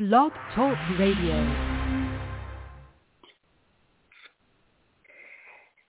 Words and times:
Blog 0.00 0.32
Talk 0.54 0.78
Radio. 0.98 1.36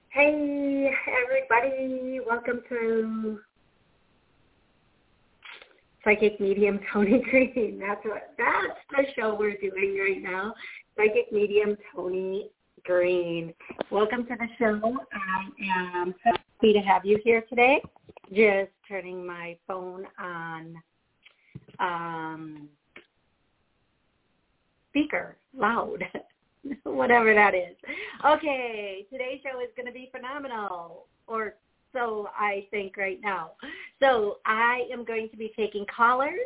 Hey 0.10 0.92
everybody, 1.24 2.20
welcome 2.28 2.62
to 2.68 3.40
Psychic 6.04 6.42
Medium 6.42 6.82
Toni 6.92 7.22
Greene. 7.22 7.80
That's 7.88 8.04
what 8.04 8.34
that's 8.38 8.80
the 8.90 9.06
show 9.16 9.34
we're 9.34 9.56
doing 9.56 9.98
right 9.98 10.22
now. 10.22 10.56
Psychic 10.98 11.32
Medium 11.32 11.78
Toni 11.96 12.50
Greene. 12.84 13.54
Welcome 13.92 14.26
to 14.26 14.36
the 14.38 14.48
show. 14.60 14.98
I 15.14 16.04
am 16.04 16.14
happy 16.22 16.74
to 16.74 16.80
have 16.80 17.06
you 17.06 17.18
here 17.24 17.46
today. 17.48 17.82
Just 18.28 18.72
turning 18.90 19.26
my 19.26 19.56
phone 19.66 20.04
on 20.20 20.76
um, 21.80 22.68
speaker, 24.92 25.38
loud, 25.58 26.04
whatever 26.84 27.34
that 27.34 27.56
is. 27.56 27.76
Okay, 28.26 29.06
today's 29.12 29.40
show 29.44 29.60
is 29.60 29.70
going 29.76 29.88
to 29.88 29.92
be 29.92 30.10
phenomenal, 30.12 31.06
or 31.28 31.56
so 31.94 32.30
I 32.38 32.68
think 32.72 32.98
right 32.98 33.20
now. 33.22 33.52
So 34.02 34.38
I 34.46 34.84
am 34.92 35.04
going 35.04 35.30
to 35.30 35.38
be 35.38 35.52
taking 35.58 35.86
callers 35.94 36.40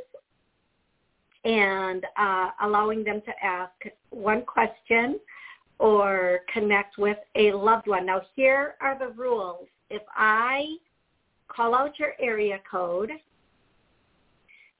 and 1.44 2.06
uh, 2.18 2.50
allowing 2.64 3.04
them 3.04 3.22
to 3.26 3.46
ask 3.46 3.74
one 4.10 4.44
question 4.44 5.20
or 5.78 6.40
connect 6.52 6.98
with 6.98 7.18
a 7.36 7.52
loved 7.52 7.88
one. 7.88 8.06
Now 8.06 8.22
here 8.36 8.76
are 8.82 8.98
the 8.98 9.10
rules. 9.10 9.68
If 9.90 10.02
I 10.16 10.66
call 11.48 11.76
out 11.76 12.00
your 12.00 12.14
area 12.20 12.60
code, 12.70 13.12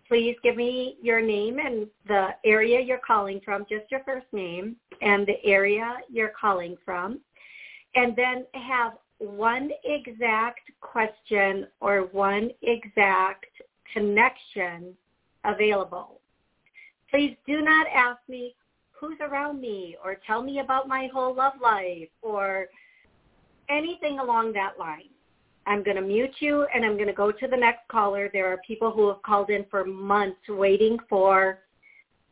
please 0.08 0.36
give 0.44 0.56
me 0.56 0.98
your 1.02 1.22
name 1.22 1.60
and 1.60 1.88
the 2.08 2.30
area 2.46 2.80
you're 2.80 3.02
calling 3.06 3.42
from, 3.44 3.66
just 3.70 3.90
your 3.92 4.02
first 4.06 4.28
name 4.32 4.76
and 5.02 5.26
the 5.26 5.44
area 5.44 5.98
you're 6.12 6.34
calling 6.40 6.76
from. 6.86 7.20
And 7.96 8.16
then 8.16 8.46
have 8.54 8.94
one 9.20 9.72
exact 9.84 10.72
question 10.82 11.68
or 11.80 12.02
one 12.12 12.52
exact 12.62 13.46
connection 13.94 14.94
available. 15.46 16.20
Please 17.10 17.36
do 17.48 17.62
not 17.62 17.88
ask 17.94 18.20
me 18.28 18.56
who's 18.92 19.18
around 19.22 19.62
me 19.62 19.96
or 20.04 20.18
tell 20.28 20.42
me 20.42 20.60
about 20.60 20.88
my 20.88 21.08
whole 21.14 21.34
love 21.34 21.54
life 21.62 22.10
or 22.22 22.68
anything 23.70 24.20
along 24.20 24.54
that 24.54 24.78
line. 24.80 25.10
I'm 25.68 25.84
going 25.84 25.96
to 25.96 26.02
mute 26.02 26.36
you 26.40 26.68
and 26.74 26.86
I'm 26.86 26.96
going 26.96 27.08
to 27.08 27.14
go 27.14 27.32
to 27.32 27.48
the 27.48 27.58
next 27.58 27.88
caller. 27.88 28.30
There 28.32 28.52
are 28.52 28.58
people 28.66 28.92
who 28.92 29.08
have 29.08 29.22
called 29.24 29.50
in 29.50 29.66
for 29.70 29.84
months 29.84 30.40
waiting 30.48 30.98
for 31.10 31.60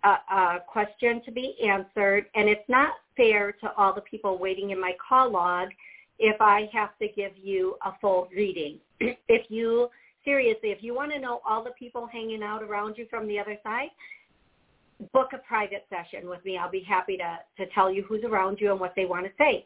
a, 0.03 0.07
a 0.07 0.59
question 0.67 1.21
to 1.25 1.31
be 1.31 1.55
answered. 1.63 2.25
And 2.35 2.47
it's 2.47 2.67
not 2.67 2.93
fair 3.17 3.51
to 3.61 3.71
all 3.77 3.93
the 3.93 4.01
people 4.01 4.37
waiting 4.37 4.71
in 4.71 4.79
my 4.79 4.93
call 5.07 5.31
log 5.31 5.69
if 6.19 6.39
I 6.41 6.69
have 6.71 6.97
to 6.99 7.07
give 7.07 7.31
you 7.41 7.75
a 7.85 7.91
full 7.99 8.29
reading. 8.35 8.77
if 8.99 9.49
you, 9.49 9.89
seriously, 10.23 10.69
if 10.69 10.83
you 10.83 10.93
want 10.93 11.11
to 11.11 11.19
know 11.19 11.41
all 11.47 11.63
the 11.63 11.71
people 11.71 12.07
hanging 12.11 12.43
out 12.43 12.61
around 12.61 12.97
you 12.97 13.07
from 13.09 13.27
the 13.27 13.39
other 13.39 13.57
side, 13.63 13.89
book 15.11 15.29
a 15.33 15.37
private 15.39 15.85
session 15.89 16.29
with 16.29 16.43
me. 16.45 16.57
I'll 16.57 16.71
be 16.71 16.83
happy 16.87 17.17
to, 17.17 17.39
to 17.57 17.69
tell 17.71 17.91
you 17.91 18.03
who's 18.03 18.23
around 18.23 18.59
you 18.59 18.71
and 18.71 18.79
what 18.79 18.93
they 18.95 19.05
want 19.05 19.25
to 19.25 19.31
say. 19.37 19.65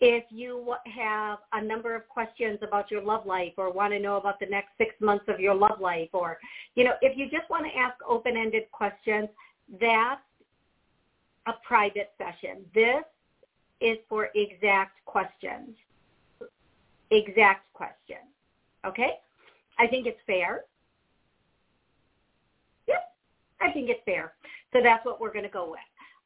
If 0.00 0.24
you 0.30 0.74
have 0.86 1.40
a 1.52 1.62
number 1.62 1.94
of 1.94 2.08
questions 2.08 2.58
about 2.62 2.90
your 2.90 3.02
love 3.02 3.26
life 3.26 3.52
or 3.58 3.70
want 3.70 3.92
to 3.92 3.98
know 3.98 4.16
about 4.16 4.40
the 4.40 4.46
next 4.46 4.70
six 4.78 4.94
months 5.00 5.26
of 5.28 5.38
your 5.38 5.54
love 5.54 5.78
life 5.78 6.08
or, 6.14 6.38
you 6.74 6.84
know, 6.84 6.94
if 7.02 7.18
you 7.18 7.28
just 7.28 7.50
want 7.50 7.66
to 7.66 7.78
ask 7.78 7.96
open-ended 8.08 8.70
questions, 8.72 9.28
that's 9.78 10.22
a 11.46 11.52
private 11.66 12.12
session. 12.16 12.64
This 12.74 13.04
is 13.80 13.98
for 14.08 14.30
exact 14.34 15.04
questions. 15.04 15.76
Exact 17.10 17.70
questions. 17.74 18.20
Okay? 18.86 19.18
I 19.78 19.86
think 19.86 20.06
it's 20.06 20.20
fair. 20.26 20.64
Yep, 22.88 23.02
I 23.60 23.70
think 23.72 23.90
it's 23.90 24.00
fair. 24.04 24.32
So 24.72 24.80
that's 24.82 25.04
what 25.04 25.20
we're 25.20 25.32
going 25.32 25.44
to 25.44 25.50
go 25.50 25.70
with. 25.70 25.80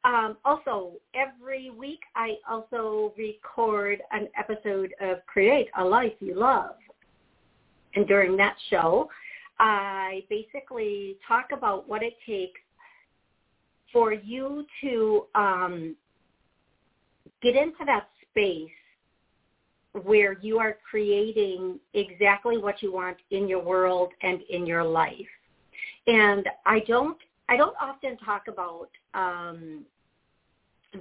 Um, 0.05 0.37
also, 0.45 0.91
every 1.15 1.71
week 1.71 2.01
I 2.15 2.35
also 2.47 3.11
record 3.17 4.01
an 4.11 4.27
episode 4.37 4.93
of 5.01 5.25
Create 5.25 5.67
a 5.79 5.83
Life 5.83 6.13
You 6.19 6.35
Love. 6.35 6.75
And 7.95 8.07
during 8.07 8.37
that 8.37 8.55
show, 8.69 9.09
I 9.59 10.23
basically 10.29 11.17
talk 11.27 11.47
about 11.51 11.89
what 11.89 12.03
it 12.03 12.13
takes 12.23 12.61
for 13.91 14.13
you 14.13 14.65
to 14.81 15.25
um, 15.33 15.95
get 17.41 17.55
into 17.55 17.83
that 17.87 18.07
space 18.29 18.69
where 20.03 20.37
you 20.41 20.59
are 20.59 20.77
creating 20.87 21.79
exactly 21.95 22.57
what 22.57 22.83
you 22.83 22.93
want 22.93 23.17
in 23.31 23.47
your 23.47 23.63
world 23.63 24.09
and 24.21 24.41
in 24.49 24.67
your 24.67 24.83
life. 24.83 25.15
And 26.05 26.47
I 26.65 26.81
don't 26.81 27.17
I 27.47 27.57
don't 27.57 27.75
often 27.79 28.17
talk 28.17 28.43
about 28.47 28.89
um, 29.13 29.85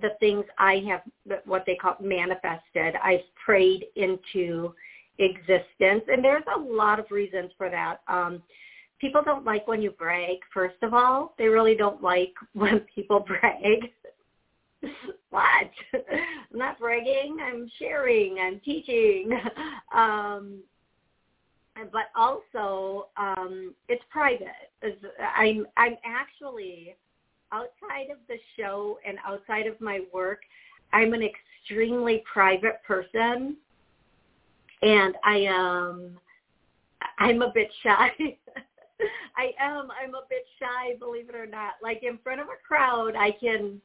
the 0.00 0.10
things 0.20 0.44
I 0.58 0.82
have, 0.88 1.02
what 1.44 1.64
they 1.66 1.76
call 1.76 1.96
manifested. 2.00 2.94
I've 3.02 3.20
prayed 3.44 3.86
into 3.96 4.74
existence, 5.18 6.04
and 6.08 6.24
there's 6.24 6.44
a 6.54 6.58
lot 6.58 6.98
of 6.98 7.06
reasons 7.10 7.50
for 7.56 7.70
that. 7.70 8.00
Um, 8.08 8.42
people 9.00 9.22
don't 9.24 9.44
like 9.44 9.66
when 9.66 9.82
you 9.82 9.90
brag. 9.92 10.38
First 10.52 10.82
of 10.82 10.94
all, 10.94 11.34
they 11.38 11.46
really 11.46 11.76
don't 11.76 12.02
like 12.02 12.34
when 12.52 12.80
people 12.94 13.20
brag. 13.20 13.90
what? 15.30 15.70
I'm 15.94 16.58
not 16.58 16.78
bragging. 16.78 17.38
I'm 17.42 17.70
sharing. 17.78 18.38
I'm 18.38 18.60
teaching. 18.60 19.30
um, 19.94 20.60
but 21.92 22.04
also, 22.14 23.08
um, 23.16 23.74
it's 23.88 24.02
private. 24.10 24.46
I'm 25.36 25.66
I'm 25.76 25.96
actually 26.04 26.96
outside 27.52 28.10
of 28.10 28.18
the 28.28 28.36
show 28.58 28.98
and 29.06 29.18
outside 29.26 29.66
of 29.66 29.80
my 29.80 30.00
work, 30.12 30.40
I'm 30.92 31.12
an 31.12 31.22
extremely 31.22 32.22
private 32.30 32.82
person, 32.86 33.56
and 34.82 35.14
I 35.24 35.38
am 35.38 36.18
I'm 37.18 37.42
a 37.42 37.50
bit 37.52 37.70
shy. 37.82 38.10
I 39.36 39.52
am 39.60 39.88
I'm 39.90 40.14
a 40.14 40.22
bit 40.28 40.46
shy, 40.58 40.96
believe 40.98 41.28
it 41.28 41.34
or 41.34 41.46
not. 41.46 41.74
Like 41.82 42.02
in 42.02 42.18
front 42.22 42.40
of 42.40 42.48
a 42.48 42.66
crowd, 42.66 43.14
I 43.16 43.32
can 43.32 43.80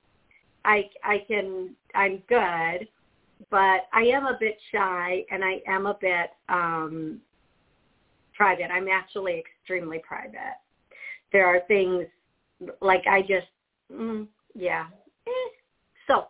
I 0.65 0.89
I 1.03 1.23
can 1.27 1.75
I'm 1.95 2.21
good, 2.27 2.87
but 3.49 3.87
I 3.93 4.03
am 4.03 4.25
a 4.25 4.37
bit 4.39 4.57
shy 4.71 5.25
and 5.31 5.43
I 5.43 5.61
am 5.67 5.85
a 5.85 5.97
bit 5.99 6.31
um 6.49 7.19
private. 8.35 8.71
I'm 8.71 8.87
actually 8.87 9.39
extremely 9.39 9.99
private. 9.99 10.57
There 11.31 11.45
are 11.45 11.61
things 11.67 12.05
like 12.81 13.03
I 13.07 13.21
just 13.21 13.47
Mm, 13.91 14.27
yeah. 14.55 14.85
Eh. 15.27 15.49
So, 16.07 16.27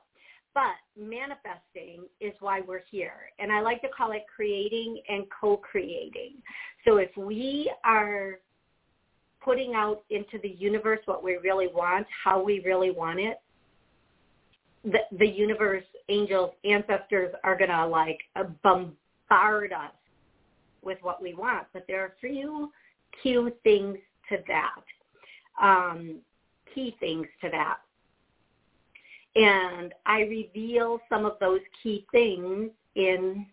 but 0.54 0.76
manifesting 0.98 2.06
is 2.20 2.34
why 2.40 2.62
we're 2.62 2.82
here. 2.90 3.32
And 3.40 3.52
I 3.52 3.62
like 3.62 3.82
to 3.82 3.88
call 3.96 4.12
it 4.12 4.26
creating 4.34 5.02
and 5.08 5.26
co-creating. 5.40 6.42
So 6.86 6.98
if 6.98 7.16
we 7.18 7.72
are 7.84 8.40
putting 9.44 9.74
out 9.74 10.04
into 10.10 10.38
the 10.42 10.50
universe 10.50 11.00
what 11.06 11.24
we 11.24 11.38
really 11.38 11.68
want, 11.68 12.08
how 12.24 12.42
we 12.42 12.62
really 12.66 12.92
want 12.92 13.20
it, 13.20 13.40
the, 14.84 15.00
the 15.18 15.28
universe, 15.28 15.84
angels, 16.08 16.52
ancestors 16.64 17.34
are 17.44 17.58
going 17.58 17.70
to 17.70 17.86
like 17.86 18.20
bombard 18.64 19.74
us 19.74 19.92
with 20.82 20.98
what 21.02 21.22
we 21.22 21.34
want. 21.34 21.68
But 21.74 21.86
there 21.88 22.02
are 22.02 22.08
a 22.08 22.28
few 22.28 22.72
key 23.22 23.38
things 23.64 23.98
to 24.30 24.38
that. 24.48 24.84
Um, 25.60 26.22
key 26.74 26.96
things 27.00 27.28
to 27.42 27.50
that. 27.50 27.78
And 29.36 29.94
I 30.06 30.22
reveal 30.22 31.00
some 31.10 31.26
of 31.26 31.34
those 31.40 31.62
key 31.82 32.06
things 32.12 32.72
in 32.96 33.46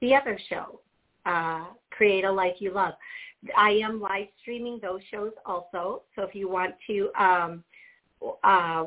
the 0.00 0.14
other 0.14 0.38
show, 0.48 0.80
uh, 1.26 1.66
Create 1.90 2.24
a 2.24 2.32
Life 2.32 2.56
You 2.58 2.72
Love. 2.72 2.94
I 3.56 3.70
am 3.70 4.00
live 4.00 4.28
streaming 4.40 4.78
those 4.80 5.00
shows 5.10 5.32
also. 5.44 6.02
So 6.14 6.22
if 6.22 6.34
you 6.34 6.48
want 6.48 6.74
to 6.86 7.10
um, 7.18 7.64
uh, 8.44 8.84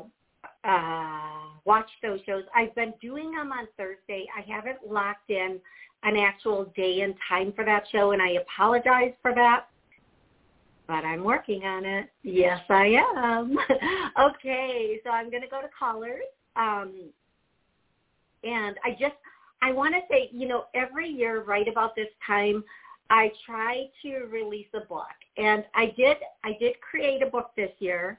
uh, 0.64 1.20
watch 1.64 1.88
those 2.02 2.20
shows, 2.24 2.44
I've 2.54 2.74
been 2.74 2.94
doing 3.02 3.32
them 3.32 3.52
on 3.52 3.66
Thursday. 3.76 4.26
I 4.36 4.40
haven't 4.50 4.78
locked 4.88 5.30
in 5.30 5.60
an 6.02 6.16
actual 6.16 6.72
day 6.76 7.02
and 7.02 7.14
time 7.28 7.52
for 7.54 7.64
that 7.64 7.84
show, 7.92 8.12
and 8.12 8.22
I 8.22 8.30
apologize 8.42 9.12
for 9.20 9.34
that 9.34 9.66
but 10.86 11.04
I'm 11.04 11.24
working 11.24 11.64
on 11.64 11.84
it. 11.84 12.08
Yes, 12.22 12.60
I 12.68 13.00
am. 13.16 13.56
okay, 14.20 15.00
so 15.04 15.10
I'm 15.10 15.30
going 15.30 15.42
to 15.42 15.48
go 15.48 15.60
to 15.60 15.68
callers. 15.78 16.22
Um, 16.56 16.92
and 18.44 18.76
I 18.84 18.90
just, 18.92 19.16
I 19.62 19.72
want 19.72 19.94
to 19.94 20.00
say, 20.10 20.30
you 20.32 20.46
know, 20.46 20.64
every 20.74 21.08
year 21.08 21.42
right 21.42 21.66
about 21.68 21.96
this 21.96 22.08
time, 22.26 22.62
I 23.10 23.30
try 23.44 23.86
to 24.02 24.26
release 24.30 24.66
a 24.74 24.80
book. 24.80 25.06
And 25.36 25.64
I 25.74 25.92
did, 25.96 26.16
I 26.44 26.56
did 26.58 26.80
create 26.80 27.22
a 27.22 27.26
book 27.26 27.50
this 27.56 27.70
year. 27.78 28.18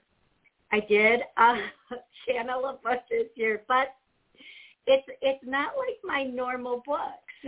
I 0.71 0.81
did 0.81 1.21
uh, 1.37 1.57
channel 2.27 2.65
a 2.65 2.77
bunch 2.83 3.01
this 3.09 3.27
year, 3.35 3.63
but 3.67 3.95
it's 4.85 5.07
it's 5.21 5.43
not 5.45 5.73
like 5.77 5.97
my 6.03 6.23
normal 6.23 6.81
books. 6.85 7.01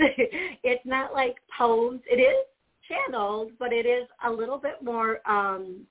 it's 0.63 0.85
not 0.85 1.13
like 1.13 1.37
poems. 1.57 2.01
It 2.05 2.19
is 2.19 2.45
channeled, 2.89 3.51
but 3.59 3.71
it 3.71 3.85
is 3.85 4.07
a 4.25 4.31
little 4.31 4.57
bit 4.57 4.81
more. 4.83 5.19
um 5.29 5.85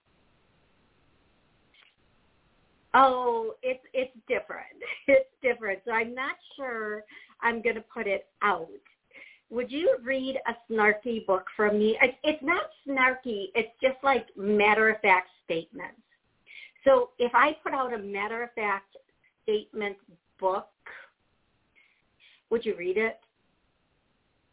Oh, 2.94 3.54
it's 3.62 3.84
it's 3.92 4.16
different. 4.26 4.66
It's 5.06 5.28
different. 5.42 5.80
So 5.84 5.92
I'm 5.92 6.14
not 6.14 6.36
sure 6.56 7.04
I'm 7.40 7.62
going 7.62 7.76
to 7.76 7.84
put 7.94 8.06
it 8.06 8.26
out. 8.42 8.68
Would 9.50 9.70
you 9.70 9.96
read 10.02 10.36
a 10.46 10.54
snarky 10.70 11.24
book 11.26 11.46
from 11.56 11.78
me? 11.78 11.96
It's 12.24 12.42
not 12.42 12.62
snarky. 12.86 13.46
It's 13.54 13.72
just 13.80 13.96
like 14.02 14.26
matter 14.36 14.90
of 14.90 15.00
fact 15.00 15.28
statements. 15.44 16.00
So 16.84 17.10
if 17.18 17.32
I 17.34 17.52
put 17.62 17.72
out 17.72 17.94
a 17.94 17.98
matter 17.98 18.42
of 18.42 18.52
fact 18.54 18.96
statement 19.44 19.96
book, 20.38 20.68
would 22.50 22.64
you 22.64 22.74
read 22.76 22.98
it? 22.98 23.20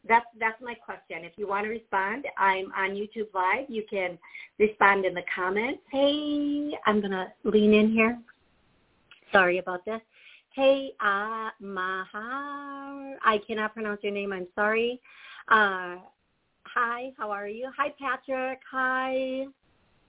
That's 0.07 0.25
that's 0.39 0.61
my 0.61 0.75
question. 0.75 1.23
If 1.23 1.33
you 1.37 1.47
want 1.47 1.65
to 1.65 1.69
respond, 1.69 2.25
I'm 2.37 2.71
on 2.77 2.91
YouTube 2.91 3.33
Live. 3.33 3.65
You 3.69 3.83
can 3.89 4.17
respond 4.59 5.05
in 5.05 5.13
the 5.13 5.23
comments. 5.33 5.81
Hey, 5.91 6.71
I'm 6.85 7.01
gonna 7.01 7.33
lean 7.43 7.73
in 7.73 7.91
here. 7.91 8.19
Sorry 9.31 9.57
about 9.57 9.83
this. 9.85 10.01
Hey, 10.53 10.91
uh, 11.01 11.49
Mahar. 11.59 13.17
I 13.23 13.39
cannot 13.45 13.73
pronounce 13.73 14.01
your 14.03 14.13
name. 14.13 14.31
I'm 14.31 14.47
sorry. 14.55 15.01
Uh, 15.49 15.97
hi, 16.63 17.11
how 17.17 17.31
are 17.31 17.47
you? 17.47 17.69
Hi, 17.77 17.93
Patrick. 17.99 18.59
Hi. 18.71 19.45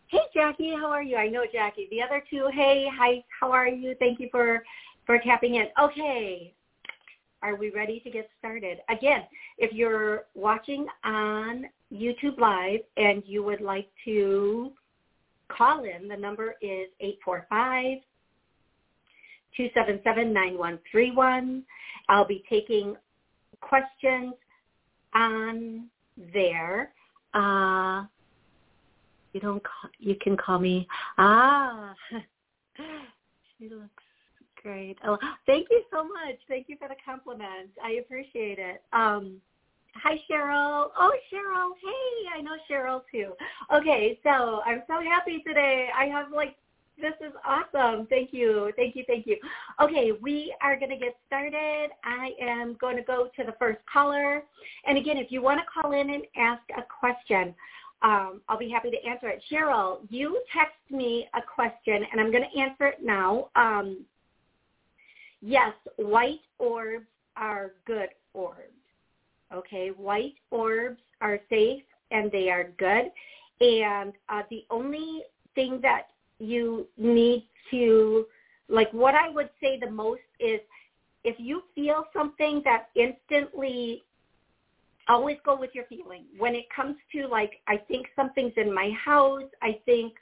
Hey, 0.08 0.20
Jackie. 0.32 0.74
How 0.78 0.90
are 0.90 1.02
you? 1.02 1.16
I 1.16 1.28
know 1.28 1.44
Jackie. 1.52 1.88
The 1.90 2.02
other 2.02 2.22
two. 2.30 2.48
Hey, 2.52 2.86
hi. 2.96 3.24
How 3.40 3.50
are 3.50 3.68
you? 3.68 3.96
Thank 3.98 4.20
you 4.20 4.28
for 4.30 4.62
for 5.06 5.18
tapping 5.20 5.54
in. 5.54 5.66
Okay, 5.80 6.52
are 7.46 7.54
we 7.54 7.70
ready 7.70 8.00
to 8.00 8.10
get 8.10 8.28
started? 8.38 8.78
Again, 8.88 9.22
if 9.56 9.72
you're 9.72 10.24
watching 10.34 10.86
on 11.04 11.66
YouTube 11.92 12.38
Live 12.38 12.80
and 12.96 13.22
you 13.24 13.44
would 13.44 13.60
like 13.60 13.88
to 14.04 14.72
call 15.48 15.84
in, 15.84 16.08
the 16.08 16.16
number 16.16 16.56
is 16.60 16.88
845 17.00 17.98
277 19.56 20.32
9131. 20.32 21.62
I'll 22.08 22.26
be 22.26 22.42
taking 22.50 22.96
questions 23.60 24.34
on 25.14 25.86
there. 26.34 26.90
Uh, 27.32 28.04
you 29.32 29.40
don't 29.40 29.62
call, 29.62 29.90
you 29.98 30.16
can 30.22 30.34
call 30.34 30.58
me 30.58 30.88
ah 31.18 31.92
she 33.58 33.68
looks 33.68 34.02
great. 34.66 34.98
Oh, 35.06 35.16
thank 35.46 35.68
you 35.70 35.82
so 35.92 36.02
much. 36.02 36.36
Thank 36.48 36.68
you 36.68 36.76
for 36.76 36.88
the 36.88 36.96
compliment. 37.04 37.70
I 37.82 37.92
appreciate 38.04 38.58
it. 38.58 38.82
Um, 38.92 39.36
hi, 39.94 40.20
Cheryl. 40.28 40.88
Oh, 40.98 41.12
Cheryl. 41.32 41.70
Hey, 41.80 42.38
I 42.38 42.42
know 42.42 42.56
Cheryl 42.68 43.02
too. 43.12 43.32
Okay, 43.72 44.18
so 44.24 44.60
I'm 44.66 44.82
so 44.88 45.00
happy 45.00 45.42
today. 45.46 45.88
I 45.96 46.06
have 46.06 46.32
like 46.32 46.56
this 46.98 47.12
is 47.20 47.32
awesome. 47.46 48.06
Thank 48.06 48.32
you. 48.32 48.72
Thank 48.74 48.96
you. 48.96 49.04
Thank 49.06 49.26
you. 49.26 49.36
Okay, 49.80 50.12
we 50.20 50.52
are 50.62 50.76
going 50.76 50.90
to 50.90 50.96
get 50.96 51.14
started. 51.26 51.90
I 52.02 52.30
am 52.40 52.76
going 52.80 52.96
to 52.96 53.02
go 53.02 53.28
to 53.36 53.44
the 53.44 53.52
first 53.58 53.78
caller. 53.92 54.42
And 54.86 54.98
again, 54.98 55.18
if 55.18 55.30
you 55.30 55.42
want 55.42 55.60
to 55.60 55.80
call 55.80 55.92
in 55.92 56.10
and 56.10 56.22
ask 56.36 56.62
a 56.76 56.82
question, 56.82 57.54
um, 58.02 58.40
I'll 58.48 58.58
be 58.58 58.70
happy 58.70 58.90
to 58.90 59.08
answer 59.08 59.28
it. 59.28 59.42
Cheryl, 59.52 59.98
you 60.08 60.42
text 60.52 60.74
me 60.90 61.28
a 61.34 61.40
question, 61.42 62.02
and 62.10 62.20
I'm 62.20 62.32
going 62.32 62.44
to 62.50 62.60
answer 62.60 62.86
it 62.86 63.04
now. 63.04 63.50
Um, 63.56 64.06
yes, 65.40 65.72
white 65.96 66.40
orbs 66.58 67.06
are 67.36 67.72
good 67.86 68.08
orbs. 68.34 68.60
Okay, 69.54 69.88
white 69.88 70.34
orbs 70.50 71.00
are 71.20 71.38
safe 71.48 71.82
and 72.10 72.30
they 72.32 72.50
are 72.50 72.70
good. 72.78 73.10
And 73.60 74.12
uh, 74.28 74.42
the 74.50 74.64
only 74.70 75.22
thing 75.54 75.80
that 75.82 76.08
you 76.38 76.86
need 76.98 77.46
to, 77.70 78.26
like 78.68 78.92
what 78.92 79.14
I 79.14 79.28
would 79.30 79.50
say 79.60 79.78
the 79.78 79.90
most 79.90 80.20
is 80.40 80.60
if 81.24 81.36
you 81.38 81.62
feel 81.74 82.04
something 82.12 82.62
that 82.64 82.88
instantly 82.94 84.04
always 85.08 85.36
go 85.44 85.58
with 85.58 85.70
your 85.74 85.84
feeling. 85.84 86.24
When 86.38 86.54
it 86.54 86.66
comes 86.74 86.96
to 87.12 87.26
like, 87.26 87.60
I 87.66 87.76
think 87.76 88.06
something's 88.16 88.52
in 88.56 88.74
my 88.74 88.90
house, 88.90 89.44
I 89.62 89.80
think 89.84 90.14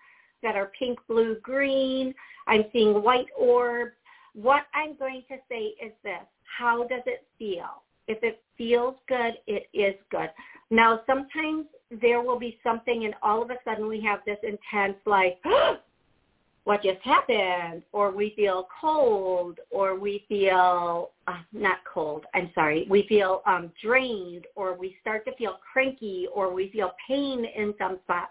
that 0.43 0.57
are 0.57 0.71
pink, 0.79 0.99
blue, 1.09 1.37
green, 1.43 2.15
I'm 2.47 2.65
seeing 2.73 3.03
white 3.03 3.29
orbs, 3.39 3.93
what 4.35 4.65
I'm 4.75 4.97
going 4.97 5.23
to 5.29 5.37
say 5.49 5.75
is 5.85 5.93
this. 6.03 6.23
How 6.45 6.85
does 6.85 7.03
it 7.07 7.27
feel? 7.39 7.83
If 8.07 8.23
it 8.23 8.43
feels 8.59 8.97
good, 9.09 9.35
it 9.47 9.69
is 9.73 9.95
good. 10.11 10.31
Now, 10.71 11.01
sometimes 11.07 11.67
there 12.01 12.21
will 12.21 12.39
be 12.39 12.59
something 12.63 13.05
and 13.05 13.15
all 13.23 13.43
of 13.43 13.51
a 13.51 13.57
sudden 13.65 13.89
we 13.89 14.01
have 14.03 14.21
this 14.27 14.39
intense 14.43 14.97
like, 15.07 15.39
what 16.65 16.83
just 16.83 17.01
happened? 17.03 17.83
Or 17.93 18.11
we 18.11 18.33
feel 18.37 18.69
cold 18.81 19.61
or 19.71 19.99
we 19.99 20.25
feel, 20.29 21.11
uh, 21.27 21.41
not 21.53 21.79
cold, 21.91 22.27
I'm 22.35 22.51
sorry, 22.55 22.87
we 22.91 23.07
feel 23.09 23.43
um, 23.47 23.73
drained 23.83 24.47
or 24.55 24.75
we 24.75 24.97
start 25.01 25.25
to 25.27 25.35
feel 25.37 25.59
cranky 25.73 26.27
or 26.33 26.53
we 26.53 26.71
feel 26.71 26.93
pain 27.07 27.45
in 27.45 27.75
some 27.79 27.99
spot. 28.05 28.31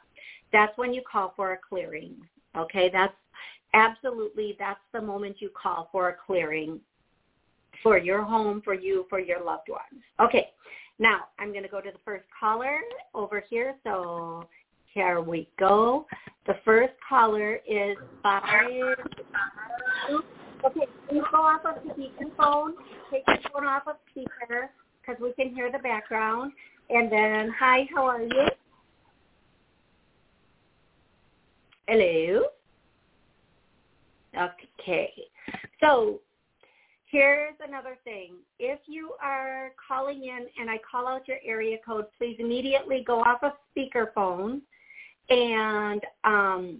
That's 0.51 0.77
when 0.77 0.93
you 0.93 1.01
call 1.09 1.33
for 1.35 1.53
a 1.53 1.57
clearing. 1.57 2.15
Okay, 2.55 2.89
that's 2.93 3.13
absolutely 3.73 4.55
that's 4.59 4.79
the 4.93 5.01
moment 5.01 5.37
you 5.39 5.49
call 5.49 5.89
for 5.91 6.09
a 6.09 6.15
clearing 6.25 6.79
for 7.81 7.97
your 7.97 8.23
home, 8.23 8.61
for 8.63 8.73
you, 8.73 9.05
for 9.09 9.19
your 9.19 9.43
loved 9.43 9.69
ones. 9.69 10.03
Okay, 10.21 10.47
now 10.99 11.21
I'm 11.39 11.51
going 11.51 11.63
to 11.63 11.69
go 11.69 11.81
to 11.81 11.91
the 11.91 11.97
first 12.05 12.25
caller 12.39 12.79
over 13.13 13.43
here. 13.49 13.75
So 13.83 14.47
here 14.93 15.21
we 15.21 15.49
go. 15.59 16.05
The 16.45 16.55
first 16.63 16.93
caller 17.07 17.59
is 17.67 17.97
five. 18.21 18.43
Okay, 20.65 20.87
please 21.09 21.23
go 21.31 21.39
off 21.39 21.65
of 21.65 21.83
the 21.83 21.93
speaker 21.93 22.25
phone. 22.37 22.73
Take 23.11 23.23
your 23.27 23.37
phone 23.51 23.65
off 23.65 23.83
of 23.87 23.95
speaker 24.11 24.69
because 25.01 25.21
we 25.21 25.33
can 25.33 25.53
hear 25.53 25.71
the 25.71 25.79
background. 25.79 26.53
And 26.89 27.11
then, 27.11 27.53
hi, 27.57 27.87
how 27.93 28.05
are 28.05 28.21
you? 28.21 28.47
Hello. 31.87 32.43
Okay. 34.37 35.13
So 35.79 36.19
here's 37.05 37.55
another 37.65 37.97
thing. 38.03 38.35
If 38.59 38.79
you 38.85 39.13
are 39.21 39.71
calling 39.87 40.23
in 40.23 40.47
and 40.59 40.69
I 40.69 40.79
call 40.89 41.07
out 41.07 41.27
your 41.27 41.37
area 41.45 41.77
code, 41.85 42.05
please 42.17 42.37
immediately 42.39 43.03
go 43.05 43.21
off 43.21 43.43
of 43.43 43.51
speakerphone 43.75 44.61
and 45.29 46.01
um, 46.23 46.79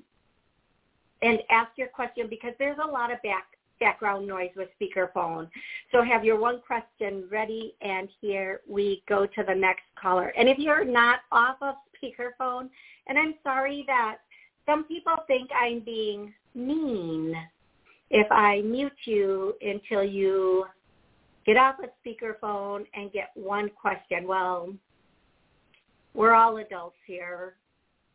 and 1.22 1.40
ask 1.50 1.72
your 1.78 1.88
question 1.88 2.28
because 2.30 2.54
there's 2.60 2.78
a 2.84 2.88
lot 2.88 3.12
of 3.12 3.22
back 3.22 3.46
background 3.80 4.26
noise 4.26 4.50
with 4.56 4.70
speakerphone. 4.80 5.50
So 5.92 6.04
have 6.04 6.24
your 6.24 6.40
one 6.40 6.62
question 6.66 7.26
ready 7.30 7.76
and 7.82 8.08
here 8.22 8.62
we 8.68 9.04
go 9.10 9.26
to 9.26 9.44
the 9.46 9.54
next 9.54 9.84
caller. 10.02 10.34
And 10.38 10.48
if 10.48 10.58
you're 10.58 10.86
not 10.86 11.20
off 11.32 11.58
of 11.62 11.76
speakerphone, 11.96 12.70
and 13.08 13.18
I'm 13.18 13.36
sorry 13.44 13.84
that 13.88 14.18
some 14.66 14.86
people 14.86 15.16
think 15.28 15.50
I'm 15.54 15.82
being 15.82 16.34
mean 16.56 17.36
if 18.10 18.32
I 18.32 18.62
mute 18.62 18.92
you 19.06 19.56
until 19.62 20.04
you 20.04 20.66
get 21.46 21.58
off 21.58 21.76
a 21.80 22.08
speakerphone 22.08 22.86
and 22.94 23.12
get 23.12 23.32
one 23.36 23.70
question. 23.70 24.28
Well, 24.28 24.74
we're 26.14 26.34
all 26.34 26.58
adults 26.58 26.98
here. 27.06 27.56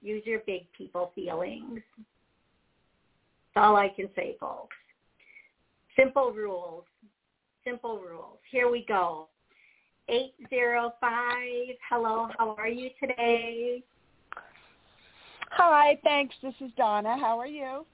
Use 0.00 0.22
your 0.24 0.40
big 0.46 0.70
people 0.76 1.12
feelings. 1.14 1.80
That's 3.54 3.64
all 3.64 3.76
I 3.76 3.88
can 3.88 4.08
say, 4.14 4.36
folks. 4.38 4.76
Simple 5.98 6.32
rules. 6.32 6.84
Simple 7.64 7.98
rules. 7.98 8.38
Here 8.50 8.70
we 8.70 8.84
go. 8.86 9.28
805. 10.08 11.02
Hello, 11.90 12.28
how 12.38 12.54
are 12.56 12.68
you 12.68 12.90
today? 13.00 13.82
Hi, 15.50 15.98
thanks. 16.04 16.34
This 16.42 16.54
is 16.60 16.70
Donna. 16.76 17.18
How 17.18 17.38
are 17.38 17.46
you? 17.46 17.84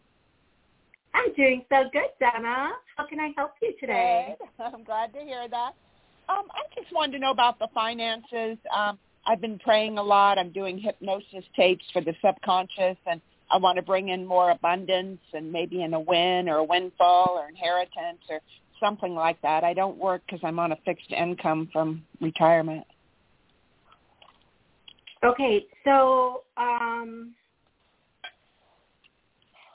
I'm 1.14 1.32
doing 1.34 1.64
so 1.70 1.84
good, 1.92 2.10
Donna. 2.20 2.72
How 2.96 3.06
can 3.06 3.20
I 3.20 3.30
help 3.36 3.52
you 3.62 3.72
today? 3.78 4.36
Good. 4.38 4.64
I'm 4.74 4.84
glad 4.84 5.12
to 5.14 5.20
hear 5.20 5.48
that. 5.48 5.74
Um, 6.28 6.44
I 6.50 6.62
just 6.74 6.92
wanted 6.92 7.12
to 7.12 7.18
know 7.18 7.30
about 7.30 7.58
the 7.58 7.68
finances. 7.72 8.58
Um, 8.74 8.98
I've 9.26 9.40
been 9.40 9.58
praying 9.58 9.98
a 9.98 10.02
lot. 10.02 10.38
I'm 10.38 10.50
doing 10.50 10.78
hypnosis 10.78 11.44
tapes 11.54 11.84
for 11.92 12.02
the 12.02 12.14
subconscious, 12.24 12.96
and 13.06 13.20
I 13.50 13.58
want 13.58 13.76
to 13.76 13.82
bring 13.82 14.08
in 14.08 14.26
more 14.26 14.50
abundance 14.50 15.20
and 15.32 15.52
maybe 15.52 15.82
in 15.82 15.94
a 15.94 16.00
win 16.00 16.48
or 16.48 16.56
a 16.56 16.64
windfall 16.64 17.38
or 17.38 17.48
inheritance 17.48 18.22
or 18.28 18.40
something 18.80 19.14
like 19.14 19.40
that. 19.42 19.64
I 19.64 19.72
don't 19.72 19.96
work 19.96 20.22
because 20.26 20.40
I'm 20.42 20.58
on 20.58 20.72
a 20.72 20.76
fixed 20.84 21.12
income 21.12 21.68
from 21.72 22.04
retirement. 22.20 22.86
Okay, 25.22 25.64
so 25.84 26.42
um, 26.56 27.34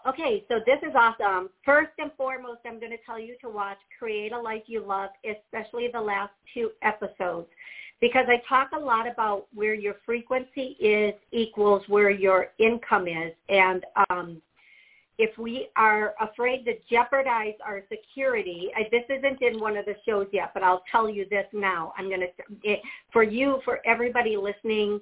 Okay, 0.07 0.45
so 0.47 0.59
this 0.65 0.79
is 0.81 0.95
awesome. 0.95 1.49
First 1.65 1.91
and 1.97 2.09
foremost, 2.15 2.61
I'm 2.65 2.79
going 2.79 2.91
to 2.91 2.97
tell 3.05 3.19
you 3.19 3.35
to 3.41 3.49
watch 3.49 3.77
Create 3.97 4.31
a 4.31 4.39
Life 4.39 4.63
You 4.67 4.81
Love, 4.85 5.09
especially 5.25 5.89
the 5.91 5.99
last 5.99 6.31
two 6.53 6.71
episodes, 6.81 7.47
because 7.99 8.25
I 8.29 8.41
talk 8.47 8.69
a 8.73 8.79
lot 8.79 9.11
about 9.11 9.47
where 9.53 9.73
your 9.73 9.95
frequency 10.05 10.77
is 10.79 11.13
equals 11.31 11.83
where 11.87 12.09
your 12.09 12.47
income 12.59 13.09
is. 13.09 13.33
And 13.49 13.85
um, 14.09 14.41
if 15.17 15.37
we 15.37 15.67
are 15.75 16.15
afraid 16.21 16.63
to 16.65 16.75
jeopardize 16.89 17.55
our 17.65 17.83
security, 17.89 18.69
I, 18.77 18.83
this 18.91 19.03
isn't 19.09 19.41
in 19.41 19.59
one 19.59 19.75
of 19.75 19.83
the 19.83 19.95
shows 20.07 20.27
yet, 20.31 20.51
but 20.53 20.63
I'll 20.63 20.83
tell 20.89 21.09
you 21.09 21.25
this 21.29 21.45
now. 21.51 21.91
I'm 21.97 22.07
going 22.07 22.21
to, 22.21 22.75
for 23.11 23.23
you, 23.23 23.59
for 23.65 23.79
everybody 23.85 24.37
listening, 24.37 25.01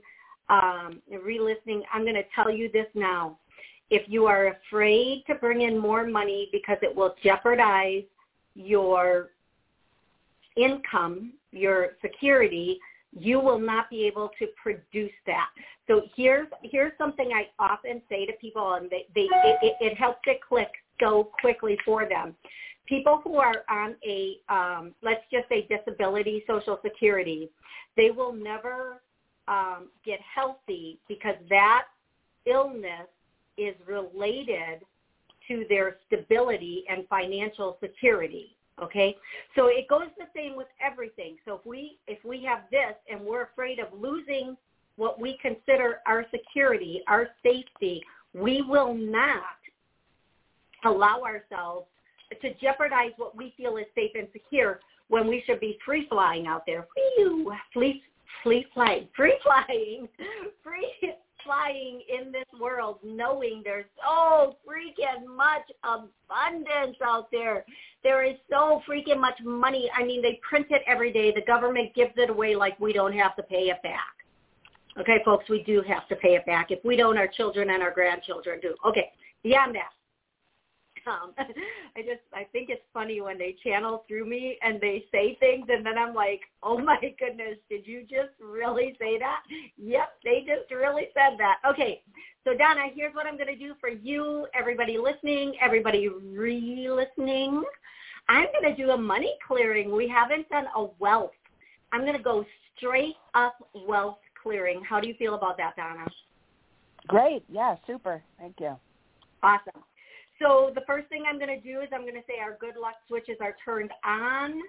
um, 0.50 1.04
re-listening, 1.24 1.84
I'm 1.94 2.01
going 2.01 2.16
to 2.16 2.24
tell 2.34 2.50
you 2.50 2.72
this 2.74 2.88
now 2.96 3.38
if 3.89 4.03
you 4.08 4.25
are 4.25 4.48
afraid 4.48 5.24
to 5.27 5.36
bring 5.36 5.62
in 5.62 5.77
more 5.77 6.06
money 6.06 6.50
because 6.51 6.77
it 6.82 6.94
will 6.94 7.15
jeopardize 7.24 8.03
your 8.56 9.29
income, 10.56 11.34
your 11.51 11.91
security, 12.01 12.79
you 13.17 13.39
will 13.39 13.60
not 13.60 13.89
be 13.89 14.06
able 14.06 14.29
to 14.39 14.48
produce 14.62 15.12
that. 15.25 15.50
So 15.88 16.01
here's 16.15 16.48
here's 16.63 16.91
something 16.98 17.32
I 17.34 17.48
often 17.58 18.01
say 18.10 18.25
to 18.25 18.34
people, 18.34 18.74
and 18.74 18.89
they, 18.89 19.06
they 19.15 19.27
it, 19.44 19.75
it 19.79 19.98
helps 19.98 20.20
it 20.25 20.39
click 20.48 20.70
so 21.00 21.29
quickly 21.39 21.77
for 21.86 22.08
them. 22.08 22.36
People 22.86 23.22
who 23.24 23.38
are 23.38 23.63
on 23.70 23.96
a 24.06 24.38
um, 24.50 24.94
let's 25.01 25.24
just 25.32 25.48
say 25.50 25.67
disability 25.70 26.44
social 26.48 26.79
security, 26.84 27.50
they 27.96 28.12
will 28.12 28.34
never 28.34 29.01
um, 29.48 29.88
get 30.06 30.20
healthy 30.22 31.00
because 31.08 31.36
that 31.50 31.84
illness 32.46 33.08
is 33.58 33.76
related 33.88 34.82
to 35.48 35.66
their 35.70 35.98
stability 36.08 36.84
and 36.90 37.08
financial 37.08 37.78
security. 37.82 38.56
Okay, 38.82 39.16
so 39.56 39.68
it 39.68 39.88
goes 39.88 40.10
the 40.20 40.26
same 40.36 40.56
with 40.56 40.68
everything. 40.86 41.38
So 41.46 41.56
if 41.56 41.66
we 41.66 41.98
if 42.08 42.24
we 42.24 42.44
have 42.44 42.62
this 42.70 42.94
and 43.10 43.22
we're 43.22 43.44
afraid 43.44 43.80
of 43.80 43.88
losing 44.00 44.56
what 44.98 45.20
we 45.20 45.38
consider 45.42 46.00
our 46.06 46.26
security, 46.30 47.02
our 47.08 47.28
safety, 47.42 48.04
we 48.34 48.62
will 48.62 48.94
not 48.94 49.42
allow 50.86 51.24
ourselves 51.24 51.88
to 52.42 52.54
jeopardize 52.56 53.12
what 53.18 53.36
we 53.36 53.54
feel 53.58 53.78
is 53.78 53.86
safe 53.96 54.12
and 54.16 54.28
secure 54.32 54.80
when 55.08 55.28
we 55.28 55.44
should 55.48 55.60
be 55.60 55.78
free 55.84 56.06
flying 56.10 56.46
out 56.46 56.64
there. 56.66 56.86
Free, 56.94 57.48
free, 57.74 58.04
free 58.44 58.66
flying, 58.74 59.08
free 59.16 59.40
flying, 59.44 60.08
free 60.64 61.14
flying 61.48 62.01
in 62.10 62.32
this 62.32 62.46
world 62.60 63.00
knowing 63.04 63.62
there's 63.63 63.86
so 64.06 64.58
freaking 64.68 65.25
much 65.36 65.63
abundance 65.84 66.98
out 67.04 67.32
there. 67.32 67.63
There 68.04 68.24
is 68.24 68.36
so 68.50 68.82
freaking 68.88 69.20
much 69.20 69.39
money. 69.44 69.89
I 69.96 70.04
mean, 70.04 70.22
they 70.22 70.39
print 70.48 70.68
it 70.70 70.82
every 70.86 71.12
day. 71.12 71.34
The 71.34 71.46
government 71.48 71.96
gives 71.96 72.12
it 72.18 72.30
away 72.30 72.56
like 72.56 72.80
we 72.80 72.92
don't 72.92 73.13
have 73.13 73.36
to 73.38 73.44
pay 73.44 73.70
it 73.70 73.82
back. 73.82 74.13
Okay, 75.00 75.22
folks, 75.24 75.46
we 75.50 75.63
do 75.63 75.82
have 75.88 76.08
to 76.10 76.16
pay 76.18 76.36
it 76.36 76.46
back. 76.46 76.72
If 76.72 76.84
we 76.84 76.96
don't, 76.96 77.18
our 77.18 77.27
children 77.27 77.70
and 77.70 77.82
our 77.82 77.92
grandchildren 77.92 78.60
do. 78.62 78.75
Okay, 78.86 79.12
beyond 79.44 79.75
that, 79.75 79.92
um, 81.08 81.34
I 81.38 82.02
just 82.02 82.22
I 82.34 82.44
think 82.52 82.70
it's 82.70 82.84
funny 82.94 83.22
when 83.22 83.38
they 83.38 83.56
channel 83.64 84.04
through 84.08 84.26
me 84.26 84.58
and 84.62 84.80
they 84.80 85.06
say 85.12 85.38
things 85.40 85.66
and 85.70 85.86
then 85.86 85.98
I'm 85.98 86.14
like, 86.14 86.42
oh 86.64 86.78
my 86.78 87.00
goodness, 87.20 87.58
did 87.70 87.88
you 87.88 88.02
just 88.02 88.32
really 88.40 88.96
say 89.00 89.18
that? 89.20 89.44
Yep, 89.78 90.10
they 90.24 90.46
just 90.46 90.72
really 90.72 91.08
said 91.14 91.38
that. 91.40 91.58
Okay, 91.68 92.02
so 92.44 92.56
Donna, 92.56 92.84
here's 92.94 93.14
what 93.14 93.26
I'm 93.26 93.36
going 93.36 93.48
to 93.48 93.58
do 93.58 93.74
for 93.80 93.90
you, 93.90 94.48
everybody 94.54 94.98
listening, 94.98 95.54
everybody 95.62 96.08
re-listening. 96.08 97.64
I'm 98.30 98.48
going 98.54 98.74
to 98.74 98.82
do 98.82 98.92
a 98.92 98.98
money 98.98 99.36
clearing. 99.46 99.94
We 99.94 100.08
haven't 100.08 100.50
done 100.50 100.66
a 100.76 100.86
wealth. 101.00 101.32
I'm 101.92 102.02
going 102.02 102.18
to 102.18 102.24
go 102.24 102.46
straight 102.78 103.16
up 103.34 103.56
wealth 103.74 104.20
clearing. 104.42 104.82
How 104.88 105.00
do 105.00 105.08
you 105.08 105.16
feel 105.16 105.34
about 105.36 105.58
that, 105.58 105.76
Donna? 105.76 106.06
Great. 107.08 107.44
Yeah, 107.50 107.76
super. 107.86 108.22
Thank 108.40 108.56
you. 108.60 108.78
Awesome. 109.44 109.84
So 110.39 110.72
the 110.75 110.82
first 110.82 111.08
thing 111.08 111.24
I'm 111.27 111.39
going 111.39 111.50
to 111.50 111.60
do 111.60 111.82
is 111.82 111.89
I'm 111.94 112.01
going 112.01 112.13
to 112.15 112.24
say 112.27 112.39
our 112.41 112.58
good 112.60 112.75
luck 112.79 112.96
switches 113.08 113.38
are 113.41 113.56
turned 113.63 113.91
on. 114.06 114.62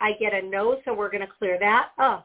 I 0.00 0.12
get 0.18 0.34
a 0.34 0.42
no, 0.42 0.80
so 0.84 0.92
we're 0.92 1.10
going 1.10 1.20
to 1.20 1.32
clear 1.38 1.58
that. 1.60 1.90
Oh, 1.98 2.24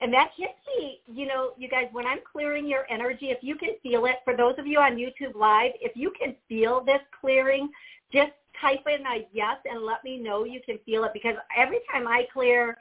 and 0.00 0.12
that 0.12 0.30
hits 0.36 0.52
me, 0.76 1.00
you 1.06 1.26
know, 1.26 1.52
you 1.58 1.68
guys, 1.68 1.86
when 1.90 2.06
I'm 2.06 2.20
clearing 2.30 2.68
your 2.68 2.86
energy, 2.88 3.30
if 3.30 3.38
you 3.42 3.56
can 3.56 3.70
feel 3.82 4.06
it, 4.06 4.16
for 4.24 4.36
those 4.36 4.54
of 4.58 4.66
you 4.66 4.78
on 4.78 4.96
YouTube 4.96 5.34
Live, 5.34 5.72
if 5.80 5.96
you 5.96 6.12
can 6.18 6.36
feel 6.48 6.84
this 6.84 7.00
clearing, 7.20 7.68
just 8.12 8.30
type 8.60 8.86
in 8.86 9.04
a 9.06 9.26
yes 9.32 9.56
and 9.64 9.84
let 9.84 10.04
me 10.04 10.18
know 10.18 10.44
you 10.44 10.60
can 10.64 10.78
feel 10.86 11.04
it 11.04 11.12
because 11.12 11.34
every 11.56 11.80
time 11.90 12.06
I 12.06 12.26
clear 12.32 12.78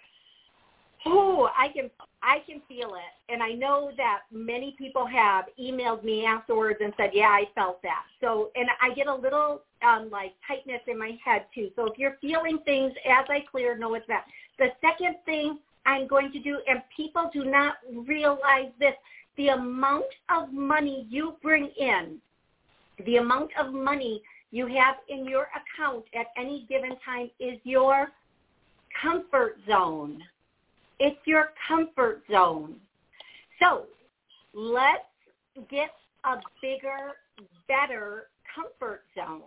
Oh, 1.05 1.49
I 1.57 1.67
can 1.69 1.89
I 2.23 2.39
can 2.45 2.61
feel 2.67 2.95
it, 2.95 3.31
and 3.31 3.41
I 3.43 3.51
know 3.51 3.91
that 3.97 4.21
many 4.31 4.75
people 4.77 5.05
have 5.05 5.45
emailed 5.59 6.03
me 6.03 6.25
afterwards 6.25 6.79
and 6.81 6.93
said, 6.97 7.11
"Yeah, 7.13 7.29
I 7.29 7.45
felt 7.55 7.81
that." 7.83 8.03
So, 8.19 8.51
and 8.55 8.67
I 8.81 8.93
get 8.93 9.07
a 9.07 9.13
little 9.13 9.61
um, 9.83 10.09
like 10.11 10.33
tightness 10.47 10.81
in 10.87 10.97
my 10.97 11.17
head 11.23 11.45
too. 11.53 11.69
So, 11.75 11.85
if 11.85 11.97
you're 11.97 12.17
feeling 12.19 12.59
things 12.65 12.93
as 13.05 13.25
I 13.29 13.45
clear, 13.49 13.77
know 13.77 13.93
it's 13.93 14.07
that. 14.07 14.25
The 14.57 14.69
second 14.81 15.17
thing 15.25 15.59
I'm 15.85 16.07
going 16.07 16.31
to 16.31 16.39
do, 16.39 16.59
and 16.67 16.81
people 16.95 17.29
do 17.31 17.45
not 17.45 17.75
realize 18.05 18.71
this, 18.79 18.95
the 19.37 19.49
amount 19.49 20.05
of 20.29 20.51
money 20.51 21.05
you 21.09 21.35
bring 21.43 21.69
in, 21.79 22.17
the 23.05 23.17
amount 23.17 23.51
of 23.59 23.71
money 23.71 24.21
you 24.51 24.65
have 24.67 24.95
in 25.09 25.25
your 25.25 25.47
account 25.55 26.05
at 26.15 26.27
any 26.37 26.65
given 26.67 26.95
time 27.05 27.29
is 27.39 27.59
your 27.63 28.07
comfort 29.01 29.57
zone 29.67 30.21
it's 30.99 31.19
your 31.25 31.51
comfort 31.67 32.23
zone. 32.31 32.75
So 33.61 33.85
let's 34.53 35.03
get 35.69 35.91
a 36.25 36.37
bigger, 36.61 37.13
better 37.67 38.27
comfort 38.53 39.03
zone. 39.15 39.41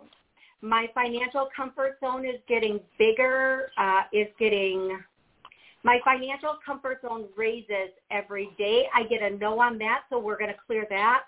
My 0.61 0.87
financial 0.93 1.49
comfort 1.55 1.97
zone 1.99 2.25
is 2.25 2.39
getting 2.47 2.79
bigger, 2.99 3.71
uh, 3.77 4.01
is 4.13 4.27
getting, 4.39 4.99
my 5.83 5.99
financial 6.05 6.59
comfort 6.63 7.01
zone 7.01 7.25
raises 7.35 7.89
every 8.11 8.49
day. 8.57 8.85
I 8.93 9.03
get 9.03 9.21
a 9.23 9.35
no 9.35 9.59
on 9.59 9.79
that, 9.79 10.03
so 10.09 10.19
we're 10.19 10.37
going 10.37 10.51
to 10.51 10.57
clear 10.67 10.85
that. 10.89 11.23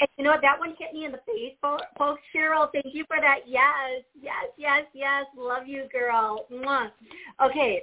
And 0.00 0.08
you 0.16 0.24
know 0.24 0.30
what? 0.30 0.42
That 0.42 0.58
one 0.58 0.74
hit 0.78 0.92
me 0.92 1.04
in 1.04 1.12
the 1.12 1.20
face, 1.26 1.54
folks. 1.60 2.20
Cheryl, 2.34 2.68
thank 2.72 2.94
you 2.94 3.04
for 3.06 3.16
that. 3.20 3.40
Yes, 3.46 4.02
yes, 4.20 4.46
yes, 4.56 4.84
yes. 4.92 5.24
Love 5.36 5.66
you, 5.66 5.84
girl. 5.92 6.46
Mwah. 6.52 6.90
Okay. 7.44 7.82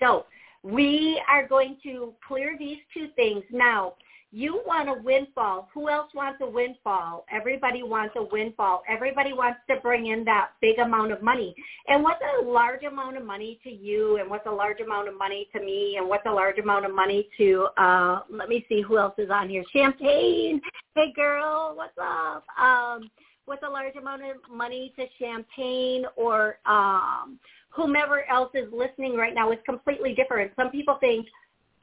So 0.00 0.26
we 0.62 1.20
are 1.28 1.46
going 1.46 1.76
to 1.82 2.14
clear 2.26 2.56
these 2.58 2.78
two 2.94 3.08
things. 3.16 3.42
Now, 3.50 3.94
you 4.34 4.62
want 4.64 4.88
a 4.88 4.94
windfall. 5.02 5.68
Who 5.74 5.90
else 5.90 6.10
wants 6.14 6.38
a 6.40 6.48
windfall? 6.48 7.26
Everybody 7.30 7.82
wants 7.82 8.14
a 8.16 8.24
windfall. 8.24 8.82
Everybody 8.88 9.34
wants 9.34 9.60
to 9.68 9.76
bring 9.82 10.06
in 10.06 10.24
that 10.24 10.52
big 10.62 10.78
amount 10.78 11.12
of 11.12 11.22
money. 11.22 11.54
And 11.86 12.02
what's 12.02 12.22
a 12.38 12.42
large 12.42 12.82
amount 12.82 13.18
of 13.18 13.26
money 13.26 13.60
to 13.62 13.70
you 13.70 14.16
and 14.16 14.30
what's 14.30 14.46
a 14.46 14.50
large 14.50 14.80
amount 14.80 15.08
of 15.08 15.18
money 15.18 15.48
to 15.54 15.60
me 15.60 15.96
and 15.98 16.08
what's 16.08 16.24
a 16.26 16.32
large 16.32 16.58
amount 16.58 16.86
of 16.86 16.94
money 16.94 17.28
to, 17.36 17.68
uh, 17.76 18.20
let 18.30 18.48
me 18.48 18.64
see 18.70 18.80
who 18.80 18.96
else 18.96 19.14
is 19.18 19.28
on 19.30 19.50
here. 19.50 19.64
Champagne. 19.70 20.62
Hey 20.94 21.12
girl, 21.14 21.74
what's 21.76 21.98
up? 22.00 22.44
Um, 22.58 23.10
what's 23.44 23.62
a 23.66 23.70
large 23.70 23.96
amount 23.96 24.22
of 24.22 24.36
money 24.50 24.94
to 24.96 25.04
champagne 25.18 26.06
or 26.16 26.56
um, 26.64 27.38
whomever 27.72 28.28
else 28.28 28.50
is 28.54 28.70
listening 28.72 29.16
right 29.16 29.34
now 29.34 29.50
is 29.50 29.58
completely 29.64 30.14
different. 30.14 30.52
Some 30.56 30.70
people 30.70 30.96
think 31.00 31.26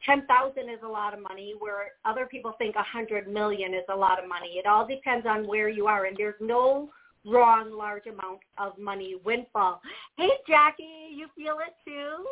10,000 0.06 0.70
is 0.70 0.80
a 0.84 0.88
lot 0.88 1.14
of 1.14 1.22
money 1.22 1.56
where 1.60 1.92
other 2.06 2.26
people 2.26 2.54
think 2.58 2.76
a 2.76 2.80
100 2.80 3.28
million 3.28 3.74
is 3.74 3.84
a 3.90 3.96
lot 3.96 4.22
of 4.22 4.30
money. 4.30 4.54
It 4.58 4.66
all 4.66 4.88
depends 4.88 5.26
on 5.26 5.48
where 5.48 5.68
you 5.68 5.88
are 5.88 6.06
and 6.06 6.16
there's 6.16 6.40
no 6.40 6.90
wrong 7.26 7.72
large 7.72 8.06
amount 8.06 8.40
of 8.58 8.78
money 8.78 9.16
windfall. 9.26 9.82
Hey 10.18 10.30
Jackie, 10.48 11.10
you 11.14 11.28
feel 11.36 11.58
it 11.66 11.76
too? 11.86 12.26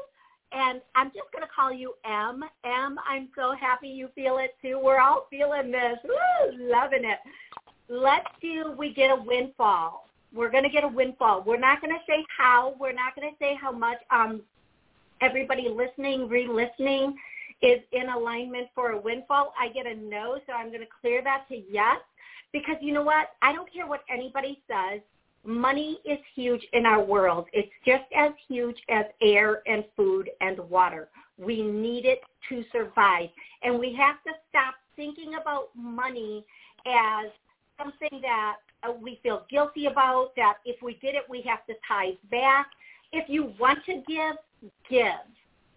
And 0.54 0.82
I'm 0.96 1.08
just 1.08 1.30
going 1.34 1.44
to 1.44 1.50
call 1.54 1.74
you 1.74 1.94
M. 2.06 2.42
M, 2.64 2.98
I'm 3.06 3.28
so 3.36 3.54
happy 3.60 3.90
you 3.90 4.08
feel 4.16 4.38
it 4.38 4.56
too. 4.62 4.80
We're 4.82 5.02
all 5.02 5.28
feeling 5.30 5.72
this. 5.72 5.98
Woo, 6.06 6.70
loving 6.72 7.04
it. 7.04 7.20
Let's 7.90 8.28
do 8.42 8.74
we 8.78 8.94
get 8.94 9.12
a 9.12 9.22
windfall 9.22 10.07
we're 10.34 10.50
going 10.50 10.64
to 10.64 10.70
get 10.70 10.84
a 10.84 10.88
windfall. 10.88 11.44
We're 11.46 11.60
not 11.60 11.82
going 11.82 11.94
to 11.94 12.02
say 12.08 12.24
how. 12.36 12.76
We're 12.80 12.94
not 12.94 13.16
going 13.16 13.30
to 13.30 13.38
say 13.40 13.58
how 13.60 13.72
much. 13.72 13.98
Um, 14.12 14.42
everybody 15.22 15.68
listening, 15.70 16.28
re-listening 16.28 17.16
is 17.62 17.80
in 17.92 18.10
alignment 18.10 18.68
for 18.76 18.92
a 18.92 19.02
windfall. 19.02 19.54
I 19.60 19.70
get 19.70 19.86
a 19.88 19.96
no, 19.96 20.40
so 20.46 20.54
I'm 20.54 20.68
going 20.68 20.82
to 20.82 20.88
clear 21.02 21.24
that 21.24 21.46
to 21.50 21.62
yes. 21.70 21.98
Because 22.54 22.76
you 22.82 22.94
know 22.94 23.04
what? 23.04 23.30
I 23.42 23.52
don't 23.54 23.72
care 23.72 23.88
what 23.88 24.02
anybody 24.10 24.62
says. 24.68 25.02
Money 25.44 26.00
is 26.06 26.20
huge 26.36 26.66
in 26.74 26.86
our 26.86 27.02
world. 27.02 27.48
It's 27.54 27.72
just 27.86 28.04
as 28.16 28.32
huge 28.48 28.78
as 28.90 29.06
air 29.22 29.62
and 29.66 29.84
food 29.96 30.30
and 30.42 30.60
water. 30.70 31.10
We 31.38 31.62
need 31.62 32.06
it 32.06 32.20
to 32.50 32.64
survive. 32.72 33.30
And 33.64 33.80
we 33.80 33.94
have 33.96 34.22
to 34.24 34.32
stop 34.50 34.76
thinking 34.96 35.34
about 35.40 35.70
money 35.76 36.46
as 36.86 37.32
something 37.78 38.22
that 38.22 38.56
Uh, 38.88 38.94
we 39.02 39.20
feel 39.24 39.46
guilty 39.50 39.86
about, 39.86 40.32
that 40.36 40.56
if 40.66 40.82
we 40.82 40.94
did 41.02 41.16
it, 41.16 41.24
we 41.30 41.42
have 41.42 41.66
to 41.68 41.74
tithe 41.88 42.16
back. 42.32 42.68
If 43.12 43.30
you 43.30 43.54
want 43.60 43.80
to 43.86 44.04
give, 44.08 44.36
give, 44.90 45.14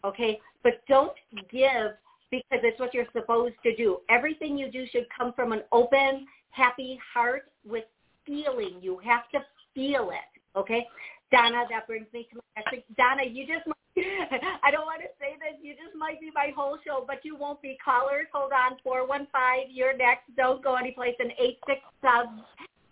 okay? 0.05 0.39
But 0.63 0.83
don't 0.89 1.13
give 1.51 1.93
because 2.31 2.61
it's 2.63 2.79
what 2.79 2.95
you're 2.95 3.07
supposed 3.13 3.55
to 3.65 3.75
do. 3.77 3.99
Everything 4.09 4.57
you 4.57 4.71
do 4.71 4.87
should 4.93 5.07
come 5.17 5.33
from 5.33 5.53
an 5.53 5.63
open, 5.73 6.27
happy 6.51 6.99
heart 7.13 7.51
with 7.67 7.85
feeling. 8.27 8.77
You 8.81 9.01
have 9.05 9.29
to 9.33 9.41
feel 9.75 10.11
it, 10.11 10.59
okay? 10.59 10.87
Donna, 11.33 11.65
that 11.71 11.87
brings 11.87 12.07
me 12.13 12.29
to 12.33 12.41
my 12.57 12.63
next 12.73 12.97
Donna, 12.97 13.23
you 13.25 13.47
just 13.47 13.67
I 14.63 14.71
don't 14.71 14.87
want 14.87 15.03
to 15.03 15.09
say 15.19 15.37
this. 15.39 15.59
You 15.61 15.75
just 15.75 15.97
might 15.97 16.21
be 16.21 16.31
my 16.35 16.53
whole 16.57 16.79
show, 16.87 17.05
but 17.07 17.25
you 17.25 17.37
won't 17.37 17.61
be 17.61 17.77
callers. 17.85 18.27
Hold 18.33 18.53
on, 18.53 18.79
415, 18.83 19.75
you're 19.75 19.97
next. 19.97 20.25
Don't 20.37 20.63
go 20.63 20.77
anyplace. 20.77 21.17
And 21.19 21.33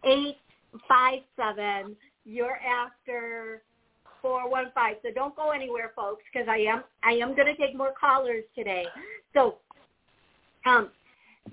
857, 0.05 1.97
you're 2.25 2.57
after 2.57 3.63
415. 4.23 5.01
So 5.03 5.09
don't 5.15 5.37
go 5.37 5.51
anywhere, 5.51 5.93
folks, 5.95 6.23
because 6.33 6.49
I 6.49 6.59
am 6.59 6.85
I 7.05 7.13
am 7.13 7.35
going 7.35 7.47
to 7.47 7.57
take 7.57 7.77
more 7.77 7.93
callers 7.99 8.45
today. 8.55 8.85
So 9.35 9.57
um, 10.67 10.91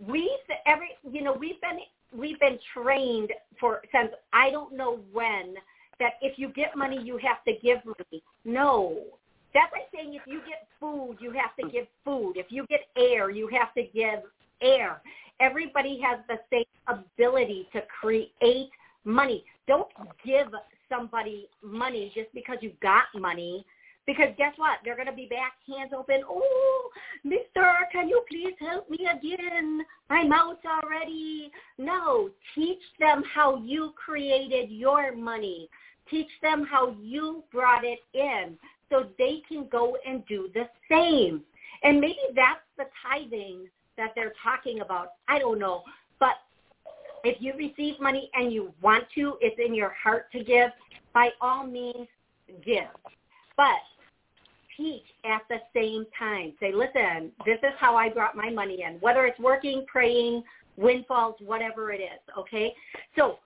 we've 0.08 0.30
every 0.66 0.90
you 1.10 1.24
know 1.24 1.34
we've 1.34 1.62
been 1.62 1.80
we've 2.18 2.40
been 2.40 2.60
trained 2.74 3.32
for 3.60 3.82
since 3.92 4.12
I 4.34 4.50
don't 4.52 4.75
know 4.75 5.00
when 5.12 5.56
that 6.00 6.14
if 6.22 6.38
you 6.38 6.50
get 6.50 6.75
money 6.75 7.02
you 7.02 7.18
have 7.18 7.44
to 7.46 7.54
give 7.62 7.78
money. 7.86 8.24
No. 8.44 8.98
That's 9.54 9.72
like 9.72 9.88
saying 9.96 10.14
if 10.14 10.24
you 10.28 10.40
get 10.40 10.68
food, 10.82 11.16
you 11.22 11.32
have 11.32 11.56
to 11.62 11.72
give 11.72 11.86
food. 12.04 12.34
If 12.36 12.48
you 12.50 12.66
get 12.68 12.82
air, 12.98 13.30
you 13.30 13.48
have 13.58 13.74
to 13.75 13.84
give 13.84 14.20
air. 14.62 15.02
Everybody 15.39 16.00
has 16.04 16.20
the 16.27 16.39
same 16.51 16.65
ability 16.88 17.68
to 17.74 17.82
create 18.00 18.70
money. 19.04 19.44
Don't 19.68 19.88
give 20.25 20.48
somebody 20.89 21.48
money 21.63 22.12
just 22.15 22.34
because 22.34 22.58
you 22.62 22.72
got 22.82 23.06
money. 23.15 23.65
Because 24.06 24.30
guess 24.38 24.54
what? 24.58 24.77
They're 24.84 24.96
going 24.96 25.08
to 25.08 25.13
be 25.13 25.27
back, 25.27 25.54
hands 25.68 25.92
open. 25.98 26.22
Oh, 26.30 26.89
mister, 27.24 27.74
can 27.92 28.08
you 28.08 28.24
please 28.30 28.54
help 28.60 28.89
me 28.89 29.00
again? 29.12 29.82
I'm 30.12 30.32
out 30.32 30.60
already. 30.63 31.51
No, 31.80 32.30
teach 32.54 32.82
them 33.00 33.24
how 33.34 33.58
you 33.58 33.94
created 33.96 34.70
your 34.70 35.15
money. 35.15 35.70
Teach 36.10 36.30
them 36.44 36.68
how 36.70 36.96
you 37.01 37.44
brought 37.51 37.84
it 37.84 38.00
in 38.13 38.58
so 38.92 39.08
they 39.18 39.42
can 39.48 39.68
go 39.72 39.98
and 40.08 40.24
do 40.27 40.50
the 40.54 40.70
same. 40.89 41.42
And 41.82 42.00
maybe 42.00 42.20
that's 42.36 42.60
the 42.77 42.86
tithing 43.04 43.68
that 43.98 44.12
they're 44.16 44.34
talking 44.44 44.82
about. 44.82 45.14
I 45.28 45.40
don't 45.40 45.60
know. 45.60 45.84
But 46.20 46.36
if 47.24 47.42
you 47.42 47.54
receive 47.58 48.00
money 48.00 48.30
and 48.34 48.52
you 48.52 48.74
want 48.82 49.06
to, 49.16 49.38
it's 49.42 49.60
in 49.64 49.74
your 49.74 49.94
heart 50.02 50.32
to 50.32 50.44
give, 50.44 50.70
by 51.14 51.30
all 51.42 51.66
means, 51.66 52.08
give. 52.64 52.84
But 53.58 53.80
teach 54.78 55.04
at 55.24 55.42
the 55.50 55.58
same 55.74 56.06
time. 56.18 56.54
Say, 56.60 56.74
listen, 56.74 57.32
this 57.46 57.58
is 57.64 57.74
how 57.80 57.96
I 57.96 58.10
brought 58.10 58.36
my 58.36 58.50
money 58.50 58.84
in, 58.84 59.00
whether 59.00 59.25
it's 59.25 59.40
working, 59.40 59.86
praying, 59.88 60.44
windfalls, 60.78 61.36
whatever 61.40 61.92
it 61.92 62.02
is, 62.02 62.20
okay? 62.38 62.74
So 63.18 63.40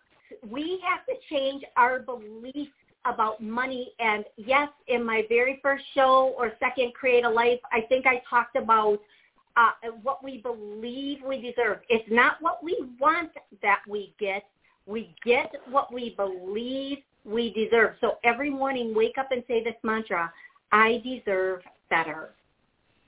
we 0.50 0.82
have 0.88 1.06
to 1.06 1.14
change 1.30 1.64
our 1.78 2.00
beliefs 2.00 2.72
about 3.06 3.42
money. 3.42 3.92
And 4.00 4.26
yes, 4.38 4.70
in 4.88 5.06
my 5.06 5.24
very 5.30 5.60
first 5.62 5.84
show 5.94 6.34
or 6.38 6.54
second, 6.60 6.94
Create 6.94 7.24
a 7.24 7.30
Life, 7.30 7.60
I 7.72 7.82
think 7.82 8.06
I 8.06 8.22
talked 8.30 8.56
about 8.56 9.00
uh, 9.60 9.92
what 10.04 10.24
we 10.24 10.38
believe 10.38 11.20
we 11.28 11.42
deserve. 11.42 11.80
It's 11.90 12.10
not 12.10 12.38
what 12.40 12.64
we 12.64 12.80
want 13.00 13.32
that 13.62 13.80
we 13.88 14.14
get. 14.20 14.44
We 14.86 15.14
get 15.24 15.52
what 15.70 15.94
we 15.94 16.16
believe 16.16 17.00
we 17.26 17.54
deserve. 17.54 17.96
So 18.00 18.18
every 18.24 18.50
morning, 18.50 18.96
wake 18.96 19.18
up 19.20 19.32
and 19.32 19.44
say 19.48 19.64
this 19.64 19.76
mantra, 19.84 20.32
I 20.72 21.02
deserve 21.04 21.62
better. 21.90 22.30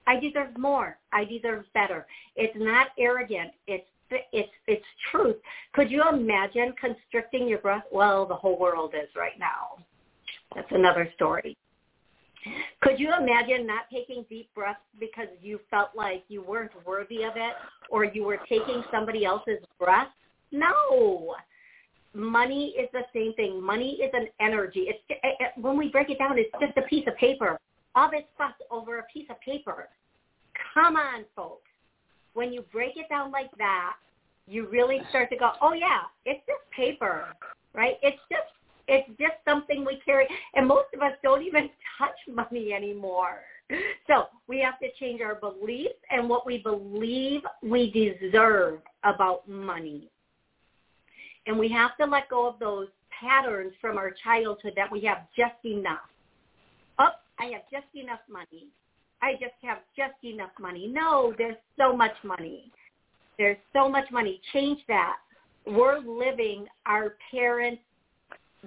I 0.06 0.20
deserve 0.20 0.58
more. 0.58 0.98
I 1.14 1.24
deserve 1.24 1.64
better. 1.74 2.06
It's 2.36 2.56
not 2.58 2.88
arrogant. 3.00 3.52
It's 3.68 3.86
it's 4.34 4.52
it's 4.68 4.86
truth. 5.10 5.38
Could 5.74 5.90
you 5.90 6.04
imagine 6.10 6.74
constricting 6.80 7.48
your 7.48 7.60
breath? 7.60 7.86
Well, 7.94 8.26
the 8.26 8.36
whole 8.36 8.60
world 8.60 8.94
is 8.94 9.08
right 9.16 9.40
now. 9.40 9.86
That's 10.54 10.68
another 10.72 11.10
story. 11.16 11.56
Could 12.82 13.00
you 13.00 13.14
imagine 13.14 13.68
not 13.68 13.84
taking 13.92 14.26
deep 14.30 14.50
breaths 14.56 14.80
because 15.00 15.28
you 15.42 15.60
felt 15.70 15.90
like 15.96 16.24
you 16.28 16.42
weren't 16.42 16.72
worthy 16.86 17.24
of 17.24 17.34
it 17.36 17.54
or 17.90 18.04
you 18.04 18.24
were 18.24 18.40
taking 18.50 18.84
somebody 18.92 19.26
else's 19.26 19.60
breath? 19.80 20.08
No. 20.52 21.36
Money 22.14 22.74
is 22.78 22.90
the 22.92 23.04
same 23.14 23.34
thing. 23.36 23.62
Money 23.62 24.00
is 24.02 24.12
an 24.14 24.28
energy. 24.40 24.88
It's 24.88 25.00
it, 25.10 25.20
it, 25.24 25.62
when 25.62 25.78
we 25.78 25.90
break 25.90 26.10
it 26.10 26.18
down, 26.18 26.38
it's 26.38 26.52
just 26.60 26.78
a 26.78 26.88
piece 26.90 27.08
of 27.08 27.16
paper. 27.16 27.58
All 27.96 28.10
this 28.10 28.24
fuss 28.38 28.54
over 28.70 29.00
a 29.00 29.04
piece 29.14 29.28
of 29.30 29.40
paper. 29.42 29.88
Come 30.74 30.96
on, 30.96 31.26
folks. 31.36 31.70
When 32.34 32.52
you 32.52 32.64
break 32.72 32.98
it 32.98 33.08
down 33.10 33.32
like 33.32 33.52
that, 33.58 33.96
you 34.48 34.68
really 34.68 35.00
start 35.10 35.30
to 35.30 35.38
go, 35.38 35.52
oh 35.62 35.74
yeah, 35.74 36.02
it's 36.26 36.42
just 36.48 36.60
paper, 36.76 37.28
right? 37.74 37.96
It's 38.02 38.20
just 38.30 38.50
it's 38.88 39.08
just 39.20 39.36
something 39.46 39.86
we 39.86 40.02
carry, 40.04 40.28
and 40.56 40.68
most 40.68 40.88
of 40.94 41.02
us 41.02 41.14
don't 41.24 41.44
even 41.44 41.70
touch 41.98 42.18
money 42.28 42.74
anymore. 42.74 43.42
So 44.08 44.26
we 44.48 44.60
have 44.60 44.80
to 44.80 44.88
change 45.00 45.22
our 45.22 45.36
beliefs 45.36 45.96
and 46.10 46.28
what 46.28 46.46
we 46.46 46.58
believe 46.58 47.42
we 47.64 48.20
deserve 48.20 48.80
about 49.04 49.48
money. 49.48 50.10
And 51.48 51.58
we 51.58 51.70
have 51.70 51.96
to 51.98 52.06
let 52.06 52.30
go 52.30 52.48
of 52.48 52.60
those 52.60 52.88
patterns 53.18 53.74
from 53.80 53.98
our 53.98 54.12
childhood 54.24 54.74
that 54.76 54.92
we 54.92 55.02
have 55.02 55.20
just 55.38 55.64
enough. 55.64 56.00
Oh, 57.00 57.10
I 57.40 57.46
have 57.46 57.64
just 57.72 57.88
enough 57.96 58.20
money. 58.30 58.68
I 59.22 59.34
just 59.34 59.54
have 59.64 59.80
just 59.96 60.24
enough 60.24 60.52
money. 60.60 60.88
No, 60.88 61.34
there's 61.38 61.58
so 61.78 61.96
much 61.96 62.16
money. 62.24 62.72
There's 63.38 63.58
so 63.74 63.88
much 63.88 64.06
money. 64.12 64.42
Change 64.54 64.80
that. 64.88 65.18
We're 65.66 66.00
living 66.00 66.68
our 66.86 67.16
parents' 67.30 67.82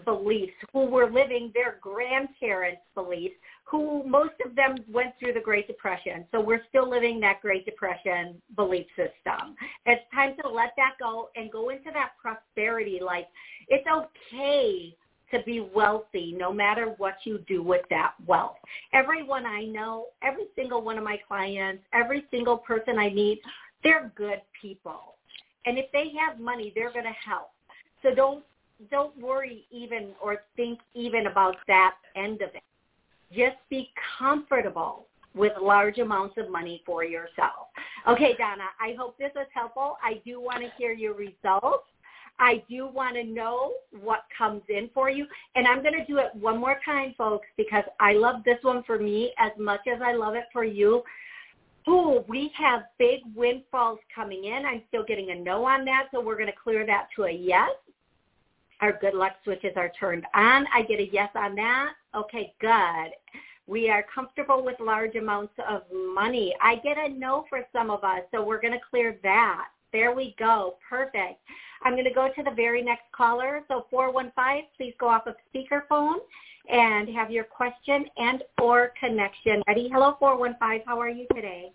beliefs, 0.04 0.54
who 0.72 0.86
were 0.86 1.10
living 1.10 1.50
their 1.54 1.78
grandparents' 1.80 2.82
beliefs, 2.94 3.34
who 3.64 4.02
most 4.04 4.34
of 4.44 4.54
them 4.56 4.76
went 4.90 5.14
through 5.18 5.32
the 5.32 5.40
Great 5.40 5.66
Depression. 5.66 6.24
So 6.32 6.40
we're 6.40 6.62
still 6.68 6.88
living 6.88 7.20
that 7.20 7.40
Great 7.40 7.64
Depression 7.64 8.40
belief 8.56 8.86
system. 8.96 9.54
It's 9.86 10.02
time 10.12 10.34
to 10.42 10.48
let 10.48 10.72
that 10.76 10.94
go 10.98 11.30
and 11.36 11.50
go 11.50 11.70
into 11.70 11.90
that 11.92 12.12
prosperity 12.20 13.00
life. 13.04 13.26
It's 13.68 13.86
okay 13.86 14.96
to 15.30 15.42
be 15.44 15.60
wealthy 15.74 16.34
no 16.36 16.52
matter 16.52 16.94
what 16.98 17.14
you 17.24 17.38
do 17.48 17.62
with 17.62 17.82
that 17.90 18.14
wealth. 18.26 18.56
Everyone 18.92 19.46
I 19.46 19.64
know, 19.64 20.06
every 20.22 20.46
single 20.54 20.82
one 20.82 20.98
of 20.98 21.04
my 21.04 21.18
clients, 21.26 21.82
every 21.92 22.24
single 22.30 22.58
person 22.58 22.98
I 22.98 23.10
meet, 23.10 23.40
they're 23.82 24.12
good 24.14 24.42
people. 24.60 25.14
And 25.66 25.78
if 25.78 25.90
they 25.92 26.12
have 26.18 26.38
money, 26.38 26.72
they're 26.74 26.92
going 26.92 27.04
to 27.06 27.10
help. 27.10 27.50
So 28.02 28.14
don't 28.14 28.44
don't 28.90 29.16
worry 29.20 29.66
even 29.70 30.10
or 30.22 30.42
think 30.56 30.80
even 30.94 31.26
about 31.26 31.56
that 31.66 31.94
end 32.16 32.42
of 32.42 32.50
it. 32.54 32.62
Just 33.32 33.56
be 33.70 33.90
comfortable 34.18 35.06
with 35.34 35.52
large 35.60 35.98
amounts 35.98 36.36
of 36.38 36.50
money 36.50 36.82
for 36.86 37.04
yourself. 37.04 37.68
Okay, 38.08 38.34
Donna, 38.38 38.64
I 38.80 38.94
hope 38.98 39.18
this 39.18 39.32
was 39.34 39.46
helpful. 39.52 39.96
I 40.02 40.20
do 40.24 40.40
want 40.40 40.62
to 40.62 40.70
hear 40.78 40.92
your 40.92 41.14
results. 41.14 41.88
I 42.38 42.62
do 42.68 42.86
want 42.86 43.14
to 43.16 43.24
know 43.24 43.72
what 44.02 44.24
comes 44.36 44.62
in 44.68 44.90
for 44.92 45.08
you. 45.08 45.26
And 45.54 45.66
I'm 45.66 45.82
going 45.82 45.94
to 45.94 46.04
do 46.06 46.18
it 46.18 46.34
one 46.34 46.58
more 46.58 46.80
time, 46.84 47.14
folks, 47.16 47.46
because 47.56 47.84
I 48.00 48.12
love 48.12 48.44
this 48.44 48.58
one 48.62 48.82
for 48.84 48.98
me 48.98 49.32
as 49.38 49.52
much 49.58 49.80
as 49.92 50.00
I 50.02 50.14
love 50.14 50.34
it 50.34 50.44
for 50.52 50.64
you. 50.64 51.02
Ooh, 51.88 52.24
we 52.28 52.50
have 52.56 52.82
big 52.98 53.20
windfalls 53.36 53.98
coming 54.14 54.44
in. 54.44 54.64
I'm 54.64 54.82
still 54.88 55.04
getting 55.04 55.30
a 55.30 55.34
no 55.34 55.64
on 55.64 55.84
that, 55.84 56.08
so 56.12 56.20
we're 56.20 56.36
going 56.36 56.48
to 56.48 56.58
clear 56.62 56.86
that 56.86 57.08
to 57.16 57.24
a 57.24 57.30
yes 57.30 57.70
our 58.80 58.98
good 59.00 59.14
luck 59.14 59.32
switches 59.44 59.72
are 59.76 59.92
turned 59.98 60.24
on. 60.34 60.66
I 60.74 60.82
get 60.82 61.00
a 61.00 61.08
yes 61.12 61.30
on 61.34 61.54
that. 61.56 61.94
Okay, 62.14 62.54
good. 62.60 63.10
We 63.66 63.88
are 63.88 64.04
comfortable 64.14 64.62
with 64.62 64.78
large 64.78 65.14
amounts 65.14 65.54
of 65.68 65.82
money. 65.92 66.54
I 66.60 66.76
get 66.76 66.98
a 66.98 67.08
no 67.08 67.46
for 67.48 67.60
some 67.72 67.90
of 67.90 68.04
us, 68.04 68.20
so 68.30 68.44
we're 68.44 68.60
going 68.60 68.74
to 68.74 68.80
clear 68.90 69.18
that. 69.22 69.68
There 69.92 70.14
we 70.14 70.34
go. 70.38 70.76
Perfect. 70.88 71.40
I'm 71.82 71.92
going 71.92 72.04
to 72.04 72.12
go 72.12 72.28
to 72.34 72.42
the 72.42 72.50
very 72.50 72.82
next 72.82 73.04
caller. 73.12 73.62
So 73.68 73.86
415, 73.90 74.64
please 74.76 74.94
go 74.98 75.08
off 75.08 75.26
of 75.26 75.34
speakerphone 75.54 76.16
and 76.68 77.08
have 77.10 77.30
your 77.30 77.44
question 77.44 78.06
and 78.16 78.42
or 78.60 78.92
connection 78.98 79.62
ready. 79.66 79.88
Hello, 79.92 80.16
415. 80.18 80.82
How 80.86 81.00
are 81.00 81.08
you 81.08 81.26
today? 81.34 81.72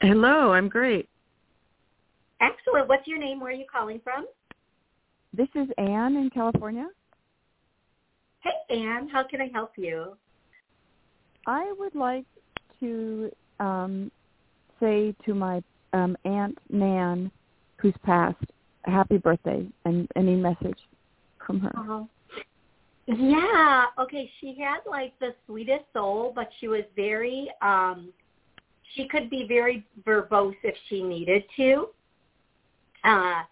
Hello, 0.00 0.52
I'm 0.52 0.68
great. 0.68 1.08
Excellent. 2.40 2.88
What's 2.88 3.06
your 3.06 3.18
name? 3.18 3.40
Where 3.40 3.50
are 3.50 3.54
you 3.54 3.66
calling 3.70 4.00
from? 4.02 4.26
This 5.36 5.48
is 5.54 5.68
Anne 5.76 6.16
in 6.16 6.30
California. 6.30 6.88
Hey, 8.40 8.50
Anne. 8.70 9.06
How 9.08 9.22
can 9.22 9.42
I 9.42 9.50
help 9.52 9.72
you? 9.76 10.16
I 11.46 11.74
would 11.78 11.94
like 11.94 12.24
to 12.80 13.30
um, 13.60 14.10
say 14.80 15.14
to 15.26 15.34
my 15.34 15.62
um, 15.92 16.16
Aunt 16.24 16.56
Nan, 16.70 17.30
who's 17.76 17.94
passed, 18.02 18.42
a 18.86 18.90
happy 18.90 19.18
birthday 19.18 19.66
and 19.84 20.08
any 20.16 20.36
message 20.36 20.78
from 21.46 21.60
her. 21.60 21.72
Uh-huh. 21.76 22.04
Yeah. 23.06 23.84
Okay. 23.98 24.30
She 24.40 24.56
had 24.58 24.78
like 24.88 25.18
the 25.20 25.34
sweetest 25.46 25.84
soul, 25.92 26.32
but 26.34 26.48
she 26.60 26.68
was 26.68 26.82
very. 26.96 27.50
um 27.60 28.10
She 28.94 29.06
could 29.06 29.28
be 29.28 29.44
very 29.46 29.86
verbose 30.06 30.56
if 30.62 30.74
she 30.88 31.02
needed 31.02 31.44
to. 31.56 31.88
Uh 33.04 33.42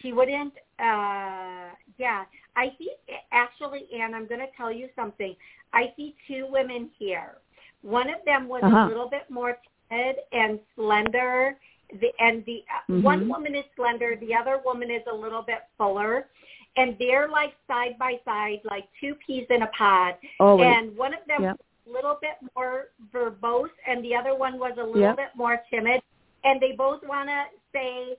She 0.00 0.12
wouldn't. 0.12 0.54
Uh 0.78 1.70
Yeah. 1.98 2.24
I 2.56 2.72
see. 2.78 2.90
Actually, 3.32 3.88
Anne, 3.92 4.14
I'm 4.14 4.26
going 4.26 4.40
to 4.40 4.50
tell 4.56 4.72
you 4.72 4.88
something. 4.96 5.34
I 5.72 5.92
see 5.96 6.14
two 6.26 6.46
women 6.50 6.90
here. 6.98 7.38
One 7.82 8.08
of 8.08 8.24
them 8.24 8.48
was 8.48 8.62
Uh-huh. 8.62 8.84
a 8.84 8.88
little 8.88 9.08
bit 9.08 9.28
more 9.28 9.58
timid 9.90 10.16
and 10.32 10.58
slender. 10.74 11.58
The, 12.00 12.10
and 12.18 12.44
the 12.46 12.64
Mhm. 12.88 13.02
one 13.02 13.28
woman 13.28 13.54
is 13.54 13.64
slender, 13.76 14.16
the 14.16 14.34
other 14.34 14.58
woman 14.64 14.90
is 14.90 15.02
a 15.06 15.14
little 15.14 15.42
bit 15.42 15.64
fuller, 15.76 16.28
and 16.76 16.96
they're 16.98 17.28
like 17.28 17.54
side 17.68 17.96
by 17.98 18.18
side, 18.24 18.60
like 18.64 18.88
two 18.98 19.14
peas 19.16 19.46
in 19.50 19.62
a 19.62 19.66
pod. 19.68 20.16
Always. 20.40 20.66
And 20.66 20.96
one 20.96 21.12
of 21.14 21.24
them 21.26 21.42
Yep. 21.42 21.58
was 21.58 21.86
a 21.86 21.90
little 21.90 22.18
bit 22.20 22.36
more 22.56 22.88
verbose, 23.12 23.70
and 23.86 24.02
the 24.04 24.14
other 24.16 24.34
one 24.34 24.58
was 24.58 24.72
a 24.78 24.82
little 24.82 25.02
Yep. 25.02 25.16
bit 25.16 25.34
more 25.36 25.58
timid. 25.70 26.02
And 26.44 26.60
they 26.60 26.72
both 26.72 27.02
want 27.04 27.28
to 27.28 27.44
say, 27.72 28.18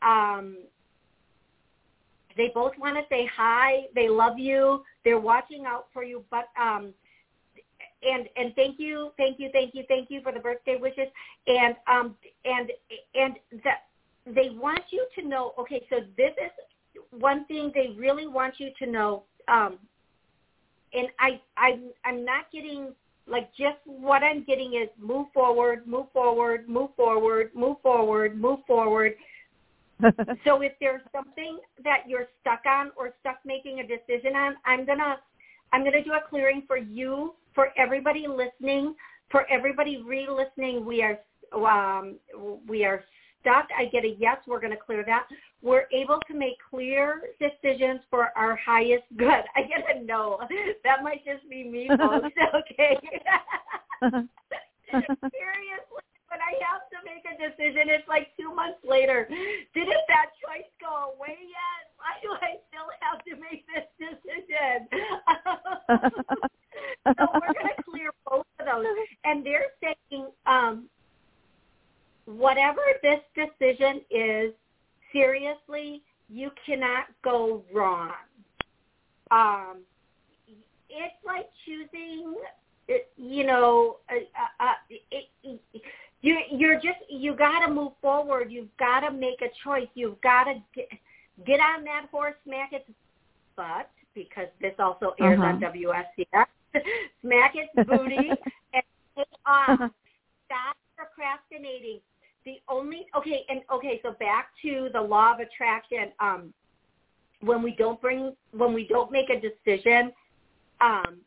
um, 0.00 0.56
they 2.36 2.50
both 2.54 2.72
want 2.78 2.96
to 2.96 3.02
say 3.08 3.28
hi. 3.34 3.84
They 3.94 4.08
love 4.08 4.38
you. 4.38 4.82
They're 5.04 5.18
watching 5.18 5.64
out 5.66 5.86
for 5.92 6.04
you. 6.04 6.24
But 6.30 6.48
um, 6.60 6.92
and 8.02 8.28
and 8.36 8.54
thank 8.54 8.78
you, 8.78 9.10
thank 9.16 9.38
you, 9.38 9.50
thank 9.52 9.74
you, 9.74 9.84
thank 9.88 10.10
you 10.10 10.20
for 10.22 10.32
the 10.32 10.40
birthday 10.40 10.76
wishes. 10.80 11.08
And 11.46 11.76
um 11.86 12.16
and 12.44 12.70
and 13.14 13.34
that 13.64 13.84
they 14.26 14.50
want 14.50 14.82
you 14.90 15.06
to 15.18 15.26
know. 15.26 15.52
Okay, 15.58 15.86
so 15.90 15.96
this 16.16 16.32
is 16.42 17.02
one 17.10 17.44
thing 17.46 17.72
they 17.74 17.94
really 17.98 18.26
want 18.26 18.54
you 18.58 18.70
to 18.78 18.90
know. 18.90 19.24
Um, 19.48 19.78
and 20.92 21.08
I 21.18 21.40
I 21.56 21.78
I'm 22.04 22.24
not 22.24 22.50
getting 22.52 22.92
like 23.26 23.50
just 23.54 23.78
what 23.84 24.22
I'm 24.22 24.44
getting 24.44 24.74
is 24.74 24.88
move 24.98 25.28
forward, 25.32 25.86
move 25.86 26.06
forward, 26.12 26.68
move 26.68 26.90
forward, 26.96 27.50
move 27.54 27.76
forward, 27.82 28.40
move 28.40 28.60
forward. 28.66 29.14
So 30.44 30.62
if 30.62 30.72
there's 30.80 31.02
something 31.12 31.58
that 31.84 32.04
you're 32.08 32.26
stuck 32.40 32.62
on 32.66 32.90
or 32.96 33.10
stuck 33.20 33.38
making 33.44 33.80
a 33.80 33.82
decision 33.82 34.34
on, 34.34 34.56
I'm 34.64 34.84
gonna 34.84 35.16
I'm 35.72 35.84
gonna 35.84 36.02
do 36.02 36.12
a 36.12 36.20
clearing 36.28 36.62
for 36.66 36.76
you, 36.76 37.34
for 37.54 37.68
everybody 37.76 38.26
listening, 38.28 38.94
for 39.30 39.46
everybody 39.50 40.02
re-listening. 40.02 40.84
We 40.84 41.02
are 41.02 41.18
um, 41.54 42.16
we 42.66 42.84
are 42.84 43.04
stuck. 43.40 43.68
I 43.78 43.86
get 43.86 44.04
a 44.04 44.14
yes. 44.18 44.38
We're 44.46 44.60
gonna 44.60 44.76
clear 44.76 45.04
that. 45.06 45.26
We're 45.62 45.86
able 45.92 46.18
to 46.28 46.34
make 46.34 46.56
clear 46.68 47.22
decisions 47.38 48.00
for 48.10 48.30
our 48.36 48.56
highest 48.56 49.04
good. 49.16 49.28
I 49.56 49.62
get 49.62 49.84
a 49.96 50.02
no. 50.02 50.40
That 50.84 51.02
might 51.02 51.24
just 51.24 51.48
be 51.48 51.64
me, 51.64 51.88
folks. 51.96 52.28
Okay. 52.54 52.98
Seriously, 54.90 56.02
when 56.32 56.40
I 56.40 56.56
have 56.64 56.88
to 56.88 56.96
make 57.04 57.28
a 57.28 57.36
decision, 57.36 57.92
it's 57.92 58.08
like 58.08 58.32
two 58.40 58.48
months 58.54 58.78
later. 58.88 59.28
Didn't 59.28 60.04
that 60.08 60.32
choice 60.40 60.64
go 60.80 61.12
away 61.12 61.36
yet? 61.44 61.92
Why 62.00 62.16
do 62.24 62.32
I 62.40 62.56
still 62.72 62.88
have 63.04 63.20
to 63.28 63.36
make 63.36 63.68
this 63.68 63.84
decision? 64.00 64.88
so 67.20 67.28
we're 67.34 67.52
going 67.52 67.68
to 67.76 67.82
clear 67.84 68.12
both 68.26 68.46
of 68.58 68.64
those. 68.64 68.86
And 69.24 69.44
they're 69.44 69.66
saying, 69.82 70.28
um, 70.46 70.88
whatever 72.24 72.80
this 73.02 73.20
decision 73.36 74.00
is, 74.10 74.54
seriously, 75.12 76.00
you 76.30 76.50
cannot 76.64 77.08
go 77.22 77.62
wrong. 77.74 78.12
Um, 79.30 79.80
it's 80.88 81.14
like 81.26 81.50
choosing, 81.66 82.36
uh, 82.88 82.94
you 83.18 83.44
know, 83.44 83.98
uh, 84.10 84.14
uh, 84.64 84.72
it, 84.88 85.28
it, 85.42 85.60
you 86.22 86.38
you're 86.50 86.76
just 86.76 86.98
you 87.08 87.34
got 87.36 87.66
to 87.66 87.72
move 87.72 87.92
forward. 88.00 88.50
You've 88.50 88.74
got 88.78 89.00
to 89.00 89.10
make 89.10 89.42
a 89.42 89.50
choice. 89.64 89.88
You've 89.94 90.20
got 90.20 90.44
to 90.44 90.54
get, 90.74 90.88
get 91.44 91.60
on 91.60 91.84
that 91.84 92.06
horse, 92.10 92.34
smack 92.44 92.72
its 92.72 92.88
butt 93.56 93.90
because 94.14 94.46
this 94.60 94.74
also 94.78 95.14
airs 95.20 95.38
Uh-huh. 95.38 95.48
on 95.48 95.60
WSCS. 95.60 96.46
smack 97.20 97.52
its 97.54 97.88
booty 97.88 98.30
and 98.74 98.82
take 99.16 99.26
off. 99.46 99.78
Stop 100.46 100.76
procrastinating. 100.96 102.00
The 102.44 102.60
only 102.68 103.06
okay 103.16 103.44
and 103.48 103.60
okay, 103.72 104.00
so 104.02 104.12
back 104.18 104.48
to 104.62 104.88
the 104.92 105.00
law 105.00 105.34
of 105.34 105.40
attraction. 105.40 106.12
Um, 106.20 106.52
when 107.40 107.62
we 107.62 107.74
don't 107.74 108.00
bring 108.00 108.34
when 108.52 108.72
we 108.72 108.86
don't 108.86 109.10
make 109.10 109.28
a 109.30 109.40
decision, 109.40 110.12
um, 110.80 111.18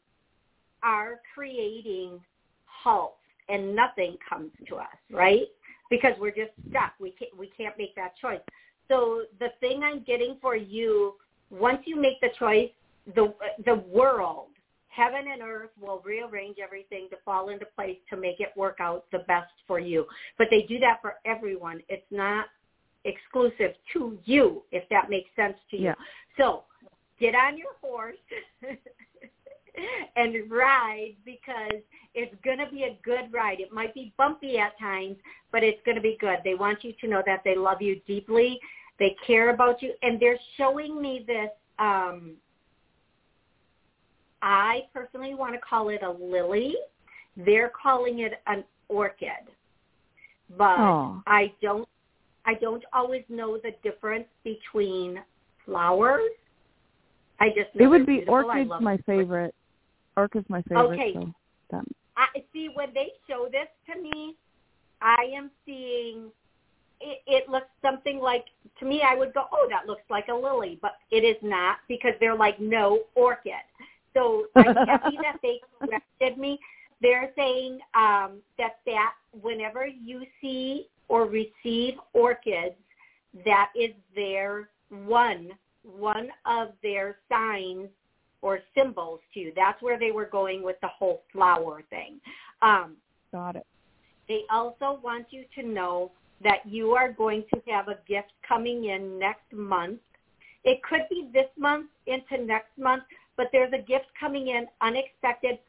are 0.84 1.20
creating 1.34 2.20
halt 2.66 3.16
and 3.50 3.76
nothing 3.76 4.18
comes 4.28 4.52
to 4.68 4.76
us, 4.76 4.88
right? 5.12 5.48
Because 5.90 6.14
we're 6.20 6.32
just 6.32 6.52
stuck. 6.70 6.94
We 7.00 7.12
can't 7.12 7.38
we 7.38 7.48
can't 7.58 7.78
make 7.78 7.96
that 7.96 8.18
choice. 8.18 8.42
So 8.88 9.24
the 9.40 9.50
thing 9.60 9.82
I'm 9.84 10.04
getting 10.04 10.38
for 10.42 10.56
you, 10.56 11.16
once 11.50 11.80
you 11.86 12.00
make 12.00 12.20
the 12.22 12.30
choice, 12.38 12.72
the 13.16 13.34
the 13.66 13.76
world, 13.76 14.48
heaven 14.88 15.26
and 15.32 15.42
earth 15.42 15.72
will 15.80 16.02
rearrange 16.06 16.58
everything 16.64 17.08
to 17.12 17.18
fall 17.26 17.50
into 17.50 17.66
place 17.76 17.98
to 18.10 18.18
make 18.18 18.40
it 18.40 18.50
work 18.56 18.78
out 18.80 19.06
the 19.12 19.20
best 19.20 19.52
for 19.68 19.80
you. 19.80 20.06
But 20.38 20.48
they 20.50 20.64
do 20.64 20.80
that 20.80 21.02
for 21.02 21.16
everyone. 21.26 21.82
It's 21.90 22.06
not 22.12 22.46
exclusive 23.04 23.76
to 23.94 24.18
you, 24.26 24.64
if 24.72 24.88
that 24.90 25.10
makes 25.10 25.30
sense 25.36 25.58
to 25.72 25.78
you. 25.78 25.84
Yeah. 25.86 25.96
So 26.38 26.64
get 27.20 27.36
on 27.36 27.58
your 27.58 27.74
horse 27.82 28.18
and 30.16 30.50
ride 30.50 31.16
because 31.26 31.82
it's 32.14 32.36
going 32.44 32.60
to 32.60 32.70
be 32.70 32.84
a 32.84 32.98
good 33.04 33.32
ride. 33.32 33.60
It 33.60 33.72
might 33.72 33.94
be 33.94 34.14
bumpy 34.18 34.58
at 34.58 34.78
times, 34.80 35.18
but 35.52 35.64
it's 35.64 35.80
going 35.86 35.96
to 35.96 36.02
be 36.02 36.18
good. 36.20 36.38
They 36.44 36.56
want 36.56 36.84
you 36.84 36.94
to 37.02 37.08
know 37.08 37.22
that 37.26 37.42
they 37.44 37.56
love 37.56 37.82
you 37.82 38.00
deeply. 38.08 38.60
They 39.00 39.16
care 39.26 39.50
about 39.50 39.82
you. 39.82 39.94
And 40.02 40.20
they're 40.20 40.40
showing 40.58 41.02
me 41.02 41.24
this, 41.28 41.50
um, 41.80 42.34
I 44.42 44.84
personally 44.94 45.34
want 45.34 45.54
to 45.54 45.60
call 45.60 45.90
it 45.90 46.02
a 46.04 46.12
lily. 46.12 46.76
They're 47.36 47.72
calling 47.82 48.20
it 48.20 48.34
an 48.48 48.64
orchid. 48.88 49.30
But. 50.58 50.78
I 51.28 51.54
don't 51.62 51.88
I 52.46 52.54
don't 52.54 52.84
always 52.94 53.24
know 53.28 53.58
the 53.58 53.72
difference 53.84 54.28
between 54.44 55.20
flowers. 55.66 56.30
I 57.40 57.50
just 57.50 57.76
know 57.76 57.86
it 57.86 57.88
would 57.88 58.06
be. 58.06 58.24
Orchids 58.28 58.70
my 58.70 58.98
them. 58.98 59.52
Favorite. 60.16 60.32
Orchid's 60.32 60.50
my 60.50 60.62
favorite. 60.64 61.00
Okay. 61.00 61.14
So 61.14 61.34
that, 61.72 61.86
I 62.18 62.44
see 62.54 62.70
when 62.74 62.94
they 62.94 63.12
show 63.28 63.48
this 63.52 63.68
to 63.94 64.02
me, 64.02 64.36
I 65.02 65.32
am 65.36 65.52
seeing 65.66 66.32
it, 67.02 67.22
it 67.28 67.50
looks 67.50 67.68
something 67.82 68.20
like 68.20 68.46
to 68.80 68.86
me. 68.86 69.02
I 69.02 69.16
would 69.16 69.34
go, 69.34 69.46
oh, 69.52 69.68
that 69.70 69.88
looks 69.88 70.04
like 70.10 70.28
a 70.30 70.34
lily, 70.34 70.80
but 70.82 70.94
it 71.12 71.24
is 71.24 71.38
not 71.42 71.78
because 71.88 72.14
they're 72.20 72.36
like 72.36 72.60
no 72.60 73.02
orchid. 73.16 73.54
So 74.14 74.46
I'm 74.56 74.76
happy 74.76 75.18
that 75.22 75.38
they 75.44 75.60
corrected 75.80 76.38
me. 76.38 76.60
They're 77.02 77.32
saying 77.36 77.80
um, 77.94 78.40
that 78.58 78.78
that 78.86 79.14
whenever 79.42 79.86
you 79.86 80.24
see 80.42 80.88
or 81.10 81.26
receive 81.26 81.96
orchids, 82.14 82.76
that 83.44 83.72
is 83.76 83.92
their 84.16 84.70
one 84.90 85.50
one 85.84 86.30
of 86.46 86.70
their 86.82 87.18
signs 87.30 87.90
or 88.42 88.60
symbols 88.76 89.20
too. 89.34 89.52
That's 89.56 89.82
where 89.82 90.00
they 90.00 90.12
were 90.12 90.26
going 90.26 90.64
with 90.64 90.78
the 90.82 90.88
whole 90.88 91.24
flower 91.32 91.84
thing. 91.90 92.20
Um, 92.62 92.96
got 93.32 93.56
it. 93.56 93.66
they 94.28 94.42
also 94.52 95.00
want 95.04 95.28
you 95.32 95.46
to 95.60 95.68
know 95.68 96.12
that 96.44 96.60
you 96.66 96.92
are 96.92 97.12
going 97.12 97.44
to 97.54 97.62
have 97.72 97.88
a 97.88 97.98
gift 98.08 98.32
coming 98.48 98.86
in 98.86 99.18
next 99.18 99.52
month. 99.54 100.00
It 100.64 100.82
could 100.84 101.02
be 101.10 101.30
this 101.34 101.48
month 101.58 101.88
into 102.08 102.44
next 102.44 102.78
month, 102.78 103.04
but 103.38 103.48
there's 103.52 103.72
a 103.74 103.82
gift 103.82 104.06
coming 104.20 104.48
in 104.50 104.68
unexpected. 104.82 105.60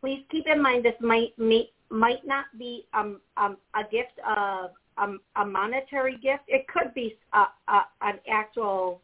Please 0.00 0.24
keep 0.30 0.46
in 0.46 0.62
mind 0.62 0.84
this 0.84 0.94
might 1.00 1.38
may, 1.38 1.70
might 1.90 2.26
not 2.26 2.46
be 2.58 2.86
um, 2.92 3.20
um, 3.36 3.56
a 3.74 3.82
gift 3.90 4.18
of 4.26 4.70
um, 4.98 5.20
a 5.36 5.44
monetary 5.44 6.16
gift. 6.16 6.44
It 6.48 6.66
could 6.68 6.94
be 6.94 7.16
a, 7.32 7.44
a, 7.68 7.82
an 8.02 8.18
actual 8.30 9.00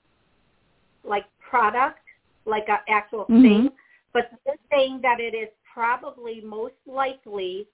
like 1.05 1.25
product, 1.39 2.01
like 2.45 2.69
an 2.69 2.79
actual 2.89 3.27
Mhm. 3.27 3.43
thing. 3.43 3.73
But 4.13 4.31
they're 4.45 4.57
saying 4.71 5.01
that 5.03 5.21
it 5.21 5.35
is 5.35 5.49
probably 5.65 6.41
most 6.41 6.75
likely. 6.87 7.69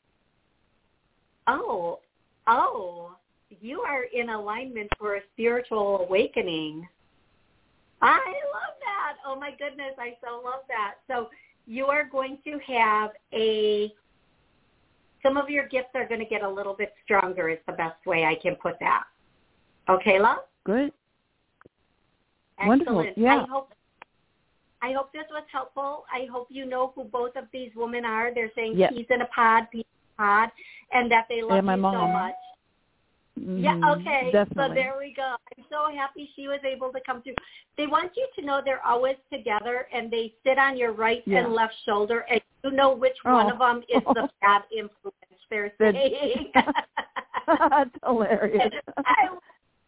Oh, 1.46 2.00
oh, 2.46 3.16
you 3.60 3.80
are 3.82 4.04
in 4.04 4.30
alignment 4.30 4.90
for 4.98 5.16
a 5.16 5.22
spiritual 5.32 6.00
awakening. 6.00 6.88
I 8.02 8.18
love 8.52 8.74
that. 8.84 9.16
Oh 9.24 9.36
my 9.36 9.52
goodness, 9.52 9.94
I 9.98 10.16
so 10.22 10.40
love 10.44 10.66
that. 10.68 10.96
So 11.06 11.30
you 11.66 11.86
are 11.86 12.04
going 12.04 12.38
to 12.44 12.58
have 12.66 13.10
a 13.32 13.92
some 15.22 15.36
of 15.36 15.50
your 15.50 15.66
gifts 15.66 15.88
are 15.94 16.06
going 16.06 16.20
to 16.20 16.26
get 16.26 16.42
a 16.42 16.48
little 16.48 16.74
bit 16.74 16.94
stronger 17.02 17.48
is 17.48 17.58
the 17.66 17.72
best 17.72 18.04
way 18.06 18.24
I 18.24 18.36
can 18.36 18.54
put 18.56 18.78
that. 18.78 19.04
Okay, 19.88 20.20
love? 20.20 20.44
Good. 20.64 20.92
Excellent. 22.58 22.86
Wonderful. 22.86 23.22
Yeah. 23.22 23.42
I 23.42 23.46
hope 23.50 23.72
I 24.82 24.92
hope 24.92 25.12
this 25.12 25.24
was 25.30 25.42
helpful. 25.50 26.04
I 26.12 26.26
hope 26.30 26.48
you 26.50 26.64
know 26.66 26.92
who 26.94 27.04
both 27.04 27.34
of 27.36 27.44
these 27.52 27.70
women 27.74 28.04
are. 28.04 28.32
They're 28.32 28.52
saying 28.54 28.74
Yes. 28.76 28.92
peas 28.92 29.06
in 29.10 29.22
a 29.22 29.26
pod, 29.26 29.68
peas 29.72 29.84
in 29.84 30.24
a 30.24 30.26
pod, 30.26 30.50
and 30.92 31.10
that 31.10 31.26
they 31.28 31.42
love 31.42 31.64
my 31.64 31.74
you 31.76 31.82
so 31.82 32.06
much. 32.06 32.34
Yeah, 33.38 33.74
Mhm. 33.74 34.00
okay. 34.00 34.30
Definitely. 34.32 34.68
So 34.68 34.74
there 34.74 34.94
we 34.98 35.12
go. 35.12 35.34
I'm 35.56 35.64
so 35.70 35.90
happy 35.94 36.30
she 36.36 36.46
was 36.48 36.60
able 36.64 36.92
to 36.92 37.00
come 37.00 37.22
through. 37.22 37.34
They 37.76 37.86
want 37.86 38.16
you 38.16 38.26
to 38.38 38.42
know 38.42 38.60
they're 38.64 38.84
always 38.84 39.16
together 39.30 39.88
and 39.92 40.10
they 40.10 40.34
sit 40.44 40.58
on 40.58 40.76
your 40.76 40.92
right 40.92 41.22
Yeah. 41.26 41.44
and 41.44 41.52
left 41.54 41.74
shoulder 41.84 42.20
and 42.30 42.40
you 42.64 42.70
know 42.70 42.92
which 42.94 43.16
one 43.24 43.46
Oh. 43.46 43.50
of 43.52 43.58
them 43.58 43.82
is 43.88 44.02
the 44.14 44.30
bad 44.40 44.62
influence 44.70 45.16
they're 45.50 45.72
saying. 45.78 46.52
That's 47.46 47.90
hilarious. 48.04 48.72
I, 48.96 49.28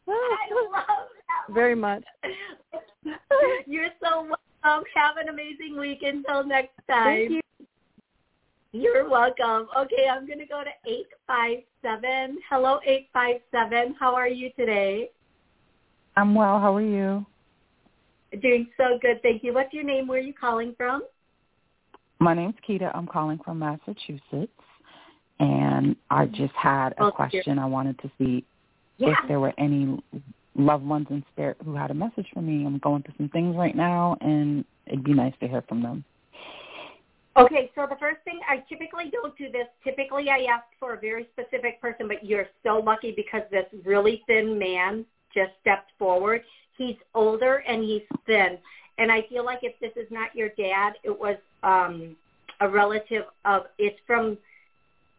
I 0.09 0.51
love. 0.51 1.09
Very 1.51 1.75
much. 1.75 2.05
You're 3.67 3.91
so 4.03 4.23
welcome. 4.23 4.85
Have 4.95 5.17
an 5.17 5.29
amazing 5.29 5.79
week 5.79 6.03
until 6.03 6.45
next 6.45 6.75
time. 6.89 7.17
Thank 7.17 7.31
you. 7.31 7.41
You're 8.73 9.09
welcome. 9.09 9.69
Okay, 9.79 10.09
I'm 10.11 10.27
going 10.27 10.39
to 10.41 10.47
go 10.47 10.63
to 10.63 10.71
857. 10.87 12.39
Hello, 12.51 12.81
857. 12.85 13.97
How 13.99 14.15
are 14.15 14.29
you 14.29 14.51
today? 14.57 15.11
I'm 16.17 16.35
well. 16.35 16.59
How 16.61 16.77
are 16.77 16.83
you? 16.83 17.25
Doing 18.43 18.69
so 18.77 18.99
good. 19.01 19.23
Thank 19.23 19.43
you. 19.43 19.55
What's 19.55 19.73
your 19.73 19.85
name? 19.85 20.07
Where 20.07 20.19
are 20.19 20.23
you 20.23 20.35
calling 20.35 20.75
from? 20.77 21.03
My 22.19 22.35
name's 22.35 22.57
Keita. 22.69 22.91
I'm 22.95 23.07
calling 23.07 23.39
from 23.43 23.61
Massachusetts, 23.61 24.53
and 25.41 25.97
I 26.11 26.27
mm-hmm. 26.27 26.35
just 26.35 26.55
had 26.55 26.91
a 26.93 27.05
Oh, 27.05 27.05
dear. 27.05 27.13
question. 27.13 27.59
I 27.59 27.65
wanted 27.67 27.99
to 28.01 28.11
see 28.19 28.45
Yeah. 28.99 29.11
if 29.13 29.29
there 29.29 29.41
were 29.41 29.55
any 29.57 29.99
loved 30.59 30.85
ones 30.85 31.07
in 31.11 31.25
spirit 31.33 31.57
who 31.65 31.75
had 31.75 31.91
a 31.91 31.95
message 31.95 32.27
for 32.35 32.43
me. 32.43 32.67
I'm 32.67 32.79
going 32.79 33.03
through 33.03 33.15
some 33.17 33.29
things 33.31 33.57
right 33.57 33.77
now, 33.77 34.17
and 34.21 34.65
it'd 34.87 35.05
be 35.05 35.15
nice 35.15 35.35
to 35.41 35.49
hear 35.49 35.63
from 35.69 35.83
them. 35.83 36.05
Okay, 37.37 37.71
so 37.77 37.87
the 37.89 37.97
first 38.01 38.19
thing, 38.25 38.41
I 38.49 38.65
typically 38.69 39.11
don't 39.13 39.37
do 39.39 39.51
this. 39.51 39.69
Typically 39.85 40.29
I 40.29 40.53
ask 40.53 40.65
for 40.81 40.95
a 40.95 40.99
very 40.99 41.29
specific 41.33 41.81
person, 41.81 42.09
but 42.09 42.25
you're 42.25 42.49
so 42.65 42.83
lucky 42.85 43.13
because 43.15 43.43
this 43.53 43.67
really 43.85 44.25
thin 44.27 44.59
man 44.59 45.07
just 45.33 45.53
stepped 45.61 45.93
forward. 46.01 46.43
He's 46.77 46.97
older 47.15 47.63
and 47.69 47.85
he's 47.85 48.03
thin. 48.27 48.59
And 48.99 49.13
I 49.13 49.23
feel 49.29 49.45
like 49.45 49.61
if 49.63 49.79
this 49.79 49.93
is 49.95 50.11
not 50.11 50.35
your 50.35 50.49
dad, 50.59 50.95
it 51.05 51.17
was 51.17 51.37
um, 51.63 52.17
a 52.61 52.69
relative 52.69 53.23
of, 53.45 53.67
it's 53.79 53.99
from, 54.05 54.37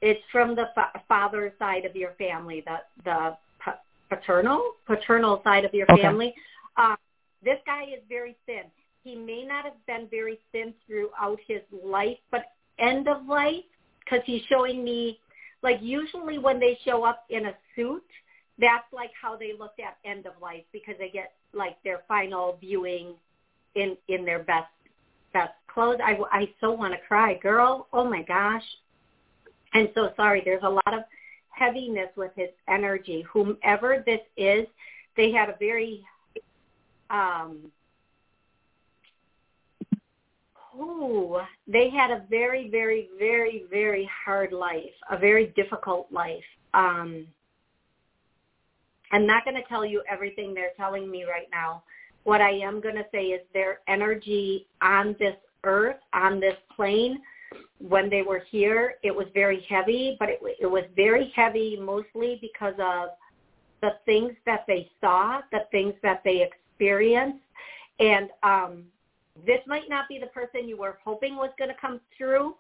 it's 0.02 0.22
from 0.30 0.56
the 0.56 0.66
fa- 0.76 1.02
father 1.08 1.54
side 1.58 1.86
of 1.86 1.96
your 1.96 2.12
family, 2.18 2.66
the, 2.66 2.80
the 3.06 3.38
paternal, 4.10 4.74
paternal 4.86 5.42
side 5.44 5.66
of 5.66 5.74
your 5.74 5.88
Okay. 5.92 6.02
family. 6.02 6.34
Um, 6.78 6.98
this 7.44 7.60
guy 7.66 7.84
is 7.84 8.02
very 8.10 8.36
thin 8.46 8.64
he 9.04 9.16
may 9.16 9.44
not 9.44 9.66
have 9.66 9.86
been 9.88 10.08
very 10.10 10.40
thin 10.52 10.74
throughout 10.86 11.40
his 11.48 11.62
life, 11.84 12.18
but 12.32 12.52
end 12.78 13.08
of 13.08 13.26
life, 13.26 13.64
because 14.04 14.20
he's 14.26 14.42
showing 14.50 14.84
me, 14.84 15.20
like 15.62 15.78
usually 15.82 16.38
when 16.38 16.60
they 16.60 16.78
show 16.86 17.04
up 17.04 17.26
in 17.30 17.48
a 17.48 17.54
suit, 17.76 18.04
that's 18.60 18.92
like 18.92 19.12
how 19.20 19.36
they 19.36 19.54
looked 19.58 19.80
at 19.80 19.98
end 20.06 20.26
of 20.26 20.34
life 20.42 20.64
because 20.74 20.96
they 21.00 21.10
get 21.10 21.34
like 21.54 21.82
their 21.84 22.02
final 22.08 22.58
viewing 22.60 23.14
in 23.76 23.98
in 24.10 24.26
their 24.26 24.40
best 24.40 24.68
best 25.34 25.54
clothes. 25.68 26.00
I 26.04 26.18
I 26.32 26.50
so 26.60 26.72
want 26.72 26.94
to 26.94 27.00
cry, 27.08 27.36
girl. 27.36 27.88
Oh 27.94 28.10
my 28.10 28.22
gosh. 28.24 28.64
I'm 29.74 29.90
so 29.94 30.12
sorry. 30.18 30.42
There's 30.44 30.64
a 30.64 30.70
lot 30.70 30.94
of 30.94 31.04
heaviness 31.60 32.10
with 32.16 32.32
his 32.36 32.50
energy. 32.68 33.26
Whomever 33.32 34.04
this 34.06 34.22
is, 34.38 34.66
they 35.18 35.32
had 35.32 35.50
a 35.50 35.56
very 35.60 36.06
um 37.10 37.72
Ooh, 40.80 41.40
they 41.68 41.90
had 41.90 42.10
a 42.10 42.24
very, 42.30 42.70
very, 42.70 43.10
very, 43.18 43.66
very 43.70 44.10
hard 44.26 44.54
life, 44.54 44.94
a 45.10 45.18
very 45.18 45.48
difficult 45.48 46.08
life. 46.10 46.44
Um, 46.74 47.28
I'm 49.12 49.26
not 49.26 49.44
going 49.44 49.56
to 49.56 49.68
tell 49.68 49.86
you 49.86 50.02
everything 50.10 50.54
they're 50.54 50.72
telling 50.78 51.10
me 51.12 51.26
right 51.26 51.48
now. 51.52 51.84
What 52.24 52.40
I 52.40 52.52
am 52.52 52.80
going 52.80 52.96
to 52.96 53.06
say 53.12 53.26
is 53.26 53.42
their 53.54 53.80
energy 53.88 54.68
on 54.82 55.16
this 55.20 55.36
earth, 55.64 55.98
on 56.14 56.40
this 56.40 56.56
plane, 56.74 57.20
when 57.80 58.10
they 58.10 58.22
were 58.22 58.44
here, 58.50 58.96
it 59.04 59.16
was 59.16 59.28
very 59.34 59.66
heavy, 59.70 60.16
but 60.20 60.30
it, 60.30 60.40
it 60.60 60.66
was 60.66 60.84
very 60.96 61.32
heavy 61.36 61.78
mostly 61.80 62.38
because 62.42 62.76
of 62.80 63.10
the 63.82 63.92
things 64.06 64.34
that 64.46 64.66
they 64.68 64.90
saw, 65.00 65.42
the 65.52 65.62
things 65.72 65.94
that 66.04 66.22
they 66.24 66.44
experienced, 66.44 67.44
and 68.00 68.30
um, 68.44 68.84
this 69.46 69.60
might 69.68 69.90
not 69.90 70.08
be 70.10 70.20
the 70.20 70.28
person 70.28 70.68
you 70.68 70.78
were 70.78 70.98
hoping 71.04 71.36
was 71.36 71.52
going 71.58 71.70
to 71.70 71.76
come 71.80 72.00
through. 72.18 72.56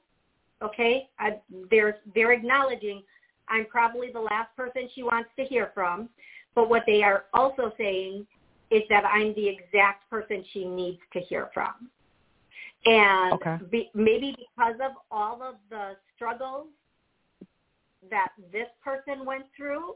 Okay, 0.61 1.09
I, 1.19 1.39
they're 1.71 1.99
they're 2.13 2.33
acknowledging 2.33 3.03
I'm 3.47 3.65
probably 3.65 4.11
the 4.11 4.19
last 4.19 4.55
person 4.55 4.89
she 4.93 5.03
wants 5.03 5.29
to 5.37 5.45
hear 5.45 5.71
from, 5.73 6.09
but 6.55 6.69
what 6.69 6.83
they 6.85 7.03
are 7.03 7.25
also 7.33 7.71
saying 7.77 8.27
is 8.71 8.83
that 8.89 9.03
I'm 9.05 9.33
the 9.35 9.47
exact 9.47 10.09
person 10.09 10.43
she 10.53 10.65
needs 10.65 10.99
to 11.13 11.19
hear 11.19 11.49
from. 11.53 11.89
And 12.85 13.33
Okay. 13.33 13.57
be, 13.69 13.91
maybe 13.93 14.35
because 14.37 14.75
of 14.81 14.93
all 15.11 15.43
of 15.43 15.55
the 15.69 15.97
struggles 16.15 16.67
that 18.09 18.31
this 18.51 18.67
person 18.83 19.25
went 19.25 19.45
through 19.55 19.95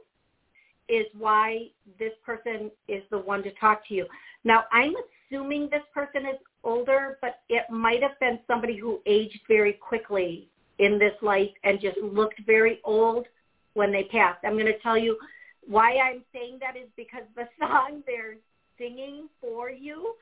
is 0.90 1.06
why 1.18 1.70
this 1.98 2.12
person 2.26 2.70
is 2.88 3.04
the 3.10 3.18
one 3.18 3.42
to 3.44 3.52
talk 3.52 3.88
to 3.88 3.94
you. 3.94 4.06
Now, 4.44 4.66
I'm 4.72 4.94
assuming 5.32 5.70
this 5.70 5.84
person 5.94 6.26
is 6.26 6.38
older, 6.64 7.18
but 7.22 7.40
it 7.50 7.70
might 7.70 8.02
have 8.02 8.20
been 8.20 8.40
somebody 8.48 8.78
who 8.78 9.02
aged 9.06 9.40
very 9.48 9.74
quickly 9.74 10.50
in 10.80 11.00
this 11.00 11.14
life 11.22 11.52
and 11.64 11.80
just 11.80 11.98
looked 11.98 12.40
very 12.46 12.80
old 12.84 13.26
when 13.74 13.92
they 13.92 14.04
passed. 14.04 14.40
I'm 14.44 14.54
going 14.54 14.66
to 14.66 14.80
tell 14.80 14.98
you 14.98 15.18
why 15.66 15.98
I'm 15.98 16.24
saying 16.34 16.60
that 16.60 16.76
is 16.76 16.90
because 16.98 17.24
the 17.36 17.48
song 17.60 18.04
they're 18.06 18.36
singing 18.78 19.28
for 19.42 19.70
you, 19.70 20.14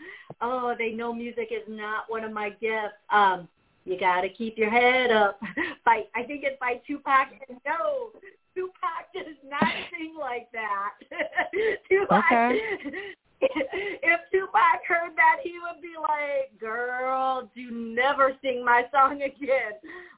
oh, 0.41 0.73
they 0.77 0.91
know 0.91 1.13
music 1.13 1.49
is 1.51 1.67
not 1.67 2.05
one 2.09 2.23
of 2.23 2.31
my 2.31 2.49
gifts. 2.49 2.95
Um, 3.11 3.47
you 3.85 3.99
got 3.99 4.21
to 4.21 4.29
keep 4.29 4.57
your 4.57 4.69
head 4.69 5.11
up. 5.11 5.39
By 5.85 6.03
I 6.15 6.23
think 6.23 6.43
it's 6.43 6.59
by 6.59 6.79
Tupac. 6.85 7.29
And 7.49 7.57
no, 7.65 8.11
Tupac 8.55 9.11
does 9.13 9.35
not 9.49 9.63
sing 9.91 10.15
like 10.19 10.47
that. 10.53 10.91
Tupac. 11.89 12.23
Okay. 12.31 12.59
If 13.43 14.19
Tupac 14.31 14.85
heard 14.87 15.15
that, 15.15 15.37
he 15.41 15.53
would 15.53 15.81
be 15.81 15.93
like, 15.99 16.59
"Girl, 16.59 17.49
do 17.55 17.71
never 17.71 18.33
sing 18.43 18.63
my 18.63 18.83
song 18.91 19.23
again." 19.23 19.73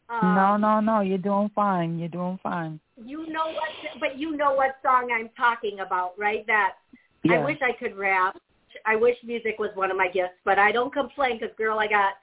Um, 0.09 0.35
no, 0.35 0.57
no, 0.57 0.79
no. 0.81 0.99
You're 0.99 1.17
doing 1.17 1.49
fine. 1.55 1.97
You're 1.97 2.09
doing 2.09 2.37
fine. 2.43 2.81
You 2.97 3.27
know 3.31 3.45
what? 3.45 3.69
But 4.01 4.19
you 4.19 4.35
know 4.35 4.53
what 4.53 4.75
song 4.83 5.09
I'm 5.17 5.29
talking 5.37 5.79
about, 5.79 6.19
right? 6.19 6.45
That 6.47 6.73
I 7.29 7.37
wish 7.43 7.57
I 7.61 7.71
could 7.73 7.95
rap. 7.95 8.37
I 8.85 8.95
wish 8.95 9.15
music 9.23 9.59
was 9.59 9.69
one 9.75 9.91
of 9.91 9.97
my 9.97 10.09
gifts, 10.09 10.33
but 10.43 10.59
I 10.59 10.71
don't 10.71 10.91
complain 10.91 11.39
because, 11.39 11.55
girl, 11.57 11.79
I 11.79 11.87
got 11.87 12.13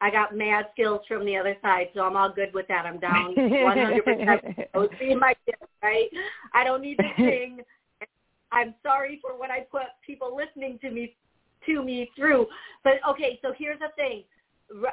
I 0.00 0.10
got 0.10 0.36
mad 0.36 0.66
skills 0.72 1.00
from 1.08 1.24
the 1.26 1.36
other 1.36 1.56
side, 1.60 1.88
so 1.94 2.02
I'm 2.02 2.16
all 2.16 2.32
good 2.32 2.54
with 2.54 2.68
that. 2.68 2.86
I'm 2.86 3.00
down 3.00 3.34
100%. 3.34 4.66
Those 4.74 4.88
be 5.00 5.14
my 5.14 5.34
gift, 5.44 5.62
right? 5.82 6.08
I 6.54 6.62
don't 6.62 6.82
need 6.82 6.98
to 6.98 7.08
sing. 7.16 7.60
I'm 8.52 8.74
sorry 8.82 9.18
for 9.20 9.36
what 9.36 9.50
I 9.50 9.60
put 9.70 9.82
people 10.06 10.36
listening 10.36 10.78
to 10.82 10.90
me 10.90 11.16
to 11.66 11.82
me 11.82 12.10
through. 12.16 12.46
But 12.84 12.94
okay, 13.10 13.38
so 13.42 13.52
here's 13.56 13.80
the 13.80 13.88
thing. 13.96 14.22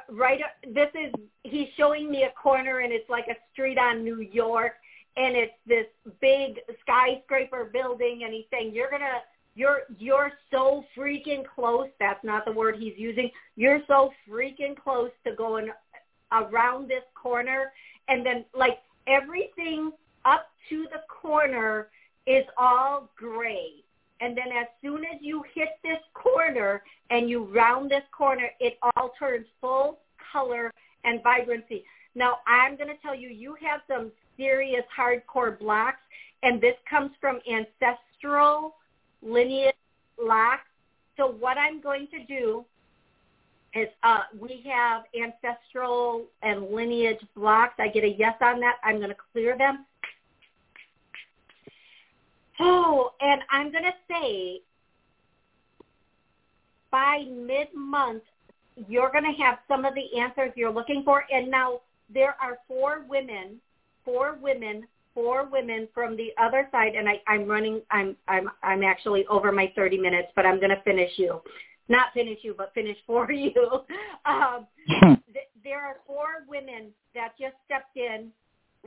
Right, 0.10 0.40
this 0.74 0.90
is 0.96 1.14
he's 1.44 1.68
showing 1.78 2.10
me 2.10 2.24
a 2.24 2.32
corner, 2.42 2.80
and 2.80 2.92
it's 2.92 3.10
like 3.10 3.26
a 3.30 3.36
street 3.54 3.78
on 3.78 4.04
New 4.04 4.22
York, 4.22 4.74
and 5.18 5.36
it's 5.36 5.54
this 5.68 5.86
big 6.22 6.60
skyscraper 6.82 7.70
building, 7.72 8.22
and 8.24 8.34
he's 8.34 8.46
saying 8.52 8.74
you're 8.74 8.90
gonna 8.90 9.20
you're 9.56 9.82
you're 9.98 10.32
so 10.52 10.84
freaking 10.96 11.44
close. 11.46 11.88
That's 12.00 12.24
not 12.24 12.46
the 12.46 12.52
word 12.52 12.76
he's 12.78 12.98
using. 12.98 13.32
You're 13.56 13.82
so 13.88 14.12
freaking 14.30 14.76
close 14.76 15.12
to 15.26 15.34
going 15.34 15.70
around 16.32 16.90
this 16.90 17.04
corner, 17.22 17.72
and 18.08 18.26
then 18.26 18.46
like 18.54 18.80
everything 19.08 19.92
up 20.26 20.48
to 20.70 20.86
the 20.92 21.02
corner 21.10 21.88
is 22.28 22.44
all 22.58 23.10
gray. 23.16 23.84
And 24.22 24.38
then 24.38 24.48
as 24.48 24.68
soon 24.82 25.04
as 25.06 25.20
you 25.22 25.44
hit 25.54 25.70
this 25.84 26.00
corner 26.14 26.82
and 27.10 27.30
you 27.30 27.44
round 27.46 27.92
this 27.92 28.04
corner, 28.18 28.50
it 28.60 28.78
all 28.82 29.12
turns 29.20 29.46
full 29.62 30.00
color 30.32 30.74
and 31.04 31.22
vibrancy. 31.22 31.84
Now, 32.16 32.38
I'm 32.48 32.78
going 32.78 32.88
to 32.88 32.98
tell 33.02 33.14
you, 33.14 33.30
you 33.30 33.56
have 33.62 33.82
some 33.88 34.12
serious 34.38 34.84
hardcore 34.98 35.60
blocks, 35.60 36.00
and 36.44 36.62
this 36.62 36.76
comes 36.90 37.12
from 37.20 37.40
ancestral 37.46 38.76
lineage 39.26 39.76
blocks. 40.18 40.64
So 41.18 41.28
what 41.28 41.58
I'm 41.58 41.82
going 41.82 42.08
to 42.08 42.24
do 42.26 42.66
is 43.74 43.88
uh, 44.04 44.22
we 44.40 44.64
have 44.66 45.04
ancestral 45.20 46.26
and 46.42 46.70
lineage 46.70 47.20
blocks. 47.36 47.74
I 47.80 47.90
get 47.90 48.04
a 48.04 48.10
yes 48.10 48.36
on 48.42 48.60
that. 48.62 48.76
I'm 48.84 48.98
going 48.98 49.10
to 49.10 49.18
clear 49.34 49.58
them. 49.58 49.86
Oh, 52.60 53.12
and 53.20 53.42
I'm 53.52 53.72
going 53.72 53.84
to 53.84 53.94
say 54.10 54.62
by 56.90 57.26
mid-month, 57.30 58.24
you're 58.88 59.12
going 59.12 59.26
to 59.26 59.44
have 59.44 59.60
some 59.68 59.84
of 59.84 59.94
the 59.96 60.20
answers 60.20 60.52
you're 60.56 60.72
looking 60.72 61.04
for. 61.04 61.26
And 61.30 61.52
now 61.52 61.82
there 62.14 62.38
are 62.42 62.60
four 62.68 63.04
women, 63.10 63.60
four 64.06 64.38
women, 64.42 64.88
four 65.16 65.50
women 65.52 65.88
from 65.94 66.16
the 66.16 66.30
other 66.38 66.68
side. 66.72 66.94
And 66.94 67.10
I, 67.10 67.20
I'm 67.28 67.48
running. 67.48 67.82
I'm 67.90 68.16
I'm 68.28 68.52
I'm 68.62 68.84
actually 68.84 69.26
over 69.28 69.52
my 69.52 69.72
30 69.76 69.98
minutes, 69.98 70.28
but 70.36 70.46
I'm 70.46 70.58
going 70.58 70.70
to 70.70 70.82
finish 70.84 71.12
you. 71.18 71.42
Not 71.90 72.14
finish 72.14 72.40
you, 72.44 72.54
but 72.56 72.74
finish 72.76 72.98
for 73.08 73.32
you. 73.32 73.56
Um, 74.26 74.68
th- 75.34 75.50
there 75.64 75.82
are 75.82 75.98
four 76.06 76.46
women 76.48 76.90
that 77.16 77.30
just 77.40 77.56
stepped 77.66 77.98
in 77.98 78.30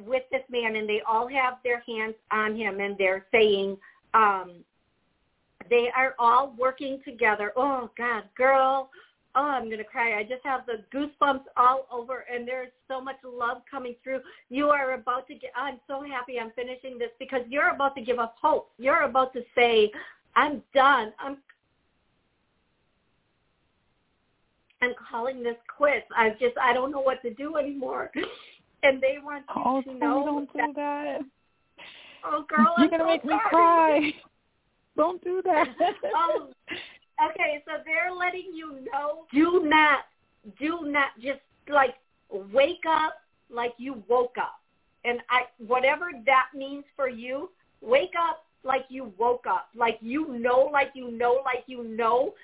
with 0.07 0.23
this 0.31 0.43
man, 0.49 0.77
and 0.77 0.89
they 0.89 1.01
all 1.09 1.27
have 1.27 1.55
their 1.65 1.83
hands 1.89 2.15
on 2.31 2.57
him, 2.57 2.79
and 2.79 2.97
they're 2.99 3.27
saying, 3.33 3.77
um, 4.15 4.65
they 5.69 5.91
are 5.97 6.15
all 6.19 6.55
working 6.57 7.01
together. 7.05 7.53
Oh 7.57 7.91
God, 7.99 8.25
girl, 8.37 8.91
oh, 9.39 9.45
I'm 9.45 9.67
going 9.67 9.79
to 9.79 9.85
cry. 9.85 10.19
I 10.19 10.23
just 10.25 10.45
have 10.45 10.63
the 10.67 10.83
goosebumps 10.93 11.45
all 11.57 11.87
over, 11.93 12.25
and 12.33 12.47
there's 12.47 12.71
so 12.89 13.01
much 13.01 13.17
love 13.25 13.59
coming 13.71 13.95
through. 14.03 14.21
You 14.51 14.69
are 14.71 14.95
about 14.95 15.29
to 15.29 15.35
get, 15.35 15.53
I'm 15.57 15.79
so 15.87 16.03
happy 16.03 16.39
I'm 16.41 16.51
finishing 16.57 16.99
this 16.99 17.11
because 17.19 17.43
you're 17.49 17.71
about 17.71 17.95
to 17.97 18.03
give 18.03 18.19
us 18.19 18.31
hope. 18.41 18.71
You're 18.79 19.03
about 19.03 19.33
to 19.35 19.43
say, 19.55 19.93
I'm 20.35 20.63
done. 20.75 21.13
I'm 21.19 21.39
I'm 24.81 24.95
calling 25.11 25.43
this 25.43 25.57
quits. 25.77 26.07
I 26.17 26.31
just 26.31 26.57
I 26.63 26.73
don't 26.73 26.93
know 26.93 27.01
what 27.01 27.21
to 27.23 27.35
do 27.35 27.57
anymore. 27.57 28.13
And 28.85 29.03
they 29.03 29.17
want 29.21 29.45
you 29.57 29.63
oh, 29.65 29.83
to 29.83 29.93
know 29.93 30.25
don't 30.25 30.53
that, 30.55 30.67
do 30.69 30.73
that. 30.77 31.19
Oh 32.25 32.45
girl, 32.49 32.75
You're 32.79 32.85
I'm 32.85 32.91
gonna 32.91 33.03
so 33.03 33.07
make 33.09 33.25
me 33.25 33.35
cry. 33.49 34.13
Don't 34.97 35.23
do 35.23 35.41
that. 35.45 35.69
oh, 36.15 36.51
okay. 37.25 37.63
So 37.67 37.83
they're 37.85 38.15
letting 38.15 38.53
you 38.55 38.85
know. 38.93 39.25
Do 39.33 39.63
not, 39.65 40.01
do 40.59 40.81
not 40.85 41.11
just 41.21 41.41
like 41.69 41.95
wake 42.31 42.85
up 42.89 43.15
like 43.51 43.75
you 43.79 44.03
woke 44.09 44.37
up, 44.39 44.61
and 45.05 45.21
I 45.31 45.43
whatever 45.67 46.11
that 46.27 46.47
means 46.55 46.85
for 46.97 47.09
you. 47.09 47.51
Wake 47.81 48.15
up 48.19 48.45
like 48.65 48.87
you 48.89 49.13
woke 49.19 49.47
up, 49.49 49.69
like 49.75 49.99
you 50.01 50.39
know, 50.39 50.69
like 50.73 50.91
you 50.95 51.11
know, 51.11 51.41
like 51.45 51.65
you 51.67 51.85
know. 51.85 52.35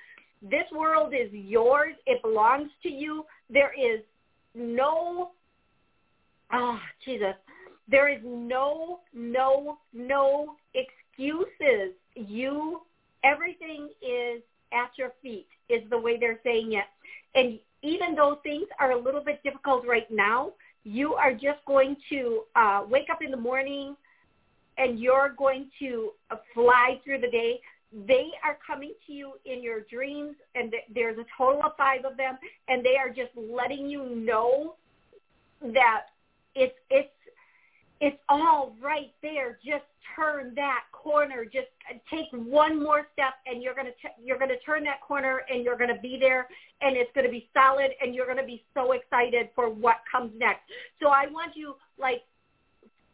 This 0.41 0.65
world 0.71 1.13
is 1.13 1.31
yours. 1.31 1.95
It 2.05 2.21
belongs 2.21 2.69
to 2.83 2.89
you. 2.89 3.25
There 3.49 3.73
is 3.73 4.01
no, 4.53 5.31
oh 6.53 6.79
Jesus, 7.03 7.35
there 7.87 8.09
is 8.09 8.19
no, 8.23 8.99
no, 9.13 9.77
no 9.93 10.55
excuses. 10.73 11.93
You, 12.15 12.81
everything 13.23 13.89
is 14.01 14.41
at 14.73 14.91
your 14.97 15.13
feet 15.21 15.47
is 15.69 15.81
the 15.89 15.97
way 15.97 16.17
they're 16.19 16.39
saying 16.43 16.73
it. 16.73 16.85
And 17.35 17.59
even 17.81 18.15
though 18.15 18.39
things 18.43 18.67
are 18.79 18.91
a 18.91 18.99
little 18.99 19.23
bit 19.23 19.43
difficult 19.43 19.85
right 19.85 20.09
now, 20.09 20.53
you 20.83 21.13
are 21.13 21.33
just 21.33 21.63
going 21.67 21.97
to 22.09 22.43
uh, 22.55 22.83
wake 22.87 23.09
up 23.11 23.21
in 23.21 23.31
the 23.31 23.37
morning 23.37 23.95
and 24.77 24.99
you're 24.99 25.33
going 25.37 25.69
to 25.79 26.11
uh, 26.31 26.35
fly 26.53 26.99
through 27.03 27.21
the 27.21 27.29
day. 27.29 27.59
They 28.07 28.29
are 28.43 28.57
coming 28.65 28.93
to 29.07 29.13
you 29.13 29.33
in 29.45 29.63
your 29.63 29.81
dreams, 29.81 30.35
and 30.53 30.71
th- 30.71 30.83
there's 30.93 31.17
a 31.17 31.25
total 31.37 31.63
of 31.63 31.71
five 31.77 32.03
of 32.03 32.17
them, 32.17 32.37
and 32.67 32.83
they 32.83 32.97
are 32.97 33.07
just 33.07 33.31
letting 33.37 33.89
you 33.89 34.09
know 34.09 34.75
that 35.61 36.07
it's 36.55 36.75
it's 36.89 37.09
it's 38.01 38.17
all 38.29 38.75
right 38.81 39.11
there. 39.21 39.57
Just 39.65 39.85
turn 40.15 40.53
that 40.55 40.83
corner. 40.91 41.45
Just 41.45 41.67
take 42.09 42.27
one 42.31 42.81
more 42.81 43.07
step, 43.13 43.35
and 43.45 43.61
you're 43.61 43.75
gonna 43.75 43.91
t- 44.01 44.23
you're 44.23 44.37
gonna 44.37 44.59
turn 44.65 44.83
that 44.83 45.01
corner, 45.01 45.43
and 45.49 45.63
you're 45.63 45.77
gonna 45.77 45.99
be 46.01 46.17
there, 46.19 46.47
and 46.81 46.97
it's 46.97 47.11
gonna 47.13 47.29
be 47.29 47.49
solid, 47.53 47.91
and 48.01 48.13
you're 48.13 48.27
gonna 48.27 48.45
be 48.45 48.63
so 48.73 48.91
excited 48.91 49.49
for 49.55 49.69
what 49.69 49.97
comes 50.11 50.31
next. 50.37 50.61
So 51.01 51.09
I 51.09 51.27
want 51.27 51.55
you 51.55 51.75
like 51.97 52.23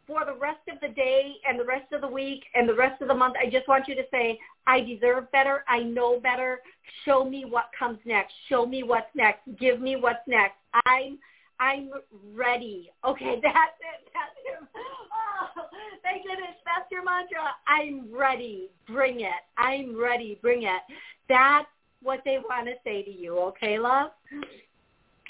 for 0.06 0.24
the 0.24 0.34
rest 0.34 0.60
of 0.70 0.80
the 0.80 0.88
day 0.88 1.34
and 1.48 1.58
the 1.58 1.64
rest 1.64 1.92
of 1.92 2.00
the 2.00 2.08
week 2.08 2.42
and 2.54 2.68
the 2.68 2.74
rest 2.74 3.00
of 3.00 3.08
the 3.08 3.14
month, 3.14 3.36
I 3.40 3.48
just 3.48 3.68
want 3.68 3.86
you 3.86 3.94
to 3.94 4.02
say, 4.10 4.38
I 4.66 4.80
deserve 4.80 5.30
better. 5.32 5.64
I 5.68 5.80
know 5.80 6.20
better. 6.20 6.60
Show 7.04 7.24
me 7.24 7.44
what 7.44 7.66
comes 7.78 7.98
next. 8.04 8.34
Show 8.48 8.66
me 8.66 8.82
what's 8.82 9.14
next. 9.14 9.40
Give 9.58 9.80
me 9.80 9.96
what's 9.96 10.26
next. 10.26 10.56
I'm 10.86 11.18
I'm 11.62 11.90
ready. 12.34 12.90
Okay, 13.06 13.38
that's 13.42 13.78
it. 13.80 14.10
That's 14.12 14.34
your, 14.44 14.68
oh, 14.74 15.62
thank 16.02 16.24
goodness. 16.24 16.56
That's 16.64 16.90
your 16.90 17.04
mantra. 17.04 17.38
I'm 17.68 18.12
ready. 18.12 18.70
Bring 18.88 19.20
it. 19.20 19.42
I'm 19.56 19.96
ready. 19.96 20.38
Bring 20.42 20.64
it. 20.64 20.82
That's 21.28 21.68
what 22.02 22.20
they 22.24 22.38
want 22.38 22.66
to 22.66 22.74
say 22.82 23.04
to 23.04 23.10
you. 23.10 23.38
Okay, 23.38 23.78
love? 23.78 24.10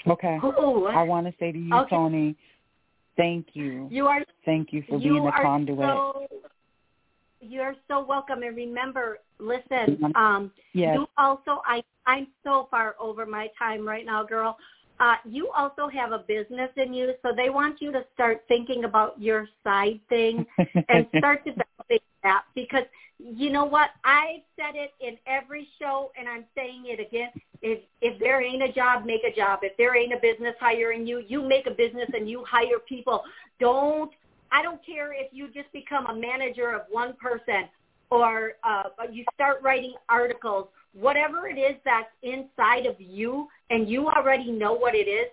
Okay. 0.07 0.39
Ooh. 0.43 0.87
I 0.87 1.03
want 1.03 1.27
to 1.27 1.33
say 1.39 1.51
to 1.51 1.57
you, 1.57 1.73
Okay. 1.73 1.95
Toni, 1.95 2.35
thank 3.15 3.49
you. 3.53 3.87
You 3.91 4.07
are 4.07 4.23
Thank 4.43 4.73
you 4.73 4.83
for 4.89 4.97
you 4.97 5.13
being 5.13 5.27
a 5.27 5.31
conduit. 5.31 5.79
So, 5.79 6.27
you're 7.41 7.75
so 7.87 8.03
welcome. 8.03 8.41
And 8.41 8.55
remember, 8.55 9.19
listen, 9.37 10.11
um, 10.15 10.51
yes. 10.73 10.95
you 10.95 11.05
also, 11.17 11.61
I, 11.67 11.83
I'm 12.07 12.27
so 12.43 12.67
far 12.71 12.95
over 12.99 13.25
my 13.25 13.49
time 13.59 13.87
right 13.87 14.05
now, 14.05 14.23
girl. 14.23 14.57
Uh, 14.99 15.15
you 15.25 15.49
also 15.49 15.87
have 15.87 16.11
a 16.11 16.19
business 16.19 16.69
in 16.77 16.93
you, 16.93 17.13
so 17.21 17.31
they 17.35 17.49
want 17.49 17.81
you 17.81 17.91
to 17.91 18.05
start 18.13 18.43
thinking 18.47 18.83
about 18.83 19.19
your 19.19 19.47
side 19.63 19.99
thing 20.07 20.45
and 20.89 21.07
start 21.17 21.43
developing 21.43 21.99
that 22.23 22.43
because 22.55 22.83
you 23.19 23.51
know 23.51 23.65
what? 23.65 23.91
I've 24.03 24.41
said 24.55 24.75
it 24.75 24.91
in 24.99 25.17
every 25.27 25.67
show 25.79 26.11
and 26.17 26.27
I'm 26.27 26.45
saying 26.55 26.83
it 26.87 26.99
again. 26.99 27.29
If 27.61 27.79
if 28.01 28.19
there 28.19 28.41
ain't 28.41 28.63
a 28.63 28.71
job, 28.71 29.05
make 29.05 29.23
a 29.23 29.33
job. 29.33 29.59
If 29.61 29.77
there 29.77 29.95
ain't 29.95 30.13
a 30.13 30.19
business 30.21 30.55
hiring 30.59 31.07
you, 31.07 31.23
you 31.27 31.41
make 31.41 31.65
a 31.65 31.71
business 31.71 32.09
and 32.13 32.29
you 32.29 32.43
hire 32.47 32.79
people. 32.87 33.23
Don't 33.59 34.11
I 34.51 34.61
don't 34.61 34.85
care 34.85 35.13
if 35.13 35.31
you 35.31 35.47
just 35.47 35.71
become 35.71 36.07
a 36.07 36.15
manager 36.15 36.71
of 36.71 36.81
one 36.91 37.13
person 37.13 37.69
or 38.13 38.53
uh, 38.63 38.83
you 39.11 39.25
start 39.33 39.57
writing 39.63 39.95
articles, 40.07 40.67
whatever 40.93 41.47
it 41.47 41.57
is 41.57 41.75
that's 41.83 42.11
inside 42.21 42.85
of 42.85 42.95
you 42.99 43.47
and 43.71 43.89
you 43.89 44.07
already 44.07 44.51
know 44.51 44.71
what 44.73 44.93
it 44.93 45.07
is, 45.09 45.27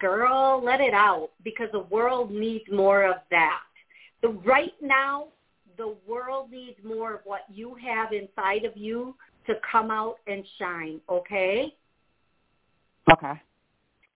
girl, 0.00 0.60
let 0.62 0.80
it 0.80 0.92
out 0.92 1.30
because 1.44 1.68
the 1.70 1.78
world 1.78 2.32
needs 2.32 2.64
more 2.72 3.04
of 3.04 3.16
that. 3.30 3.60
The 4.22 4.30
right 4.30 4.72
now, 4.82 5.28
the 5.76 5.94
world 6.08 6.50
needs 6.50 6.76
more 6.82 7.14
of 7.14 7.20
what 7.24 7.42
you 7.52 7.76
have 7.76 8.12
inside 8.12 8.64
of 8.64 8.76
you 8.76 9.14
to 9.46 9.54
come 9.70 9.92
out 9.92 10.16
and 10.26 10.44
shine, 10.58 11.00
okay? 11.08 11.72
Okay. 13.12 13.34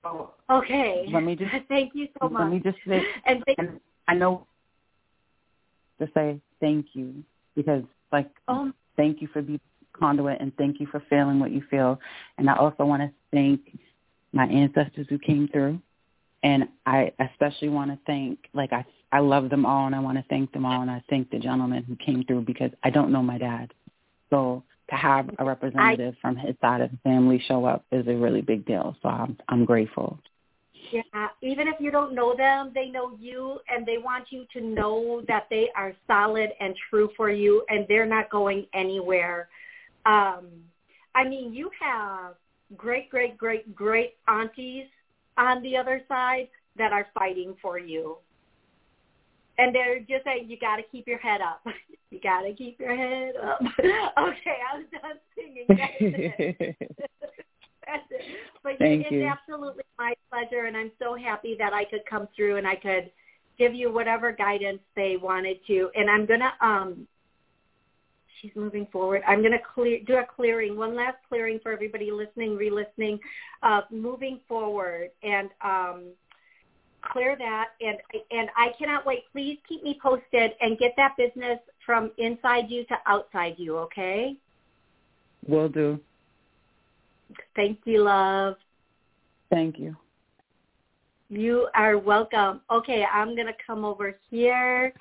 So 0.03 0.33
Okay. 0.51 1.05
Let 1.09 1.23
me 1.23 1.37
just- 1.37 1.53
thank 1.69 1.95
you 1.95 2.09
so 2.21 2.29
much. 2.29 2.41
let 2.41 2.51
me 2.51 2.59
just 2.59 2.79
say, 2.89 3.01
and 3.27 3.45
thank, 3.45 3.59
and 3.59 3.81
I 4.09 4.15
know 4.15 4.45
to 6.01 6.09
say 6.15 6.41
thank 6.61 6.87
you 6.95 7.23
because, 7.55 7.85
like, 8.13 8.31
oh, 8.49 8.73
thank 8.97 9.21
you 9.21 9.29
for 9.29 9.43
being 9.43 9.61
conduit 9.99 10.41
and 10.41 10.57
thank 10.57 10.81
you 10.81 10.87
for 10.87 11.03
feeling 11.11 11.41
what 11.41 11.51
you 11.51 11.63
feel. 11.71 12.01
And 12.37 12.49
I 12.49 12.57
also 12.57 12.85
want 12.85 13.03
to 13.03 13.11
thank 13.33 13.61
my 14.33 14.47
ancestors 14.47 15.07
who 15.09 15.19
came 15.19 15.49
through. 15.49 15.81
And 16.43 16.69
I 16.87 17.13
especially 17.19 17.69
want 17.69 17.91
to 17.91 17.99
thank, 18.07 18.39
like, 18.55 18.73
I, 18.73 18.85
I 19.11 19.19
love 19.19 19.51
them 19.51 19.67
all 19.67 19.87
and 19.87 19.95
I 19.95 19.99
want 19.99 20.19
to 20.19 20.25
thank 20.29 20.53
them 20.53 20.65
all. 20.65 20.83
And 20.83 20.91
I 20.91 21.03
thank 21.11 21.31
the 21.31 21.39
gentleman 21.39 21.83
who 21.83 21.97
came 21.97 22.23
through 22.25 22.43
because 22.43 22.71
I 22.85 22.91
don't 22.91 23.11
know 23.11 23.23
my 23.23 23.39
dad. 23.39 23.73
So 24.31 24.63
to 24.91 24.95
have 24.95 25.29
a 25.39 25.45
representative 25.45 26.15
from 26.23 26.37
his 26.37 26.55
side 26.61 26.81
of 26.81 26.91
the 26.93 26.99
family 26.99 27.43
show 27.49 27.65
up 27.65 27.85
is 27.91 28.07
a 28.07 28.15
really 28.15 28.41
big 28.41 28.65
deal. 28.67 28.97
So 29.03 29.09
I'm, 29.09 29.37
I'm 29.49 29.65
grateful. 29.65 30.21
Yeah, 30.93 31.29
even 31.43 31.69
if 31.69 31.75
you 31.81 31.91
don't 31.91 32.15
know 32.15 32.35
them, 32.37 32.73
they 32.75 32.89
know 32.89 33.17
you 33.19 33.59
and 33.69 33.85
they 33.87 33.99
want 33.99 34.27
you 34.31 34.47
to 34.53 34.61
know 34.61 35.23
that 35.29 35.47
they 35.51 35.69
are 35.77 35.93
solid 36.07 36.51
and 36.61 36.75
true 36.89 37.11
for 37.17 37.31
you 37.31 37.65
and 37.69 37.87
they're 37.89 38.07
not 38.07 38.31
going 38.31 38.67
anywhere. 38.75 39.49
Um, 40.07 40.47
I 41.15 41.29
mean, 41.29 41.53
you 41.53 41.71
have 41.81 42.35
great, 42.77 43.11
great, 43.11 43.37
great, 43.37 43.75
great 43.75 44.15
aunties 44.27 44.87
on 45.37 45.63
the 45.63 45.77
other 45.77 46.03
side 46.09 46.49
that 46.77 46.93
are 46.93 47.07
fighting 47.15 47.55
for 47.61 47.79
you. 47.79 48.17
And 49.59 49.75
they're 49.75 49.99
just 49.99 50.25
saying, 50.25 50.49
you 50.49 50.59
got 50.59 50.77
to 50.77 50.83
keep 50.91 51.07
your 51.07 51.19
head 51.19 51.41
up. 51.41 51.63
You 52.11 52.19
got 52.23 52.41
to 52.41 52.55
keep 52.55 52.81
your 52.81 52.97
head 52.97 53.35
up. 53.37 53.61
okay, 53.79 54.57
I'm 54.73 54.87
done 54.91 55.19
singing. 55.37 55.67
But 58.63 58.79
Thank 58.79 59.07
it's 59.07 59.13
you. 59.13 59.27
absolutely 59.27 59.85
my 59.99 60.15
pleasure, 60.31 60.65
and 60.65 60.77
I'm 60.77 60.91
so 60.99 61.15
happy 61.15 61.55
that 61.59 61.73
I 61.73 61.85
could 61.85 62.05
come 62.09 62.29
through 62.35 62.57
and 62.57 62.67
I 62.67 62.75
could 62.75 63.11
give 63.59 63.75
you 63.75 63.93
whatever 63.93 64.33
guidance 64.33 64.81
they 64.95 65.17
wanted 65.17 65.59
to. 65.69 65.91
And 65.95 66.11
I'm 66.11 66.27
gonna 66.27 66.53
um, 66.61 67.07
she's 68.41 68.51
moving 68.55 68.87
forward. 68.93 69.23
I'm 69.27 69.43
gonna 69.43 69.59
clear 69.75 70.01
do 70.07 70.15
a 70.15 70.25
clearing, 70.25 70.77
one 70.77 70.95
last 70.95 71.17
clearing 71.29 71.61
for 71.63 71.73
everybody 71.73 72.11
listening, 72.11 72.57
re-listening, 72.57 73.19
uh, 73.63 73.83
moving 73.91 74.41
forward, 74.49 75.11
and 75.23 75.51
um, 75.63 76.05
clear 77.13 77.37
that. 77.37 77.69
And 77.81 77.99
and 78.31 78.49
I 78.57 78.71
cannot 78.79 79.07
wait. 79.07 79.25
Please 79.33 79.59
keep 79.69 79.83
me 79.83 79.99
posted 80.03 80.53
and 80.61 80.79
get 80.79 80.95
that 80.97 81.17
business 81.17 81.59
from 81.85 82.11
inside 82.19 82.67
you 82.69 82.85
to 82.87 82.97
outside 83.07 83.55
you. 83.57 83.79
Okay. 83.79 84.37
Will 85.47 85.69
do. 85.69 86.01
Thank 87.57 87.81
you, 87.85 88.05
love. 88.05 88.57
Thank 89.51 89.79
you. 89.79 89.97
You 91.31 91.69
are 91.75 91.99
welcome. 91.99 92.63
Okay, 92.71 93.05
I'm 93.05 93.35
going 93.35 93.47
to 93.47 93.55
come 93.67 93.85
over 93.85 94.19
here 94.31 94.93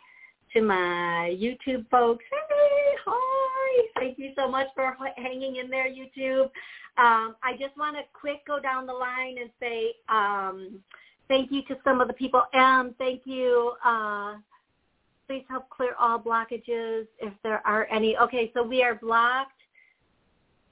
to 0.54 0.62
my 0.62 1.38
YouTube 1.40 1.90
folks. 1.90 2.24
Hey, 2.30 2.96
hi. 3.06 3.88
Thank 3.98 4.20
you 4.20 4.32
so 4.38 4.50
much 4.50 4.68
for 4.76 4.96
hanging 5.16 5.58
in 5.58 5.70
there, 5.70 5.88
YouTube. 5.88 6.50
Um, 6.98 7.36
I 7.44 7.54
just 7.60 7.78
want 7.78 7.96
to 7.96 8.02
quick 8.14 8.46
go 8.46 8.60
down 8.60 8.88
the 8.88 8.94
line 8.94 9.38
and 9.40 9.50
say 9.60 9.94
um, 10.10 10.80
thank 11.28 11.52
you 11.52 11.62
to 11.64 11.78
some 11.84 12.02
of 12.02 12.08
the 12.08 12.14
people. 12.14 12.44
And 12.54 12.98
thank 12.98 13.22
you. 13.26 13.74
Uh, 13.86 14.36
please 15.28 15.44
help 15.50 15.70
clear 15.70 15.94
all 16.00 16.20
blockages 16.20 17.06
if 17.20 17.34
there 17.44 17.66
are 17.68 17.88
any. 17.92 18.18
Okay, 18.18 18.52
so 18.54 18.64
we 18.64 18.82
are 18.84 18.96
blocked 18.96 19.52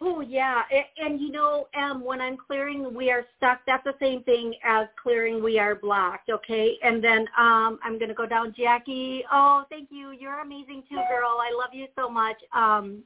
Oh 0.01 0.19
yeah, 0.19 0.63
and, 0.71 0.85
and 1.13 1.21
you 1.21 1.31
know, 1.31 1.67
um, 1.81 2.03
when 2.03 2.19
I'm 2.19 2.35
clearing, 2.35 2.93
we 2.93 3.11
are 3.11 3.23
stuck. 3.37 3.61
That's 3.65 3.83
the 3.85 3.95
same 3.99 4.23
thing 4.23 4.53
as 4.63 4.87
clearing. 5.01 5.41
We 5.41 5.57
are 5.57 5.75
blocked. 5.75 6.29
Okay, 6.29 6.77
and 6.83 7.01
then 7.03 7.21
um, 7.37 7.79
I'm 7.83 7.97
gonna 7.97 8.13
go 8.13 8.25
down, 8.25 8.53
Jackie. 8.57 9.23
Oh, 9.31 9.63
thank 9.69 9.89
you. 9.91 10.11
You're 10.11 10.41
amazing 10.41 10.83
too, 10.89 11.01
girl. 11.09 11.37
I 11.39 11.51
love 11.57 11.73
you 11.73 11.87
so 11.95 12.09
much. 12.09 12.37
Um, 12.53 13.03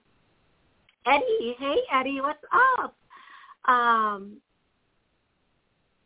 Eddie, 1.06 1.56
hey 1.60 1.78
Eddie, 1.94 2.22
what's 2.22 2.44
up? 2.80 2.96
Um, 3.68 4.38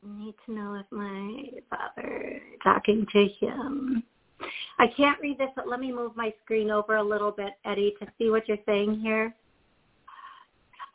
need 0.06 0.36
to 0.46 0.54
know 0.54 0.74
if 0.76 0.86
my 0.92 1.44
father 1.70 2.42
talking 2.64 3.06
to 3.12 3.28
him. 3.40 4.04
I 4.80 4.88
can't 4.88 5.20
read 5.22 5.38
this, 5.38 5.50
but 5.56 5.68
let 5.68 5.80
me 5.80 5.92
move 5.92 6.16
my 6.16 6.34
screen 6.44 6.70
over 6.70 6.98
a 6.98 7.04
little 7.04 7.32
bit, 7.32 7.54
Eddie, 7.66 7.96
to 8.00 8.08
see 8.18 8.30
what 8.30 8.48
you're 8.48 8.58
saying 8.66 9.00
here. 9.00 9.34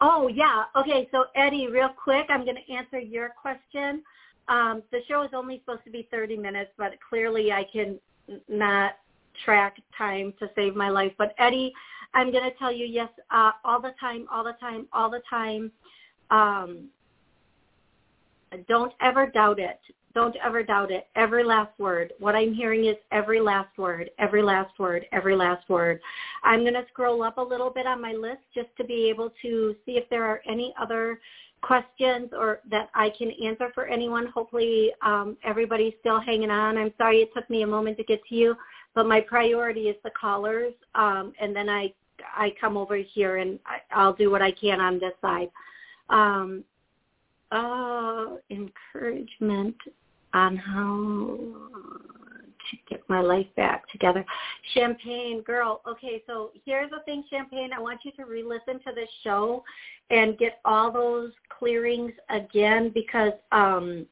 Oh 0.00 0.28
yeah. 0.28 0.64
Okay. 0.76 1.08
So 1.12 1.24
Eddie, 1.34 1.68
real 1.68 1.88
quick, 1.88 2.26
I'm 2.28 2.44
going 2.44 2.56
to 2.56 2.72
answer 2.72 2.98
your 2.98 3.30
question. 3.30 4.02
Um, 4.48 4.82
the 4.92 5.00
show 5.08 5.22
is 5.22 5.30
only 5.34 5.60
supposed 5.60 5.84
to 5.84 5.90
be 5.90 6.08
30 6.10 6.36
minutes, 6.36 6.70
but 6.78 6.92
clearly 7.08 7.52
I 7.52 7.64
can 7.70 7.98
not 8.48 8.96
track 9.44 9.76
time 9.96 10.32
to 10.38 10.48
save 10.54 10.74
my 10.74 10.88
life. 10.88 11.12
But 11.18 11.34
Eddie, 11.38 11.72
I'm 12.14 12.32
going 12.32 12.44
to 12.44 12.56
tell 12.58 12.72
you 12.72 12.86
yes, 12.86 13.10
uh, 13.30 13.52
all 13.64 13.80
the 13.80 13.92
time, 14.00 14.26
all 14.32 14.44
the 14.44 14.54
time, 14.60 14.86
all 14.92 15.10
the 15.10 15.22
time. 15.28 15.70
Um, 16.30 16.88
don't 18.68 18.92
ever 19.00 19.26
doubt 19.26 19.58
it. 19.58 19.80
Don't 20.14 20.36
ever 20.44 20.62
doubt 20.62 20.90
it. 20.90 21.06
Every 21.16 21.44
last 21.44 21.78
word. 21.78 22.12
What 22.18 22.34
I'm 22.34 22.54
hearing 22.54 22.86
is 22.86 22.96
every 23.12 23.40
last 23.40 23.76
word, 23.76 24.10
every 24.18 24.42
last 24.42 24.78
word, 24.78 25.06
every 25.12 25.36
last 25.36 25.68
word. 25.68 26.00
I'm 26.42 26.60
going 26.60 26.74
to 26.74 26.86
scroll 26.90 27.22
up 27.22 27.38
a 27.38 27.42
little 27.42 27.70
bit 27.70 27.86
on 27.86 28.00
my 28.00 28.12
list 28.12 28.40
just 28.54 28.68
to 28.78 28.84
be 28.84 29.08
able 29.10 29.32
to 29.42 29.76
see 29.84 29.92
if 29.92 30.08
there 30.08 30.24
are 30.24 30.40
any 30.48 30.74
other 30.80 31.20
questions 31.62 32.30
or 32.32 32.60
that 32.70 32.88
I 32.94 33.10
can 33.10 33.30
answer 33.44 33.70
for 33.74 33.86
anyone. 33.86 34.26
Hopefully 34.26 34.92
um, 35.02 35.36
everybody's 35.44 35.94
still 36.00 36.20
hanging 36.20 36.50
on. 36.50 36.78
I'm 36.78 36.92
sorry 36.96 37.20
it 37.20 37.30
took 37.34 37.48
me 37.50 37.62
a 37.62 37.66
moment 37.66 37.96
to 37.98 38.04
get 38.04 38.20
to 38.28 38.34
you, 38.34 38.56
but 38.94 39.06
my 39.06 39.20
priority 39.20 39.88
is 39.88 39.96
the 40.04 40.10
callers, 40.10 40.72
um, 40.94 41.32
and 41.40 41.54
then 41.54 41.68
I 41.68 41.92
I 42.36 42.52
come 42.60 42.76
over 42.76 42.96
here 42.96 43.36
and 43.36 43.60
I, 43.64 43.78
I'll 43.94 44.12
do 44.12 44.28
what 44.30 44.42
I 44.42 44.50
can 44.50 44.80
on 44.80 44.98
this 44.98 45.12
side. 45.22 45.50
Um, 46.10 46.64
oh, 47.52 48.38
encouragement 48.50 49.76
on 50.34 50.56
how 50.56 51.38
to 52.70 52.76
get 52.88 53.02
my 53.08 53.20
life 53.20 53.46
back 53.56 53.88
together. 53.90 54.24
Champagne, 54.74 55.42
girl. 55.42 55.80
Okay, 55.88 56.22
so 56.26 56.50
here's 56.64 56.90
the 56.90 57.00
thing, 57.04 57.24
Champagne. 57.30 57.70
I 57.72 57.80
want 57.80 58.00
you 58.04 58.12
to 58.12 58.24
re-listen 58.24 58.80
to 58.86 58.92
this 58.94 59.08
show 59.24 59.64
and 60.10 60.38
get 60.38 60.60
all 60.64 60.92
those 60.92 61.32
clearings 61.58 62.12
again 62.30 62.90
because, 62.94 63.32
um, 63.52 64.06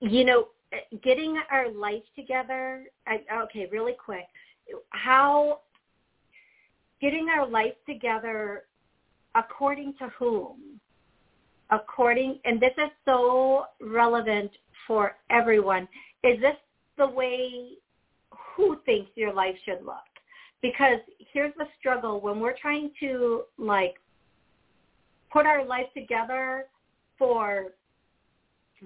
you 0.00 0.24
know, 0.24 0.48
getting 1.02 1.40
our 1.50 1.70
life 1.70 2.02
together. 2.16 2.84
I, 3.06 3.20
okay, 3.44 3.68
really 3.70 3.94
quick. 3.94 4.26
How 4.90 5.60
getting 7.00 7.28
our 7.28 7.46
life 7.46 7.74
together 7.86 8.64
according 9.34 9.94
to 9.98 10.08
whom? 10.18 10.71
According, 11.72 12.38
and 12.44 12.60
this 12.60 12.74
is 12.76 12.90
so 13.04 13.64
relevant 13.80 14.50
for 14.86 15.16
everyone, 15.30 15.88
is 16.22 16.40
this 16.40 16.56
the 16.98 17.06
way 17.06 17.70
who 18.30 18.78
thinks 18.84 19.10
your 19.16 19.32
life 19.32 19.56
should 19.64 19.84
look? 19.84 19.96
Because 20.60 20.98
here's 21.32 21.54
the 21.56 21.66
struggle 21.80 22.20
when 22.20 22.38
we're 22.38 22.56
trying 22.56 22.90
to 23.00 23.42
like 23.58 23.94
put 25.32 25.46
our 25.46 25.64
life 25.64 25.86
together 25.94 26.66
for 27.18 27.68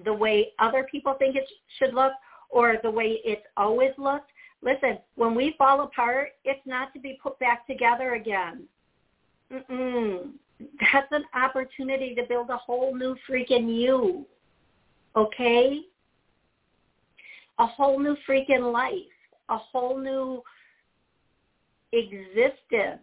the 0.05 0.13
way 0.13 0.53
other 0.57 0.87
people 0.89 1.13
think 1.19 1.35
it 1.35 1.47
should 1.77 1.93
look 1.93 2.13
or 2.49 2.77
the 2.81 2.89
way 2.89 3.19
it's 3.25 3.45
always 3.57 3.91
looked. 3.97 4.31
Listen, 4.63 4.97
when 5.15 5.35
we 5.35 5.53
fall 5.57 5.81
apart, 5.81 6.29
it's 6.45 6.65
not 6.65 6.93
to 6.93 6.99
be 6.99 7.19
put 7.21 7.37
back 7.37 7.67
together 7.67 8.15
again. 8.15 8.63
Mm-mm 9.51 10.31
that's 10.59 11.11
an 11.11 11.25
opportunity 11.33 12.15
to 12.15 12.23
build 12.23 12.49
a 12.49 12.57
whole 12.57 12.95
new 12.95 13.15
freaking 13.29 13.75
you. 13.75 14.25
Okay? 15.15 15.81
A 17.59 17.65
whole 17.65 17.99
new 17.99 18.15
freaking 18.27 18.71
life. 18.71 18.93
A 19.49 19.57
whole 19.57 19.99
new 19.99 20.41
existence. 21.93 23.01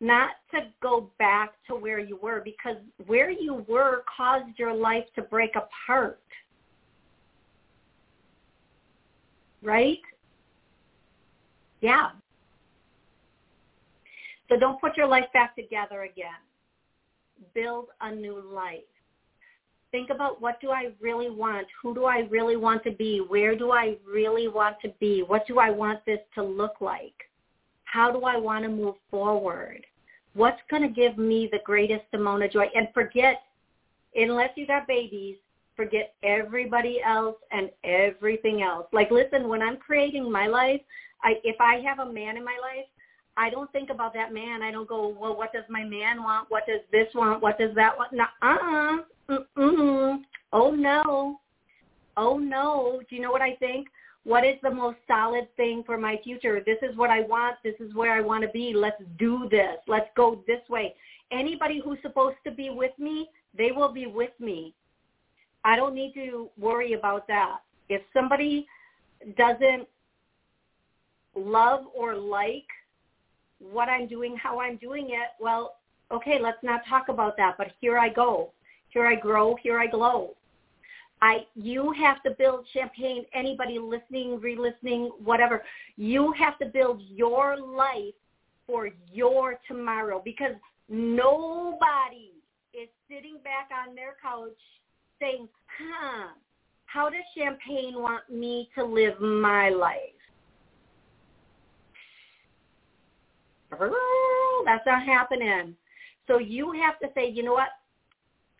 Not 0.00 0.30
to 0.52 0.60
go 0.80 1.10
back 1.18 1.54
to 1.66 1.74
where 1.74 1.98
you 1.98 2.16
were 2.22 2.40
because 2.44 2.76
where 3.06 3.30
you 3.30 3.64
were 3.68 4.04
caused 4.16 4.58
your 4.58 4.72
life 4.72 5.04
to 5.16 5.22
break 5.22 5.56
apart. 5.56 6.20
Right? 9.60 9.98
Yeah. 11.80 12.10
So 14.48 14.56
don't 14.56 14.80
put 14.80 14.96
your 14.96 15.08
life 15.08 15.26
back 15.34 15.56
together 15.56 16.02
again 16.02 16.38
build 17.54 17.86
a 18.00 18.14
new 18.14 18.42
life. 18.52 18.80
Think 19.90 20.10
about 20.10 20.40
what 20.40 20.60
do 20.60 20.70
I 20.70 20.92
really 21.00 21.30
want? 21.30 21.66
Who 21.82 21.94
do 21.94 22.04
I 22.04 22.26
really 22.30 22.56
want 22.56 22.84
to 22.84 22.90
be? 22.90 23.24
Where 23.26 23.56
do 23.56 23.72
I 23.72 23.96
really 24.06 24.48
want 24.48 24.76
to 24.82 24.92
be? 25.00 25.22
What 25.22 25.46
do 25.46 25.58
I 25.58 25.70
want 25.70 26.04
this 26.04 26.20
to 26.34 26.42
look 26.42 26.80
like? 26.80 27.14
How 27.84 28.12
do 28.12 28.24
I 28.24 28.36
want 28.36 28.64
to 28.64 28.70
move 28.70 28.96
forward? 29.10 29.86
What's 30.34 30.60
going 30.70 30.82
to 30.82 30.88
give 30.88 31.16
me 31.16 31.48
the 31.50 31.60
greatest 31.64 32.04
amount 32.12 32.42
of 32.42 32.52
joy? 32.52 32.66
And 32.74 32.88
forget, 32.92 33.42
unless 34.14 34.50
you 34.56 34.66
got 34.66 34.86
babies, 34.86 35.36
forget 35.74 36.14
everybody 36.22 37.00
else 37.02 37.36
and 37.50 37.70
everything 37.84 38.62
else. 38.62 38.86
Like, 38.92 39.10
listen, 39.10 39.48
when 39.48 39.62
I'm 39.62 39.78
creating 39.78 40.30
my 40.30 40.46
life, 40.48 40.82
I, 41.22 41.34
if 41.44 41.56
I 41.60 41.80
have 41.80 42.00
a 42.00 42.12
man 42.12 42.36
in 42.36 42.44
my 42.44 42.58
life, 42.60 42.84
I 43.38 43.50
don't 43.50 43.70
think 43.70 43.88
about 43.88 44.12
that 44.14 44.34
man. 44.34 44.62
I 44.62 44.72
don't 44.72 44.88
go, 44.88 45.16
well, 45.18 45.36
what 45.36 45.52
does 45.52 45.62
my 45.68 45.84
man 45.84 46.22
want? 46.22 46.50
What 46.50 46.64
does 46.66 46.80
this 46.90 47.06
want? 47.14 47.40
What 47.40 47.56
does 47.58 47.74
that 47.76 47.96
want? 47.96 48.12
No, 48.12 48.24
uh-uh. 48.42 48.98
Mm-mm. 49.30 50.22
Oh, 50.52 50.70
no. 50.72 51.38
Oh, 52.16 52.38
no. 52.38 53.00
Do 53.08 53.14
you 53.14 53.22
know 53.22 53.30
what 53.30 53.40
I 53.40 53.54
think? 53.56 53.86
What 54.24 54.44
is 54.44 54.56
the 54.62 54.70
most 54.70 54.96
solid 55.06 55.46
thing 55.56 55.84
for 55.86 55.96
my 55.96 56.18
future? 56.24 56.60
This 56.66 56.78
is 56.82 56.96
what 56.96 57.10
I 57.10 57.20
want. 57.20 57.56
This 57.62 57.76
is 57.78 57.94
where 57.94 58.12
I 58.12 58.20
want 58.20 58.42
to 58.42 58.50
be. 58.50 58.72
Let's 58.74 59.00
do 59.18 59.48
this. 59.50 59.76
Let's 59.86 60.08
go 60.16 60.42
this 60.48 60.60
way. 60.68 60.94
Anybody 61.30 61.80
who's 61.82 61.98
supposed 62.02 62.36
to 62.44 62.50
be 62.50 62.70
with 62.70 62.92
me, 62.98 63.30
they 63.56 63.70
will 63.70 63.92
be 63.92 64.06
with 64.06 64.32
me. 64.40 64.74
I 65.64 65.76
don't 65.76 65.94
need 65.94 66.12
to 66.14 66.48
worry 66.58 66.94
about 66.94 67.28
that. 67.28 67.58
If 67.88 68.02
somebody 68.12 68.66
doesn't 69.36 69.86
love 71.36 71.84
or 71.96 72.16
like 72.16 72.66
what 73.60 73.88
I'm 73.88 74.06
doing, 74.06 74.36
how 74.36 74.60
I'm 74.60 74.76
doing 74.76 75.06
it, 75.10 75.30
well, 75.40 75.76
okay, 76.10 76.38
let's 76.40 76.62
not 76.62 76.82
talk 76.88 77.08
about 77.08 77.36
that, 77.36 77.56
but 77.58 77.68
here 77.80 77.98
I 77.98 78.08
go. 78.08 78.50
Here 78.90 79.06
I 79.06 79.14
grow, 79.14 79.56
here 79.62 79.78
I 79.78 79.86
glow. 79.86 80.34
I 81.20 81.46
you 81.54 81.92
have 81.98 82.22
to 82.22 82.30
build 82.30 82.66
champagne, 82.72 83.24
anybody 83.34 83.78
listening, 83.78 84.40
re-listening, 84.40 85.10
whatever. 85.22 85.64
You 85.96 86.32
have 86.38 86.58
to 86.58 86.66
build 86.66 87.02
your 87.08 87.56
life 87.58 88.14
for 88.66 88.90
your 89.12 89.58
tomorrow 89.66 90.22
because 90.24 90.54
nobody 90.88 92.30
is 92.72 92.88
sitting 93.08 93.38
back 93.42 93.70
on 93.86 93.94
their 93.94 94.14
couch 94.22 94.52
saying, 95.20 95.48
huh, 95.78 96.28
how 96.86 97.10
does 97.10 97.24
champagne 97.36 97.94
want 97.96 98.30
me 98.30 98.68
to 98.76 98.84
live 98.84 99.20
my 99.20 99.70
life? 99.70 100.17
That's 103.70 104.86
not 104.86 105.04
happening. 105.04 105.74
So 106.26 106.38
you 106.38 106.72
have 106.72 106.98
to 107.00 107.08
say, 107.14 107.28
you 107.28 107.42
know 107.42 107.52
what? 107.52 107.68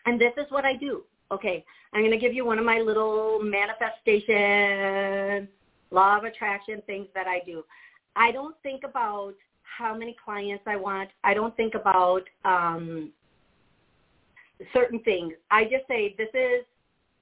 And 0.06 0.20
this 0.20 0.32
is 0.36 0.46
what 0.50 0.64
I 0.64 0.74
do. 0.74 1.04
Okay, 1.30 1.64
I'm 1.92 2.00
going 2.00 2.10
to 2.10 2.18
give 2.18 2.32
you 2.32 2.46
one 2.46 2.58
of 2.58 2.64
my 2.64 2.78
little 2.78 3.40
manifestation, 3.42 5.46
law 5.90 6.16
of 6.16 6.24
attraction 6.24 6.82
things 6.86 7.06
that 7.14 7.26
I 7.26 7.42
do. 7.44 7.64
I 8.16 8.32
don't 8.32 8.56
think 8.62 8.84
about 8.84 9.34
how 9.62 9.94
many 9.94 10.16
clients 10.24 10.64
I 10.66 10.76
want. 10.76 11.10
I 11.24 11.34
don't 11.34 11.54
think 11.56 11.74
about 11.74 12.22
um, 12.46 13.10
certain 14.72 15.00
things. 15.00 15.34
I 15.50 15.64
just 15.64 15.86
say 15.86 16.14
this 16.16 16.30
is 16.32 16.64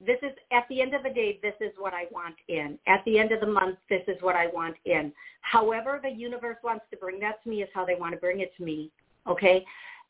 this 0.05 0.17
is 0.21 0.31
at 0.51 0.65
the 0.69 0.81
end 0.81 0.93
of 0.93 1.03
the 1.03 1.09
day 1.09 1.39
this 1.41 1.55
is 1.59 1.71
what 1.77 1.93
I 1.93 2.05
want 2.11 2.35
in. 2.47 2.77
At 2.87 3.03
the 3.05 3.17
end 3.17 3.31
of 3.31 3.39
the 3.39 3.47
month 3.47 3.77
this 3.89 4.03
is 4.07 4.17
what 4.21 4.35
I 4.35 4.47
want 4.47 4.75
in. 4.85 5.11
However 5.41 5.99
the 6.01 6.09
universe 6.09 6.57
wants 6.63 6.85
to 6.91 6.97
bring 6.97 7.19
that 7.21 7.43
to 7.43 7.49
me 7.49 7.63
is 7.63 7.69
how 7.73 7.85
they 7.85 7.95
want 7.95 8.13
to 8.13 8.19
bring 8.19 8.41
it 8.41 8.55
to 8.57 8.63
me. 8.63 8.91
Okay? 9.27 9.65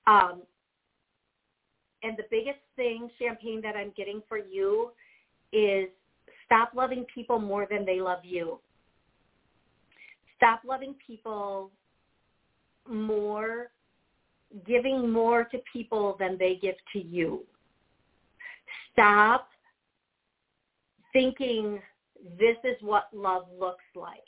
Um 0.06 0.42
and 2.04 2.18
the 2.18 2.26
biggest 2.30 2.60
thing 2.76 3.10
champagne 3.20 3.62
that 3.62 3.76
I'm 3.76 3.92
getting 3.96 4.22
for 4.28 4.38
you 4.38 4.92
is 5.52 5.90
stop 6.46 6.72
loving 6.76 7.06
people 7.14 7.40
more 7.40 7.66
than 7.70 7.86
they 7.86 8.02
love 8.02 8.20
you. 8.24 8.60
Stop 10.36 10.62
loving 10.66 10.96
people 11.06 11.72
more 12.88 13.72
giving 14.66 15.10
more 15.12 15.44
to 15.46 15.60
people 15.72 16.16
than 16.20 16.38
they 16.38 16.58
give 16.62 16.76
to 16.94 17.00
you. 17.00 17.44
Stop 18.94 19.50
thinking 21.14 21.80
this 22.40 22.58
is 22.64 22.76
what 22.82 23.10
love 23.14 23.44
looks 23.60 23.84
like. 23.96 24.22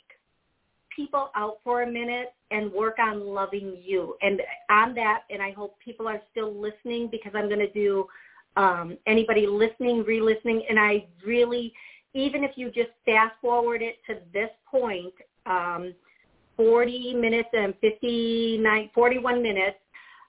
People 0.94 1.30
out 1.34 1.58
for 1.62 1.82
a 1.82 1.90
minute 1.90 2.32
and 2.50 2.72
work 2.72 2.98
on 2.98 3.24
loving 3.24 3.76
you. 3.82 4.16
And 4.22 4.40
on 4.70 4.94
that, 4.94 5.22
and 5.30 5.40
I 5.40 5.52
hope 5.52 5.78
people 5.78 6.08
are 6.08 6.20
still 6.30 6.52
listening 6.52 7.08
because 7.10 7.32
I'm 7.34 7.48
going 7.48 7.60
to 7.60 7.72
do 7.72 8.06
um, 8.56 8.98
anybody 9.06 9.46
listening, 9.46 10.04
re-listening, 10.04 10.64
and 10.68 10.78
I 10.78 11.06
really, 11.24 11.72
even 12.14 12.42
if 12.42 12.52
you 12.56 12.70
just 12.70 12.90
fast 13.04 13.34
forward 13.40 13.82
it 13.82 13.96
to 14.08 14.18
this 14.32 14.50
point, 14.68 15.14
um, 15.46 15.94
40 16.56 17.14
minutes 17.14 17.48
and 17.52 17.74
59, 17.80 18.90
41 18.94 19.42
minutes, 19.42 19.78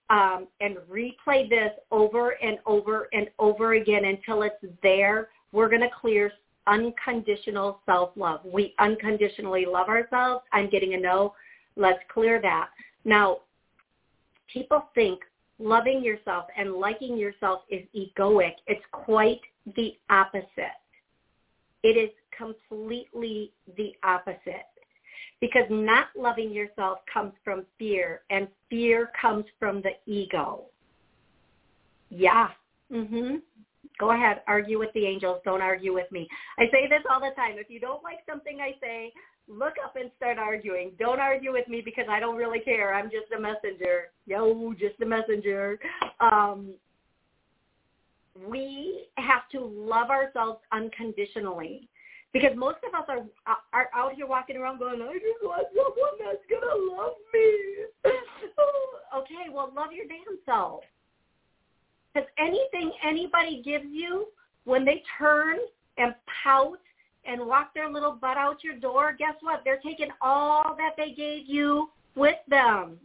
um, 0.09 0.47
and 0.59 0.77
replay 0.89 1.49
this 1.49 1.71
over 1.89 2.31
and 2.41 2.57
over 2.65 3.07
and 3.13 3.27
over 3.39 3.73
again 3.73 4.05
until 4.05 4.43
it's 4.43 4.55
there. 4.83 5.29
We're 5.51 5.69
going 5.69 5.81
to 5.81 5.89
clear 5.99 6.31
unconditional 6.67 7.79
self-love. 7.85 8.41
We 8.45 8.73
unconditionally 8.79 9.65
love 9.65 9.87
ourselves. 9.89 10.43
I'm 10.51 10.69
getting 10.69 10.93
a 10.93 10.97
no. 10.97 11.33
Let's 11.75 11.99
clear 12.13 12.41
that. 12.41 12.69
Now, 13.05 13.39
people 14.51 14.85
think 14.93 15.21
loving 15.59 16.03
yourself 16.03 16.45
and 16.57 16.73
liking 16.73 17.17
yourself 17.17 17.61
is 17.69 17.81
egoic. 17.95 18.53
It's 18.67 18.83
quite 18.91 19.41
the 19.75 19.95
opposite. 20.09 20.79
It 21.83 21.97
is 21.97 22.09
completely 22.35 23.51
the 23.77 23.93
opposite 24.03 24.67
because 25.39 25.65
not 25.69 26.07
loving 26.15 26.51
yourself 26.51 26.99
comes 27.11 27.33
from 27.43 27.65
fear 27.79 28.21
and 28.29 28.47
fear 28.69 29.11
comes 29.19 29.45
from 29.59 29.81
the 29.81 29.91
ego. 30.05 30.65
Yeah. 32.09 32.51
Mhm. 32.91 33.41
Go 34.01 34.13
ahead, 34.13 34.41
argue 34.47 34.79
with 34.79 34.91
the 34.95 35.05
angels, 35.05 35.41
don't 35.45 35.61
argue 35.61 35.93
with 35.93 36.11
me. 36.11 36.27
I 36.57 36.63
say 36.71 36.87
this 36.89 37.03
all 37.07 37.19
the 37.19 37.35
time. 37.35 37.57
If 37.59 37.69
you 37.69 37.79
don't 37.79 38.03
like 38.03 38.17
something 38.27 38.57
I 38.59 38.71
say, 38.81 39.13
look 39.47 39.73
up 39.85 39.95
and 39.95 40.09
start 40.17 40.39
arguing. 40.39 40.93
Don't 40.97 41.19
argue 41.19 41.51
with 41.51 41.67
me 41.67 41.83
because 41.85 42.05
I 42.09 42.19
don't 42.19 42.35
really 42.35 42.61
care. 42.61 42.95
I'm 42.95 43.11
just 43.11 43.31
a 43.37 43.39
messenger. 43.39 44.09
Yo, 44.25 44.73
just 44.73 44.99
a 45.03 45.05
messenger. 45.05 45.77
Um, 46.19 46.73
we 48.47 49.05
have 49.17 49.47
to 49.51 49.59
love 49.59 50.09
ourselves 50.09 50.61
unconditionally. 50.71 51.87
Because 52.33 52.55
most 52.55 52.77
of 52.87 52.99
us 52.99 53.05
are 53.07 53.57
are 53.71 53.89
out 53.93 54.13
here 54.15 54.25
walking 54.25 54.57
around 54.57 54.79
going, 54.79 54.99
I 54.99 55.13
just 55.13 55.43
want 55.43 55.67
someone 55.75 56.17
that's 56.17 56.41
gonna 56.49 56.95
love 56.97 57.13
me. 57.31 57.85
okay, 59.17 59.53
well, 59.53 59.71
love 59.75 59.91
your 59.91 60.07
damn 60.07 60.39
self. 60.43 60.81
Because 62.13 62.27
anything 62.37 62.91
anybody 63.03 63.61
gives 63.63 63.85
you, 63.89 64.27
when 64.65 64.85
they 64.85 65.03
turn 65.17 65.57
and 65.97 66.13
pout 66.43 66.79
and 67.25 67.45
walk 67.45 67.73
their 67.73 67.89
little 67.89 68.13
butt 68.13 68.37
out 68.37 68.63
your 68.63 68.75
door, 68.75 69.15
guess 69.17 69.35
what? 69.41 69.61
They're 69.63 69.79
taking 69.83 70.09
all 70.21 70.75
that 70.77 70.93
they 70.97 71.13
gave 71.13 71.47
you 71.47 71.89
with 72.15 72.37
them. 72.47 72.97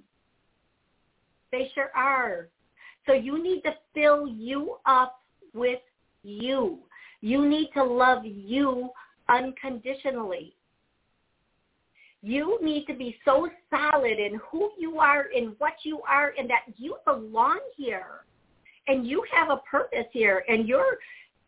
They 1.52 1.70
sure 1.74 1.90
are. 1.94 2.48
So 3.06 3.12
you 3.12 3.42
need 3.42 3.62
to 3.62 3.74
fill 3.94 4.26
you 4.26 4.76
up 4.84 5.20
with 5.54 5.80
you. 6.22 6.78
You 7.20 7.48
need 7.48 7.70
to 7.74 7.84
love 7.84 8.24
you 8.24 8.90
unconditionally. 9.28 10.54
You 12.22 12.58
need 12.62 12.86
to 12.86 12.94
be 12.94 13.16
so 13.24 13.48
solid 13.70 14.18
in 14.18 14.40
who 14.50 14.70
you 14.76 14.98
are 14.98 15.26
and 15.34 15.54
what 15.58 15.74
you 15.84 16.00
are 16.08 16.32
and 16.36 16.50
that 16.50 16.62
you 16.76 16.96
belong 17.04 17.60
here 17.76 18.24
and 18.88 19.06
you 19.06 19.24
have 19.32 19.50
a 19.50 19.58
purpose 19.70 20.06
here 20.12 20.44
and 20.48 20.68
you're 20.68 20.98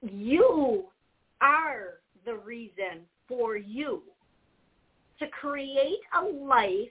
you 0.03 0.85
are 1.41 2.01
the 2.25 2.35
reason 2.35 3.01
for 3.27 3.57
you 3.57 4.03
to 5.19 5.27
create 5.29 5.99
a 6.21 6.25
life 6.25 6.89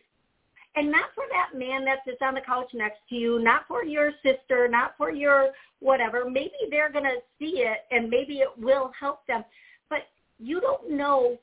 and 0.76 0.91
not 0.91 1.06
for 1.16 1.24
that 1.32 1.58
man 1.58 1.84
that 1.86 2.00
sits 2.06 2.18
on 2.22 2.36
the 2.36 2.41
couch 2.41 2.70
next 2.74 3.00
to 3.10 3.16
you, 3.16 3.39
not 3.39 3.68
for 3.68 3.84
your 3.84 4.12
sister, 4.24 4.68
not 4.68 4.93
for 4.98 5.12
your 5.12 5.50
whatever. 5.80 6.30
Maybe 6.30 6.54
they're 6.70 6.91
going 6.91 7.06
to 7.06 7.18
see 7.39 7.64
it 7.66 7.80
and 7.89 8.10
maybe 8.10 8.39
it 8.39 8.50
will 8.58 8.91
help 9.00 9.26
them 9.26 9.43
But 9.89 10.04
you 10.39 10.62
don't 10.62 10.91
know 10.91 11.38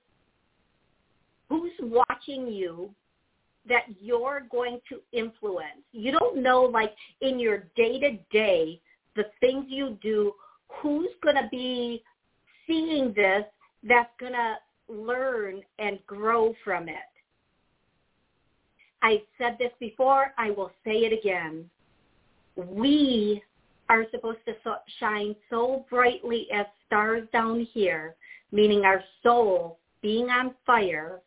who's 1.49 1.73
watching 1.81 2.47
you 2.47 2.91
that 3.69 3.85
you're 4.01 4.43
going 4.51 4.81
to 4.89 5.01
influence. 5.13 5.83
You 5.93 6.13
don't 6.13 6.43
know, 6.43 6.63
like, 6.63 6.95
in 7.21 7.39
your 7.39 7.65
day-to-day, 7.77 8.81
the 9.17 9.25
things 9.41 9.67
you 9.69 9.99
do, 10.03 10.33
who's 10.69 11.11
going 11.23 11.37
to 11.37 11.49
be 11.51 12.03
seeing 12.67 13.13
this 13.15 13.45
that's 13.83 14.11
going 14.19 14.33
to 14.33 14.57
learn 14.89 15.63
and 15.79 15.99
grow 16.07 16.55
from 16.65 16.89
it. 16.89 16.97
I've 19.03 19.21
said 19.39 19.57
this 19.59 19.73
before. 19.81 20.33
I 20.39 20.51
will 20.51 20.73
say 20.85 21.05
it 21.05 21.19
again. 21.19 21.69
We 22.57 23.43
are 23.91 24.05
supposed 24.11 24.39
to 24.47 24.55
shine 24.99 25.37
so 25.51 25.85
brightly 25.91 26.49
as 26.53 26.67
stars 26.87 27.29
down 27.33 27.67
here 27.73 28.17
meaning 28.55 28.85
our 28.85 29.03
soul 29.23 29.79
being 30.01 30.31
on 30.31 30.55
fire, 30.65 31.21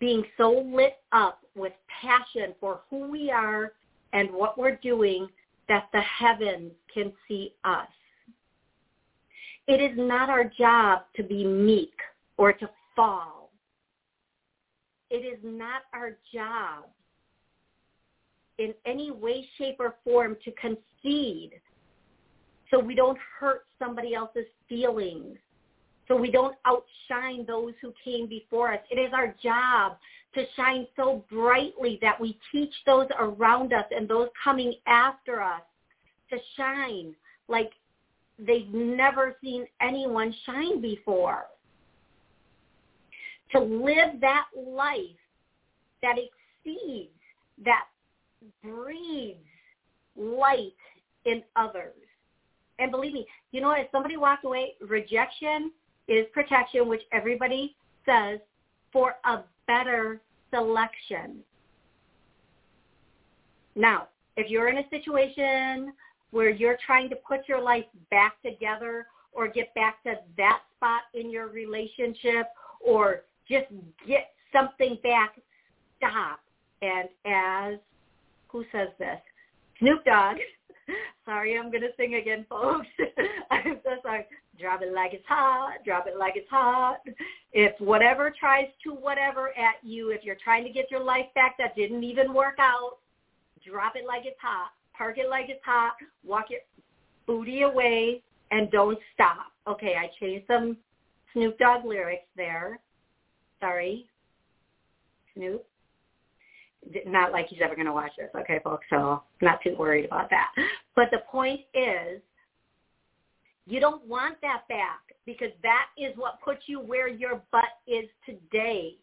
being 0.00 0.24
so 0.36 0.50
lit 0.50 0.94
up 1.12 1.40
with 1.54 1.74
passion 2.00 2.54
for 2.58 2.80
who 2.88 3.10
we 3.10 3.30
are 3.30 3.72
and 4.12 4.30
what 4.30 4.58
we're 4.58 4.76
doing 4.76 5.28
that 5.68 5.88
the 5.92 6.00
heavens 6.00 6.72
can 6.92 7.12
see 7.26 7.54
us. 7.64 7.88
It 9.66 9.80
is 9.80 9.96
not 9.96 10.28
our 10.28 10.44
job 10.44 11.02
to 11.16 11.22
be 11.22 11.44
meek 11.44 11.94
or 12.36 12.52
to 12.52 12.70
fall. 12.94 13.50
It 15.10 15.16
is 15.16 15.38
not 15.42 15.82
our 15.92 16.16
job 16.32 16.84
in 18.58 18.72
any 18.86 19.10
way, 19.10 19.46
shape, 19.58 19.76
or 19.80 19.96
form 20.04 20.36
to 20.44 20.52
concede 20.52 21.60
so 22.70 22.78
we 22.78 22.94
don't 22.94 23.18
hurt 23.38 23.66
somebody 23.78 24.14
else's 24.14 24.46
feelings 24.68 25.36
so 26.08 26.16
we 26.16 26.30
don't 26.30 26.56
outshine 26.64 27.44
those 27.46 27.72
who 27.80 27.92
came 28.04 28.28
before 28.28 28.72
us. 28.72 28.80
It 28.90 28.98
is 28.98 29.12
our 29.12 29.34
job 29.42 29.96
to 30.36 30.44
shine 30.54 30.86
so 30.96 31.24
brightly 31.30 31.98
that 32.02 32.20
we 32.20 32.38
teach 32.52 32.72
those 32.84 33.08
around 33.18 33.72
us 33.72 33.86
and 33.90 34.06
those 34.06 34.28
coming 34.44 34.74
after 34.86 35.42
us 35.42 35.62
to 36.30 36.36
shine 36.56 37.14
like 37.48 37.70
they've 38.38 38.72
never 38.72 39.36
seen 39.42 39.66
anyone 39.80 40.34
shine 40.44 40.80
before. 40.80 41.46
To 43.52 43.60
live 43.60 44.20
that 44.20 44.44
life 44.54 45.00
that 46.02 46.16
exceeds, 46.18 47.10
that 47.64 47.84
breathes 48.62 49.38
light 50.16 50.74
in 51.24 51.42
others. 51.54 51.94
And 52.78 52.90
believe 52.90 53.14
me, 53.14 53.26
you 53.52 53.62
know, 53.62 53.70
if 53.70 53.86
somebody 53.90 54.18
walked 54.18 54.44
away, 54.44 54.74
rejection 54.86 55.72
is 56.08 56.26
protection, 56.34 56.88
which 56.88 57.02
everybody 57.12 57.74
says, 58.04 58.38
for 58.92 59.14
a 59.24 59.40
better 59.66 60.20
selection. 60.56 61.38
Now, 63.74 64.08
if 64.36 64.50
you're 64.50 64.68
in 64.68 64.78
a 64.78 64.88
situation 64.90 65.92
where 66.30 66.50
you're 66.50 66.78
trying 66.84 67.08
to 67.10 67.16
put 67.16 67.48
your 67.48 67.60
life 67.60 67.84
back 68.10 68.40
together 68.42 69.06
or 69.32 69.48
get 69.48 69.74
back 69.74 70.02
to 70.04 70.14
that 70.36 70.60
spot 70.76 71.02
in 71.14 71.30
your 71.30 71.48
relationship 71.48 72.46
or 72.80 73.22
just 73.48 73.66
get 74.06 74.30
something 74.52 74.98
back, 75.02 75.36
stop. 75.98 76.40
And 76.82 77.08
as, 77.24 77.78
who 78.48 78.64
says 78.72 78.88
this? 78.98 79.18
Snoop 79.78 80.04
Dogg. 80.04 80.36
Sorry, 81.26 81.58
I'm 81.58 81.70
to 81.70 81.88
sing 81.98 82.14
again, 82.14 82.46
folks. 82.48 82.86
I'm 83.50 83.78
so 83.84 83.90
sorry. 84.02 84.24
Drop 84.58 84.80
it 84.80 84.94
like 84.94 85.12
it's 85.12 85.26
hot. 85.28 85.84
Drop 85.84 86.06
it 86.06 86.16
like 86.16 86.34
it's 86.36 86.48
hot. 86.48 87.00
If 87.52 87.78
whatever 87.78 88.32
tries 88.38 88.68
to 88.84 88.92
whatever 88.92 89.48
at 89.48 89.74
you, 89.82 90.10
if 90.10 90.24
you're 90.24 90.38
trying 90.42 90.64
to 90.64 90.70
get 90.70 90.90
your 90.90 91.02
life 91.02 91.26
back 91.34 91.56
that 91.58 91.76
didn't 91.76 92.04
even 92.04 92.32
work 92.32 92.56
out, 92.58 92.96
drop 93.68 93.96
it 93.96 94.06
like 94.06 94.22
it's 94.24 94.40
hot. 94.40 94.70
Park 94.96 95.18
it 95.18 95.28
like 95.28 95.46
it's 95.50 95.62
hot. 95.64 95.92
Walk 96.24 96.46
it. 96.50 96.66
booty 97.26 97.62
away 97.62 98.22
and 98.50 98.70
don't 98.70 98.98
stop. 99.12 99.52
Okay, 99.68 99.94
I 99.98 100.08
changed 100.18 100.46
some 100.46 100.76
Snoop 101.32 101.58
Dogg 101.58 101.84
lyrics 101.84 102.26
there. 102.36 102.78
Sorry, 103.60 104.06
Snoop. 105.34 105.64
Not 107.06 107.32
like 107.32 107.48
he's 107.48 107.60
ever 107.62 107.74
going 107.74 107.86
to 107.86 107.92
watch 107.92 108.12
this, 108.16 108.30
okay, 108.38 108.60
folks, 108.62 108.86
so 108.90 109.22
not 109.42 109.60
too 109.62 109.74
worried 109.76 110.04
about 110.04 110.30
that. 110.30 110.52
But 110.94 111.08
the 111.10 111.18
point 111.30 111.60
is, 111.74 112.20
you 113.66 113.80
don't 113.80 114.06
want 114.06 114.36
that 114.42 114.62
back 114.68 115.00
because 115.24 115.50
that 115.62 115.86
is 115.98 116.16
what 116.16 116.40
puts 116.40 116.62
you 116.66 116.78
where 116.80 117.08
your 117.08 117.42
butt 117.50 117.64
is 117.88 118.04
today. 118.24 118.94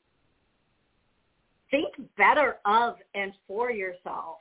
Think 1.69 1.93
better 2.17 2.57
of 2.65 2.95
and 3.13 3.33
for 3.47 3.71
yourself. 3.71 4.37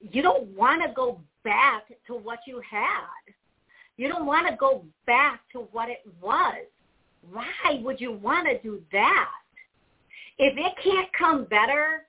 You 0.00 0.22
don't 0.22 0.48
want 0.56 0.82
to 0.82 0.92
go 0.94 1.20
back 1.44 1.84
to 2.06 2.14
what 2.14 2.40
you 2.46 2.60
had. 2.68 3.34
You 3.96 4.08
don't 4.08 4.26
want 4.26 4.46
to 4.48 4.56
go 4.56 4.84
back 5.06 5.40
to 5.52 5.60
what 5.72 5.88
it 5.88 6.02
was. 6.20 6.66
Why 7.30 7.80
would 7.82 8.00
you 8.00 8.12
want 8.12 8.46
to 8.48 8.60
do 8.62 8.82
that? 8.92 9.30
If 10.42 10.56
it 10.56 10.72
can't 10.82 11.08
come 11.18 11.44
better, 11.44 12.06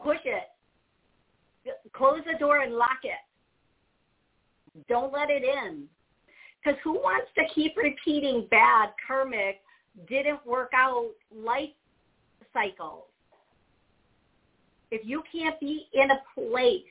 push 0.00 0.20
it. 0.24 0.44
Close 1.92 2.20
the 2.32 2.38
door 2.38 2.60
and 2.60 2.76
lock 2.76 3.00
it. 3.02 3.18
Don't 4.88 5.12
let 5.12 5.28
it 5.28 5.42
in. 5.42 5.86
Because 6.62 6.78
who 6.84 6.92
wants 6.92 7.26
to 7.34 7.42
keep 7.52 7.76
repeating 7.76 8.46
bad, 8.52 8.90
karmic, 9.04 9.62
didn't 10.08 10.46
work 10.46 10.70
out 10.76 11.10
life 11.34 11.70
cycles? 12.52 13.06
If 14.92 15.04
you 15.04 15.24
can't 15.32 15.58
be 15.58 15.88
in 15.92 16.08
a 16.12 16.22
place 16.36 16.84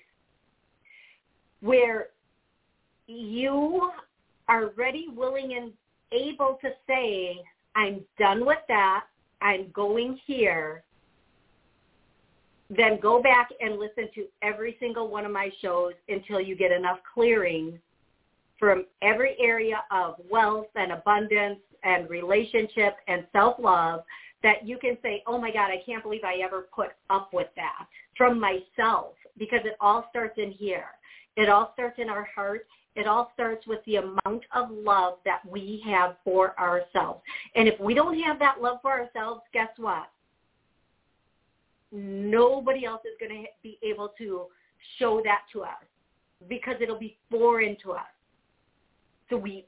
where 1.61 2.07
you 3.07 3.91
are 4.49 4.71
ready, 4.75 5.07
willing, 5.15 5.53
and 5.53 5.71
able 6.11 6.57
to 6.61 6.69
say, 6.85 7.41
I'm 7.75 8.01
done 8.17 8.45
with 8.45 8.59
that, 8.67 9.05
I'm 9.41 9.71
going 9.71 10.19
here, 10.25 10.83
then 12.69 12.99
go 12.99 13.21
back 13.21 13.49
and 13.59 13.79
listen 13.79 14.09
to 14.15 14.25
every 14.41 14.77
single 14.79 15.07
one 15.07 15.25
of 15.25 15.31
my 15.31 15.49
shows 15.61 15.93
until 16.07 16.39
you 16.39 16.55
get 16.55 16.71
enough 16.71 16.99
clearing 17.13 17.79
from 18.59 18.85
every 19.01 19.35
area 19.39 19.83
of 19.91 20.15
wealth 20.29 20.67
and 20.75 20.91
abundance 20.91 21.59
and 21.83 22.09
relationship 22.09 22.97
and 23.07 23.25
self-love 23.31 24.01
that 24.43 24.65
you 24.67 24.77
can 24.77 24.97
say, 25.01 25.23
oh 25.25 25.39
my 25.39 25.51
God, 25.51 25.71
I 25.71 25.81
can't 25.85 26.03
believe 26.03 26.23
I 26.23 26.41
ever 26.43 26.67
put 26.73 26.89
up 27.09 27.29
with 27.33 27.47
that 27.55 27.87
from 28.15 28.39
myself 28.39 29.13
because 29.37 29.61
it 29.63 29.75
all 29.79 30.05
starts 30.09 30.37
in 30.37 30.51
here. 30.51 30.85
It 31.37 31.49
all 31.49 31.71
starts 31.73 31.99
in 31.99 32.09
our 32.09 32.27
heart. 32.35 32.67
It 32.99 33.07
all 33.07 33.31
starts 33.33 33.65
with 33.65 33.79
the 33.85 33.97
amount 33.97 34.43
of 34.53 34.69
love 34.71 35.15
that 35.25 35.41
we 35.49 35.81
have 35.85 36.17
for 36.23 36.59
ourselves. 36.59 37.21
And 37.55 37.67
if 37.67 37.79
we 37.79 37.93
don't 37.93 38.19
have 38.19 38.39
that 38.39 38.61
love 38.61 38.79
for 38.81 38.91
ourselves, 38.91 39.41
guess 39.53 39.69
what? 39.77 40.09
nobody 41.91 42.85
else 42.85 43.01
is 43.05 43.17
going 43.19 43.43
to 43.43 43.49
be 43.63 43.79
able 43.83 44.13
to 44.17 44.45
show 44.97 45.21
that 45.23 45.41
to 45.53 45.63
us 45.63 45.83
because 46.47 46.75
it'll 46.81 46.99
be 46.99 47.17
foreign 47.29 47.75
to 47.83 47.93
us. 47.93 48.05
So 49.29 49.37
we, 49.37 49.65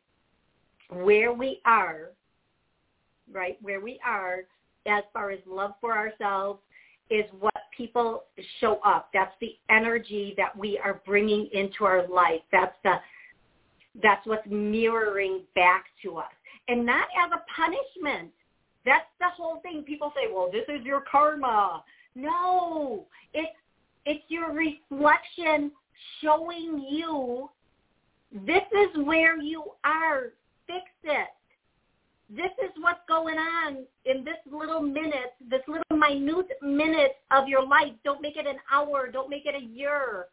where 0.90 1.34
we 1.34 1.62
are, 1.66 2.12
right, 3.32 3.58
where 3.62 3.82
we 3.82 4.00
are 4.06 4.42
as 4.86 5.04
far 5.14 5.32
as 5.32 5.40
love 5.46 5.74
for 5.80 5.96
ourselves 5.96 6.60
is 7.10 7.26
what 7.40 7.54
people 7.76 8.24
show 8.60 8.80
up. 8.86 9.10
That's 9.14 9.34
the 9.42 9.56
energy 9.70 10.34
that 10.38 10.56
we 10.58 10.80
are 10.84 11.02
bringing 11.06 11.50
into 11.54 11.84
our 11.84 12.08
life. 12.08 12.42
That's 12.52 12.76
the, 12.84 12.96
that's 14.02 14.26
what's 14.26 14.48
mirroring 14.48 15.42
back 15.56 15.86
to 16.04 16.18
us. 16.18 16.32
And 16.68 16.86
not 16.86 17.08
as 17.24 17.32
a 17.32 17.44
punishment. 17.56 18.32
That's 18.86 19.06
the 19.20 19.28
whole 19.36 19.60
thing. 19.62 19.84
People 19.84 20.12
say, 20.16 20.32
well, 20.34 20.50
this 20.52 20.64
is 20.68 20.86
your 20.86 21.04
karma. 21.12 21.84
No, 22.16 23.06
it's 23.34 23.52
it's 24.06 24.24
your 24.30 24.52
reflection 24.52 25.72
showing 26.22 26.86
you 26.90 27.50
this 28.32 28.64
is 28.72 29.06
where 29.06 29.40
you 29.40 29.64
are. 29.84 30.34
Fix 30.66 30.86
it. 31.04 31.28
This 32.30 32.52
is 32.64 32.72
what's 32.80 33.02
going 33.10 33.38
on 33.38 33.86
in 34.06 34.24
this 34.24 34.38
little 34.50 34.82
minute, 34.82 35.34
this 35.50 35.62
little 35.68 35.98
minute 35.98 36.48
minute 36.62 37.18
of 37.30 37.48
your 37.48 37.66
life. 37.66 37.92
Don't 38.06 38.22
make 38.22 38.38
it 38.38 38.48
an 38.48 38.56
hour. 38.72 39.10
Don't 39.12 39.30
make 39.30 39.46
it 39.46 39.56
a 39.56 39.64
year. 39.64 40.28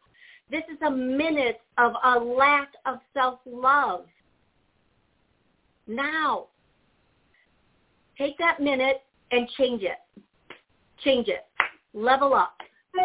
This 0.49 0.63
is 0.71 0.77
a 0.85 0.89
minute 0.89 1.61
of 1.77 1.93
a 2.03 2.19
lack 2.19 2.69
of 2.85 2.99
self-love. 3.13 4.05
Now, 5.87 6.47
take 8.17 8.37
that 8.39 8.59
minute 8.59 9.03
and 9.31 9.47
change 9.57 9.83
it. 9.83 9.97
Change 11.03 11.27
it 11.27 11.45
level 11.93 12.33
up, 12.33 12.57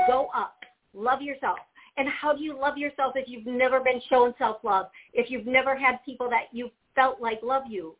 go 0.08 0.28
up, 0.34 0.56
love 0.92 1.22
yourself. 1.22 1.58
And 1.96 2.08
how 2.08 2.34
do 2.34 2.42
you 2.42 2.58
love 2.58 2.76
yourself 2.76 3.12
if 3.14 3.28
you've 3.28 3.46
never 3.46 3.80
been 3.80 4.00
shown 4.08 4.34
self-love, 4.38 4.86
if 5.12 5.30
you've 5.30 5.46
never 5.46 5.76
had 5.76 6.04
people 6.04 6.28
that 6.30 6.46
you 6.52 6.70
felt 6.94 7.20
like 7.20 7.40
love 7.42 7.64
you? 7.68 7.94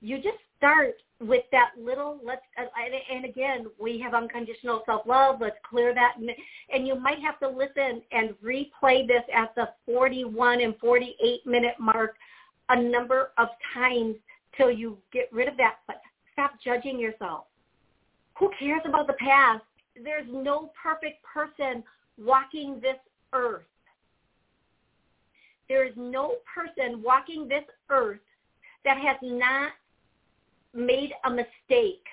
You 0.00 0.16
just 0.16 0.38
start 0.62 0.94
with 1.20 1.42
that 1.50 1.70
little, 1.76 2.20
let's, 2.24 2.42
and 2.56 3.24
again, 3.24 3.66
we 3.80 3.98
have 3.98 4.14
unconditional 4.14 4.82
self-love. 4.86 5.40
Let's 5.40 5.56
clear 5.68 5.92
that. 5.94 6.14
And 6.72 6.86
you 6.86 6.98
might 6.98 7.18
have 7.20 7.38
to 7.40 7.48
listen 7.48 8.02
and 8.12 8.30
replay 8.44 9.06
this 9.06 9.22
at 9.34 9.54
the 9.56 9.70
41 9.86 10.60
and 10.60 10.76
48 10.78 11.46
minute 11.46 11.74
mark 11.80 12.14
a 12.68 12.80
number 12.80 13.32
of 13.38 13.48
times 13.74 14.16
till 14.56 14.70
you 14.70 14.98
get 15.12 15.32
rid 15.32 15.48
of 15.48 15.56
that. 15.56 15.76
But 15.86 16.00
stop 16.32 16.52
judging 16.64 16.98
yourself. 16.98 17.44
Who 18.38 18.50
cares 18.58 18.82
about 18.84 19.06
the 19.06 19.14
past? 19.14 19.62
there's 20.02 20.26
no 20.30 20.70
perfect 20.80 21.22
person 21.22 21.82
walking 22.18 22.80
this 22.80 22.96
earth. 23.32 23.64
There 25.68 25.86
is 25.86 25.94
no 25.96 26.36
person 26.54 27.02
walking 27.02 27.48
this 27.48 27.64
earth 27.90 28.20
that 28.84 28.98
has 28.98 29.16
not 29.22 29.72
made 30.74 31.12
a 31.24 31.30
mistake, 31.30 32.04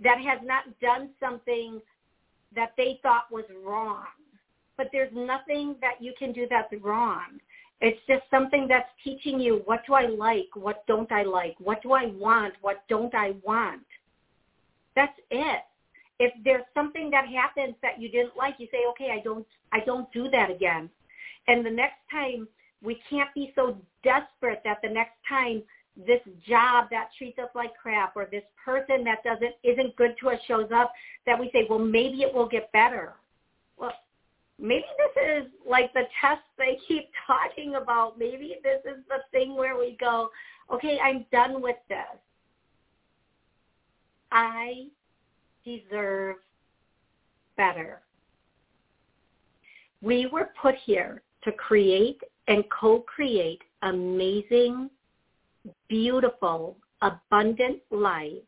that 0.00 0.18
has 0.18 0.38
not 0.44 0.64
done 0.80 1.10
something 1.18 1.80
that 2.54 2.72
they 2.76 3.00
thought 3.02 3.24
was 3.30 3.44
wrong. 3.64 4.06
But 4.76 4.88
there's 4.92 5.12
nothing 5.12 5.74
that 5.80 6.00
you 6.00 6.14
can 6.18 6.32
do 6.32 6.46
that's 6.48 6.72
wrong. 6.82 7.40
It's 7.80 7.98
just 8.06 8.22
something 8.30 8.66
that's 8.68 8.88
teaching 9.02 9.40
you 9.40 9.62
what 9.64 9.80
do 9.86 9.94
I 9.94 10.06
like, 10.06 10.48
what 10.54 10.86
don't 10.86 11.10
I 11.10 11.22
like, 11.22 11.56
what 11.58 11.82
do 11.82 11.92
I 11.92 12.06
want, 12.06 12.54
what 12.60 12.82
don't 12.88 13.14
I 13.14 13.34
want. 13.44 13.82
That's 14.94 15.18
it 15.30 15.62
if 16.18 16.32
there's 16.44 16.64
something 16.74 17.10
that 17.10 17.26
happens 17.28 17.74
that 17.82 18.00
you 18.00 18.08
didn't 18.08 18.36
like, 18.36 18.56
you 18.58 18.66
say, 18.70 18.78
okay, 18.90 19.10
I 19.12 19.22
don't, 19.22 19.46
I 19.72 19.80
don't 19.84 20.10
do 20.12 20.28
that 20.30 20.50
again. 20.50 20.90
And 21.46 21.64
the 21.64 21.70
next 21.70 21.98
time, 22.10 22.48
we 22.82 23.00
can't 23.08 23.32
be 23.34 23.52
so 23.54 23.76
desperate 24.02 24.62
that 24.64 24.78
the 24.82 24.88
next 24.88 25.14
time 25.28 25.62
this 26.06 26.20
job 26.46 26.86
that 26.90 27.08
treats 27.16 27.38
us 27.38 27.48
like 27.54 27.76
crap 27.80 28.16
or 28.16 28.28
this 28.30 28.44
person 28.64 29.04
that 29.04 29.22
doesn't 29.24 29.54
isn't 29.64 29.96
good 29.96 30.14
to 30.20 30.30
us 30.30 30.38
shows 30.46 30.68
up 30.72 30.92
that 31.26 31.38
we 31.38 31.50
say, 31.52 31.66
well, 31.68 31.78
maybe 31.78 32.22
it 32.22 32.32
will 32.32 32.48
get 32.48 32.70
better. 32.72 33.14
Well, 33.76 33.92
maybe 34.58 34.84
this 34.98 35.44
is 35.44 35.52
like 35.68 35.92
the 35.92 36.04
test 36.20 36.42
they 36.56 36.78
keep 36.88 37.10
talking 37.26 37.74
about. 37.74 38.18
Maybe 38.18 38.56
this 38.62 38.80
is 38.84 39.02
the 39.08 39.18
thing 39.32 39.56
where 39.56 39.76
we 39.76 39.96
go, 40.00 40.30
okay, 40.72 40.98
I'm 41.02 41.26
done 41.32 41.60
with 41.60 41.76
this. 41.88 41.98
I 44.30 44.86
deserve 45.64 46.36
better. 47.56 48.02
We 50.00 50.26
were 50.26 50.50
put 50.60 50.76
here 50.84 51.22
to 51.42 51.52
create 51.52 52.20
and 52.46 52.64
co-create 52.70 53.62
amazing, 53.82 54.90
beautiful, 55.88 56.76
abundant 57.02 57.80
lives. 57.90 58.42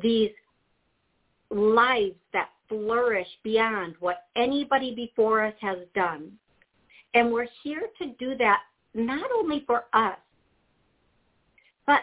These 0.00 0.30
lives 1.50 2.16
that 2.32 2.50
flourish 2.68 3.28
beyond 3.42 3.94
what 4.00 4.26
anybody 4.36 4.94
before 4.94 5.44
us 5.44 5.54
has 5.60 5.78
done. 5.94 6.32
And 7.14 7.32
we're 7.32 7.48
here 7.62 7.88
to 8.00 8.08
do 8.18 8.36
that 8.36 8.60
not 8.94 9.30
only 9.34 9.64
for 9.66 9.84
us, 9.92 10.18
but 11.86 12.02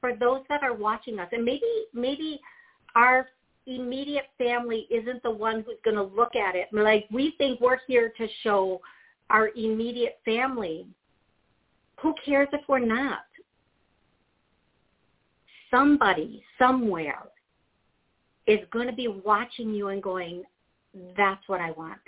for 0.00 0.14
those 0.14 0.42
that 0.48 0.62
are 0.62 0.74
watching 0.74 1.18
us. 1.18 1.28
And 1.32 1.44
maybe 1.44 1.66
maybe 1.92 2.40
our 2.94 3.28
immediate 3.66 4.26
family 4.38 4.86
isn't 4.90 5.22
the 5.22 5.30
one 5.30 5.64
who's 5.66 5.76
going 5.84 5.96
to 5.96 6.02
look 6.02 6.34
at 6.36 6.54
it. 6.54 6.68
Like 6.72 7.06
we 7.10 7.34
think 7.36 7.60
we're 7.60 7.78
here 7.86 8.12
to 8.16 8.26
show 8.42 8.80
our 9.30 9.48
immediate 9.56 10.18
family. 10.24 10.86
Who 12.02 12.14
cares 12.24 12.48
if 12.52 12.60
we're 12.68 12.78
not? 12.78 13.20
Somebody 15.70 16.42
somewhere 16.58 17.24
is 18.46 18.60
going 18.72 18.86
to 18.86 18.94
be 18.94 19.08
watching 19.08 19.74
you 19.74 19.88
and 19.88 20.02
going, 20.02 20.42
that's 21.16 21.46
what 21.48 21.60
I 21.60 21.72
want. 21.72 22.00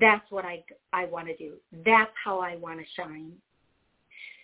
That's 0.00 0.28
what 0.30 0.44
I, 0.44 0.64
I 0.92 1.04
want 1.06 1.28
to 1.28 1.36
do. 1.36 1.54
That's 1.84 2.10
how 2.22 2.40
I 2.40 2.56
want 2.56 2.80
to 2.80 2.86
shine. 2.96 3.32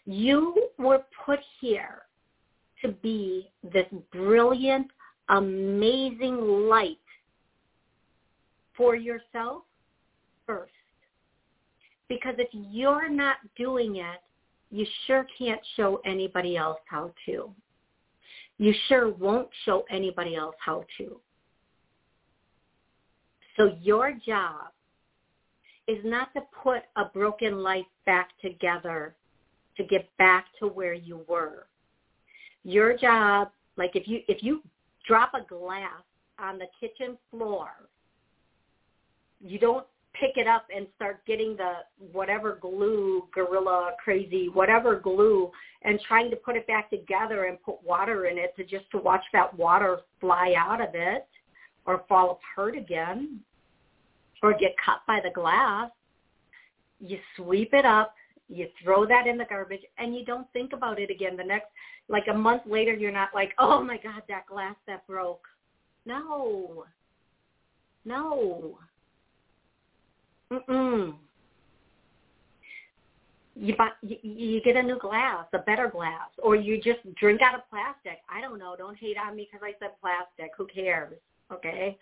You 0.07 0.69
were 0.79 1.03
put 1.25 1.41
here 1.61 2.03
to 2.83 2.89
be 2.89 3.51
this 3.63 3.87
brilliant, 4.13 4.89
amazing 5.31 6.39
light 6.69 6.99
for 8.77 8.95
yourself 8.95 9.63
first. 10.47 10.73
Because 12.09 12.35
if 12.39 12.49
you're 12.53 13.09
not 13.09 13.37
doing 13.57 13.97
it, 13.97 14.21
you 14.75 14.85
sure 15.07 15.25
can't 15.39 15.61
show 15.77 16.01
anybody 16.05 16.57
else 16.57 16.81
how 16.87 17.13
to. 17.27 17.49
You 18.59 18.75
sure 18.89 19.09
won't 19.09 19.49
show 19.65 19.85
anybody 19.89 20.35
else 20.35 20.57
how 20.59 20.85
to. 20.99 21.21
So 23.57 23.77
your 23.81 24.13
job 24.27 24.73
is 25.87 25.99
not 26.05 26.35
to 26.35 26.41
put 26.61 26.83
a 26.97 27.05
broken 27.05 27.63
life 27.63 27.87
back 28.05 28.31
together 28.43 29.15
to 29.77 29.85
get 29.85 30.09
back 30.19 30.47
to 30.59 30.67
where 30.67 30.95
you 30.95 31.25
were. 31.29 31.69
Your 32.65 32.97
job, 32.97 33.51
like 33.77 33.95
if 33.95 34.09
you 34.09 34.23
if 34.27 34.43
you 34.43 34.61
drop 35.07 35.35
a 35.35 35.47
glass 35.47 36.03
on 36.41 36.59
the 36.59 36.67
kitchen 36.81 37.17
floor, 37.31 37.69
you 39.41 39.61
don't 39.61 39.87
pick 40.19 40.37
it 40.37 40.47
up 40.47 40.67
and 40.75 40.87
start 40.97 41.25
getting 41.27 41.57
the 41.57 41.73
whatever 42.13 42.59
glue, 42.61 43.29
gorilla 43.35 43.93
crazy, 44.03 44.49
whatever 44.49 44.99
glue 44.99 45.51
and 45.83 46.01
trying 46.07 46.31
to 46.31 46.37
put 46.37 46.57
it 46.57 46.67
back 46.67 46.91
together 46.91 47.45
and 47.45 47.63
put 47.63 47.83
water 47.83 48.27
in 48.27 48.39
it 48.39 48.55
to 48.57 48.65
just 48.65 48.91
to 48.91 48.99
watch 48.99 49.25
that 49.33 49.55
water 49.57 49.99
fly 50.21 50.55
out 50.57 50.81
of 50.81 50.91
it 50.95 51.27
or 51.87 52.05
fall 52.09 52.41
apart 52.55 52.77
again 52.77 53.41
or 54.43 54.53
get 54.53 54.75
cut 54.85 55.01
by 55.07 55.21
the 55.23 55.31
glass. 55.31 55.91
You 57.01 57.19
sweep 57.37 57.75
it 57.75 57.85
up, 57.85 58.15
you 58.49 58.69
throw 58.83 59.07
that 59.07 59.27
in 59.27 59.37
the 59.37 59.45
garbage, 59.45 59.83
and 59.99 60.15
you 60.15 60.25
don't 60.25 60.51
think 60.53 60.73
about 60.73 60.99
it 60.99 61.11
again. 61.11 61.37
The 61.37 61.45
next, 61.45 61.69
like 62.09 62.25
a 62.31 62.35
month 62.35 62.63
later, 62.67 62.95
you're 62.95 63.13
not 63.13 63.31
like, 63.35 63.53
oh 63.59 63.83
my 63.83 63.99
God, 63.99 64.23
that 64.29 64.47
glass 64.47 64.77
that 64.87 65.07
broke. 65.07 65.47
No. 66.07 66.85
No. 68.05 68.79
Mm-mm. 70.53 71.15
You 73.57 73.77
buy, 73.77 73.91
you, 74.03 74.17
you 74.23 74.63
get 74.63 74.77
a 74.77 74.83
new 74.83 74.99
glass, 74.99 75.47
a 75.53 75.59
better 75.59 75.89
glass, 75.89 76.29
or 76.43 76.57
you 76.57 76.77
just 76.81 77.01
drink 77.17 77.41
out 77.41 77.55
of 77.55 77.61
plastic. 77.71 78.19
I 78.29 78.41
don't 78.41 78.59
know. 78.59 78.75
Don't 78.77 78.99
hate 78.99 79.17
on 79.17 79.37
me 79.37 79.49
because 79.51 79.65
I 79.65 79.75
said 79.79 79.93
plastic. 80.01 80.53
Who 80.57 80.67
cares? 80.67 81.15
Okay 81.53 81.97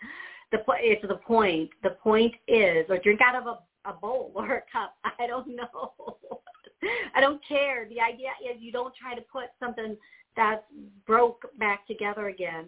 the 0.53 0.63
it's 0.79 1.05
the 1.07 1.15
point. 1.15 1.71
The 1.81 1.91
point 1.91 2.33
is, 2.47 2.85
or 2.89 2.97
drink 2.99 3.19
out 3.21 3.35
of 3.35 3.47
a, 3.47 3.89
a 3.89 3.93
bowl 3.93 4.31
or 4.35 4.57
a 4.57 4.61
cup. 4.71 4.95
I 5.03 5.27
don't 5.27 5.55
know. 5.55 5.93
I 7.15 7.19
don't 7.19 7.41
care. 7.45 7.87
The 7.89 7.99
idea 7.99 8.29
is 8.41 8.61
you 8.61 8.71
don't 8.71 8.93
try 8.95 9.15
to 9.15 9.21
put 9.21 9.45
something 9.59 9.97
that 10.37 10.65
broke 11.05 11.45
back 11.59 11.85
together 11.87 12.27
again. 12.27 12.65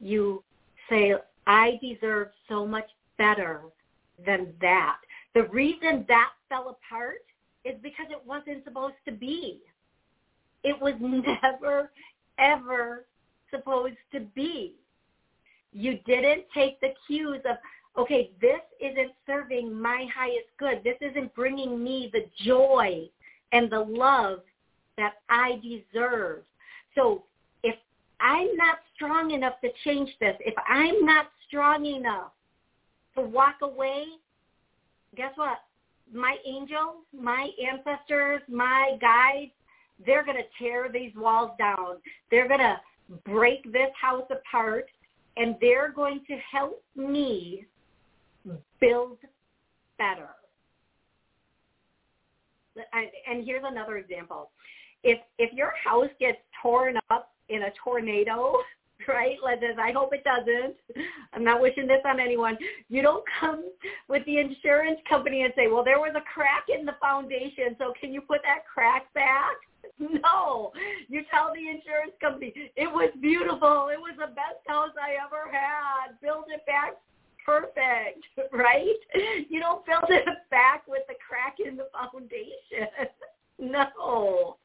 You 0.00 0.42
say, 0.88 1.14
I 1.46 1.78
deserve 1.80 2.28
so 2.48 2.66
much 2.66 2.88
better 3.16 3.60
than 4.24 4.52
that. 4.60 4.96
The 5.34 5.44
reason 5.44 6.04
that 6.08 6.30
fell 6.48 6.68
apart 6.68 7.24
is 7.64 7.74
because 7.82 8.06
it 8.10 8.22
wasn't 8.26 8.64
supposed 8.64 8.94
to 9.06 9.12
be. 9.12 9.60
It 10.62 10.80
was 10.80 10.94
never, 11.00 11.90
ever 12.38 13.06
supposed 13.50 13.96
to 14.12 14.20
be. 14.34 14.74
You 15.72 15.98
didn't 16.06 16.44
take 16.54 16.80
the 16.80 16.94
cues 17.06 17.40
of, 17.48 17.56
okay, 17.98 18.30
this 18.40 18.60
isn't 18.80 19.12
serving 19.26 19.72
my 19.72 20.06
highest 20.14 20.46
good. 20.58 20.82
This 20.84 20.96
isn't 21.00 21.34
bringing 21.34 21.82
me 21.82 22.10
the 22.12 22.26
joy 22.44 23.08
and 23.52 23.70
the 23.70 23.80
love 23.80 24.40
that 24.96 25.14
I 25.28 25.60
deserve. 25.62 26.42
So 26.94 27.24
if 27.62 27.74
I'm 28.20 28.56
not 28.56 28.78
strong 28.94 29.32
enough 29.32 29.60
to 29.62 29.70
change 29.84 30.10
this, 30.20 30.36
if 30.40 30.54
I'm 30.68 31.04
not 31.04 31.26
strong 31.48 31.86
enough 31.86 32.30
to 33.16 33.22
walk 33.22 33.56
away, 33.62 34.04
guess 35.16 35.32
what? 35.36 35.58
My 36.12 36.36
angels, 36.46 37.04
my 37.18 37.48
ancestors, 37.70 38.42
my 38.48 38.96
guides, 39.00 39.52
they're 40.04 40.24
going 40.24 40.36
to 40.36 40.44
tear 40.58 40.88
these 40.92 41.12
walls 41.16 41.52
down. 41.58 41.96
They're 42.30 42.48
going 42.48 42.60
to 42.60 42.80
break 43.24 43.64
this 43.72 43.90
house 44.00 44.26
apart 44.30 44.86
and 45.36 45.56
they're 45.60 45.92
going 45.92 46.20
to 46.28 46.36
help 46.50 46.82
me 46.96 47.66
build 48.80 49.18
better. 49.98 50.28
And 52.92 53.44
here's 53.44 53.62
another 53.64 53.98
example. 53.98 54.50
If 55.04 55.18
if 55.38 55.52
your 55.52 55.72
house 55.82 56.08
gets 56.18 56.38
torn 56.60 56.96
up 57.10 57.32
in 57.48 57.62
a 57.62 57.68
tornado, 57.82 58.56
right? 59.08 59.36
Like 59.42 59.60
this, 59.60 59.76
I 59.80 59.92
hope 59.92 60.12
it 60.12 60.24
doesn't. 60.24 60.76
I'm 61.32 61.44
not 61.44 61.60
wishing 61.60 61.86
this 61.86 62.02
on 62.04 62.20
anyone. 62.20 62.56
You 62.88 63.02
don't 63.02 63.24
come 63.40 63.70
with 64.08 64.24
the 64.26 64.38
insurance 64.38 65.00
company 65.08 65.42
and 65.42 65.52
say, 65.56 65.68
well, 65.68 65.84
there 65.84 66.00
was 66.00 66.14
a 66.16 66.22
crack 66.32 66.66
in 66.68 66.86
the 66.86 66.94
foundation, 67.00 67.76
so 67.78 67.92
can 68.00 68.12
you 68.12 68.20
put 68.20 68.40
that 68.42 68.66
crack 68.72 69.12
back? 69.14 69.56
No, 70.00 70.72
you 71.08 71.22
tell 71.30 71.52
the 71.54 71.60
insurance 71.60 72.14
company, 72.20 72.52
it 72.74 72.90
was 72.90 73.10
beautiful. 73.20 73.90
It 73.92 74.00
was 74.00 74.16
the 74.18 74.34
best 74.34 74.58
house 74.66 74.90
I 75.00 75.14
ever 75.22 75.46
had. 75.52 76.18
Build 76.20 76.46
it 76.48 76.66
back 76.66 76.94
perfect, 77.44 78.24
right? 78.52 78.96
You 79.48 79.60
don't 79.60 79.84
build 79.86 80.06
it 80.08 80.26
back 80.50 80.84
with 80.88 81.02
the 81.08 81.14
crack 81.26 81.56
in 81.64 81.76
the 81.76 81.88
foundation. 81.92 82.88
No. 83.58 84.56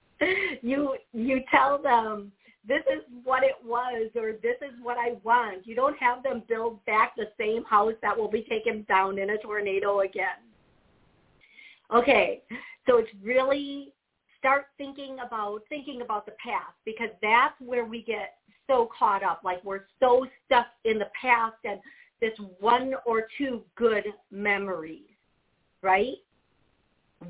You 0.61 0.97
you 1.13 1.41
tell 1.51 1.82
them 1.82 2.32
this 2.68 2.82
is 2.91 3.03
what 3.24 3.43
it 3.43 3.55
was 3.64 4.10
or 4.16 4.34
this 4.34 4.57
is 4.62 4.74
what 4.82 4.97
I 4.97 5.14
want. 5.24 5.66
You 5.66 5.76
don't 5.76 5.97
have 5.97 6.24
them 6.24 6.43
build 6.47 6.84
back 6.86 7.16
the 7.16 7.28
same 7.39 7.64
house 7.64 7.93
that 8.01 8.18
will 8.18 8.30
be 8.30 8.43
taken 8.43 8.86
down 8.88 9.18
in 9.18 9.32
a 9.32 9.38
tornado 9.38 10.01
again. 10.01 10.43
Okay, 11.93 12.43
so 12.88 12.97
it's 12.97 13.10
really 13.24 13.93
start 14.38 14.68
thinking 14.78 15.18
about 15.26 15.62
thinking 15.70 16.01
about 16.01 16.26
the 16.26 16.34
past 16.43 16.74
because 16.86 17.10
that's 17.22 17.55
where 17.60 17.86
we 17.86 18.01
get 18.01 18.36
so 18.68 18.89
caught 18.97 19.24
up 19.24 19.41
like 19.43 19.64
we're 19.64 19.86
so 19.99 20.26
stuck 20.45 20.68
in 20.86 20.97
the 20.97 21.10
past 21.20 21.55
and 21.66 21.80
this 22.22 22.34
one 22.60 22.93
or 23.05 23.28
two 23.38 23.62
good 23.76 24.05
memories 24.32 25.10
right 25.82 26.18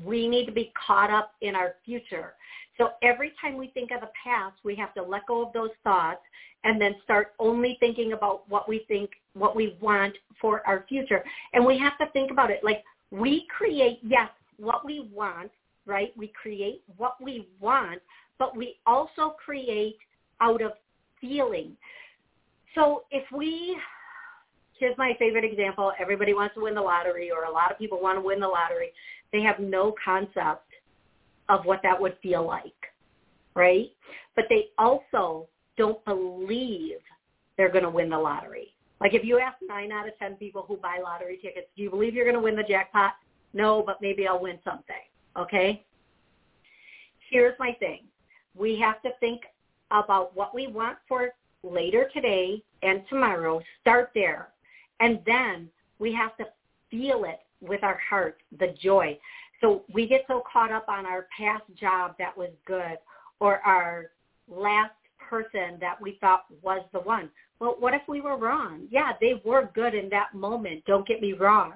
we 0.04 0.28
need 0.28 0.46
to 0.46 0.52
be 0.52 0.72
caught 0.86 1.10
up 1.10 1.32
in 1.40 1.54
our 1.54 1.74
future 1.84 2.34
so 2.78 2.90
every 3.02 3.32
time 3.40 3.56
we 3.56 3.68
think 3.68 3.90
of 3.90 4.00
the 4.00 4.10
past 4.24 4.56
we 4.64 4.74
have 4.74 4.94
to 4.94 5.02
let 5.02 5.26
go 5.26 5.46
of 5.46 5.52
those 5.52 5.70
thoughts 5.84 6.20
and 6.64 6.80
then 6.80 6.94
start 7.02 7.32
only 7.38 7.76
thinking 7.80 8.12
about 8.12 8.48
what 8.48 8.68
we 8.68 8.84
think 8.88 9.10
what 9.34 9.56
we 9.56 9.76
want 9.80 10.14
for 10.40 10.66
our 10.66 10.84
future 10.88 11.24
and 11.52 11.64
we 11.64 11.78
have 11.78 11.96
to 11.98 12.06
think 12.12 12.30
about 12.30 12.50
it 12.50 12.62
like 12.62 12.84
we 13.10 13.46
create 13.56 13.98
yes 14.02 14.28
what 14.58 14.84
we 14.84 15.08
want 15.12 15.50
right? 15.86 16.12
We 16.16 16.32
create 16.40 16.82
what 16.96 17.16
we 17.20 17.48
want, 17.60 18.00
but 18.38 18.56
we 18.56 18.76
also 18.86 19.34
create 19.44 19.96
out 20.40 20.62
of 20.62 20.72
feeling. 21.20 21.76
So 22.74 23.04
if 23.10 23.24
we, 23.36 23.76
here's 24.80 24.96
my 24.98 25.14
favorite 25.18 25.44
example, 25.44 25.92
everybody 26.00 26.34
wants 26.34 26.54
to 26.54 26.62
win 26.62 26.74
the 26.74 26.80
lottery 26.80 27.30
or 27.30 27.44
a 27.44 27.52
lot 27.52 27.70
of 27.70 27.78
people 27.78 28.00
want 28.00 28.16
to 28.16 28.22
win 28.22 28.40
the 28.40 28.48
lottery. 28.48 28.92
They 29.32 29.42
have 29.42 29.60
no 29.60 29.94
concept 30.02 30.66
of 31.48 31.64
what 31.66 31.80
that 31.82 32.00
would 32.00 32.16
feel 32.22 32.44
like, 32.44 32.72
right? 33.54 33.90
But 34.34 34.46
they 34.48 34.68
also 34.78 35.46
don't 35.76 36.02
believe 36.04 36.96
they're 37.56 37.70
going 37.70 37.84
to 37.84 37.90
win 37.90 38.08
the 38.08 38.18
lottery. 38.18 38.74
Like 39.00 39.14
if 39.14 39.24
you 39.24 39.38
ask 39.38 39.56
nine 39.66 39.92
out 39.92 40.08
of 40.08 40.18
10 40.18 40.34
people 40.36 40.64
who 40.66 40.76
buy 40.76 40.98
lottery 41.02 41.38
tickets, 41.40 41.68
do 41.76 41.82
you 41.82 41.90
believe 41.90 42.14
you're 42.14 42.24
going 42.24 42.36
to 42.36 42.42
win 42.42 42.56
the 42.56 42.62
jackpot? 42.62 43.12
No, 43.52 43.82
but 43.84 44.00
maybe 44.00 44.26
I'll 44.26 44.40
win 44.40 44.58
something. 44.64 44.96
Okay? 45.36 45.84
Here's 47.30 47.58
my 47.58 47.72
thing. 47.78 48.00
We 48.56 48.78
have 48.80 49.00
to 49.02 49.10
think 49.20 49.42
about 49.90 50.34
what 50.36 50.54
we 50.54 50.66
want 50.66 50.98
for 51.06 51.30
later 51.62 52.08
today 52.12 52.62
and 52.82 53.02
tomorrow. 53.08 53.60
Start 53.80 54.10
there. 54.14 54.48
And 55.00 55.20
then 55.26 55.68
we 55.98 56.12
have 56.14 56.36
to 56.36 56.44
feel 56.90 57.24
it 57.24 57.40
with 57.60 57.82
our 57.82 57.98
heart, 58.08 58.38
the 58.58 58.74
joy. 58.82 59.18
So 59.60 59.82
we 59.92 60.06
get 60.06 60.24
so 60.26 60.42
caught 60.50 60.72
up 60.72 60.88
on 60.88 61.04
our 61.04 61.26
past 61.36 61.64
job 61.78 62.14
that 62.18 62.36
was 62.36 62.50
good 62.66 62.98
or 63.40 63.58
our 63.58 64.10
last 64.48 64.92
person 65.18 65.78
that 65.80 66.00
we 66.00 66.18
thought 66.20 66.44
was 66.62 66.82
the 66.92 67.00
one. 67.00 67.30
Well, 67.60 67.76
what 67.78 67.94
if 67.94 68.02
we 68.08 68.20
were 68.20 68.38
wrong? 68.38 68.86
Yeah, 68.90 69.12
they 69.20 69.40
were 69.44 69.70
good 69.74 69.94
in 69.94 70.08
that 70.10 70.34
moment. 70.34 70.84
Don't 70.86 71.06
get 71.06 71.20
me 71.20 71.34
wrong. 71.34 71.74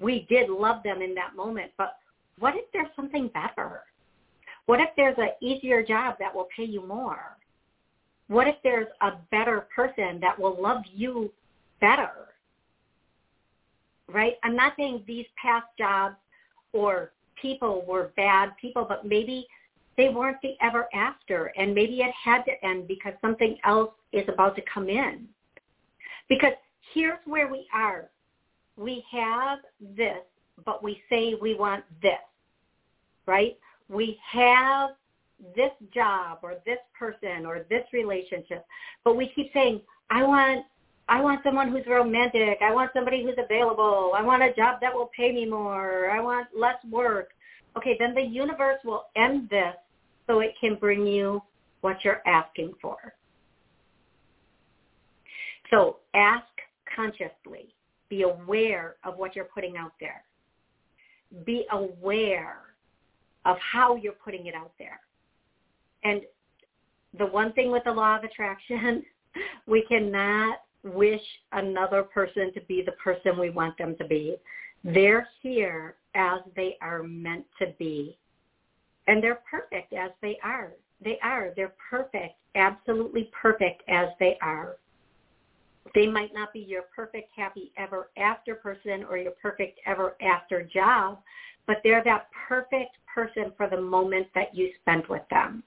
We 0.00 0.26
did 0.28 0.50
love 0.50 0.82
them 0.82 1.00
in 1.00 1.14
that 1.14 1.36
moment, 1.36 1.70
but 1.78 1.96
what 2.38 2.56
if 2.56 2.64
there's 2.72 2.88
something 2.96 3.28
better? 3.28 3.82
What 4.66 4.80
if 4.80 4.88
there's 4.96 5.16
an 5.18 5.30
easier 5.40 5.82
job 5.84 6.16
that 6.18 6.34
will 6.34 6.48
pay 6.56 6.64
you 6.64 6.84
more? 6.84 7.36
What 8.26 8.48
if 8.48 8.56
there's 8.64 8.88
a 9.00 9.12
better 9.30 9.68
person 9.74 10.18
that 10.20 10.38
will 10.38 10.60
love 10.60 10.82
you 10.92 11.32
better? 11.80 12.31
Right? 14.12 14.34
I'm 14.42 14.56
not 14.56 14.74
saying 14.76 15.04
these 15.06 15.26
past 15.40 15.66
jobs 15.78 16.16
or 16.72 17.12
people 17.40 17.84
were 17.86 18.12
bad 18.16 18.50
people, 18.60 18.84
but 18.88 19.06
maybe 19.06 19.46
they 19.96 20.08
weren't 20.08 20.38
the 20.42 20.54
ever 20.62 20.88
after 20.94 21.52
and 21.56 21.74
maybe 21.74 22.00
it 22.00 22.12
had 22.22 22.42
to 22.44 22.64
end 22.64 22.88
because 22.88 23.12
something 23.20 23.56
else 23.64 23.90
is 24.12 24.24
about 24.28 24.56
to 24.56 24.62
come 24.72 24.88
in. 24.88 25.26
Because 26.28 26.52
here's 26.94 27.18
where 27.26 27.50
we 27.50 27.66
are. 27.74 28.08
We 28.76 29.04
have 29.10 29.58
this, 29.96 30.22
but 30.64 30.82
we 30.82 31.02
say 31.10 31.34
we 31.40 31.54
want 31.54 31.84
this, 32.00 32.12
right? 33.26 33.58
We 33.88 34.18
have 34.30 34.90
this 35.54 35.72
job 35.92 36.38
or 36.42 36.54
this 36.64 36.78
person 36.98 37.44
or 37.44 37.66
this 37.68 37.84
relationship, 37.92 38.64
but 39.04 39.16
we 39.16 39.30
keep 39.34 39.52
saying, 39.52 39.80
I 40.10 40.22
want 40.22 40.64
I 41.08 41.20
want 41.20 41.40
someone 41.42 41.70
who's 41.70 41.86
romantic. 41.86 42.58
I 42.62 42.72
want 42.72 42.90
somebody 42.94 43.22
who's 43.22 43.36
available. 43.38 44.12
I 44.16 44.22
want 44.22 44.42
a 44.42 44.52
job 44.54 44.78
that 44.80 44.94
will 44.94 45.10
pay 45.16 45.32
me 45.32 45.44
more. 45.44 46.10
I 46.10 46.20
want 46.20 46.48
less 46.56 46.76
work. 46.90 47.30
Okay, 47.76 47.96
then 47.98 48.14
the 48.14 48.22
universe 48.22 48.78
will 48.84 49.06
end 49.16 49.48
this 49.50 49.74
so 50.26 50.40
it 50.40 50.54
can 50.60 50.76
bring 50.76 51.06
you 51.06 51.42
what 51.80 52.04
you're 52.04 52.22
asking 52.26 52.72
for. 52.80 52.96
So 55.70 55.98
ask 56.14 56.46
consciously. 56.94 57.74
Be 58.08 58.22
aware 58.22 58.96
of 59.04 59.16
what 59.16 59.34
you're 59.34 59.46
putting 59.46 59.76
out 59.76 59.92
there. 59.98 60.22
Be 61.46 61.64
aware 61.72 62.58
of 63.44 63.56
how 63.58 63.96
you're 63.96 64.12
putting 64.12 64.46
it 64.46 64.54
out 64.54 64.72
there. 64.78 65.00
And 66.04 66.22
the 67.18 67.26
one 67.26 67.52
thing 67.54 67.70
with 67.70 67.84
the 67.84 67.92
law 67.92 68.16
of 68.16 68.24
attraction, 68.24 69.02
we 69.66 69.84
cannot 69.88 70.58
wish 70.84 71.22
another 71.52 72.02
person 72.02 72.52
to 72.54 72.60
be 72.62 72.82
the 72.82 72.92
person 72.92 73.38
we 73.38 73.50
want 73.50 73.76
them 73.78 73.96
to 73.98 74.06
be. 74.06 74.36
They're 74.84 75.28
here 75.42 75.96
as 76.14 76.40
they 76.56 76.76
are 76.80 77.02
meant 77.02 77.46
to 77.60 77.72
be. 77.78 78.16
And 79.06 79.22
they're 79.22 79.40
perfect 79.50 79.92
as 79.92 80.10
they 80.20 80.38
are. 80.42 80.72
They 81.04 81.18
are. 81.22 81.52
They're 81.56 81.74
perfect, 81.90 82.34
absolutely 82.54 83.30
perfect 83.40 83.82
as 83.88 84.08
they 84.18 84.36
are. 84.40 84.76
They 85.94 86.06
might 86.06 86.32
not 86.32 86.52
be 86.52 86.60
your 86.60 86.82
perfect 86.94 87.30
happy 87.36 87.72
ever 87.76 88.10
after 88.16 88.54
person 88.54 89.04
or 89.04 89.18
your 89.18 89.32
perfect 89.32 89.80
ever 89.84 90.16
after 90.22 90.62
job, 90.62 91.18
but 91.66 91.78
they're 91.82 92.04
that 92.04 92.28
perfect 92.48 92.96
person 93.12 93.52
for 93.56 93.68
the 93.68 93.80
moment 93.80 94.26
that 94.34 94.54
you 94.54 94.70
spent 94.80 95.08
with 95.08 95.22
them 95.30 95.62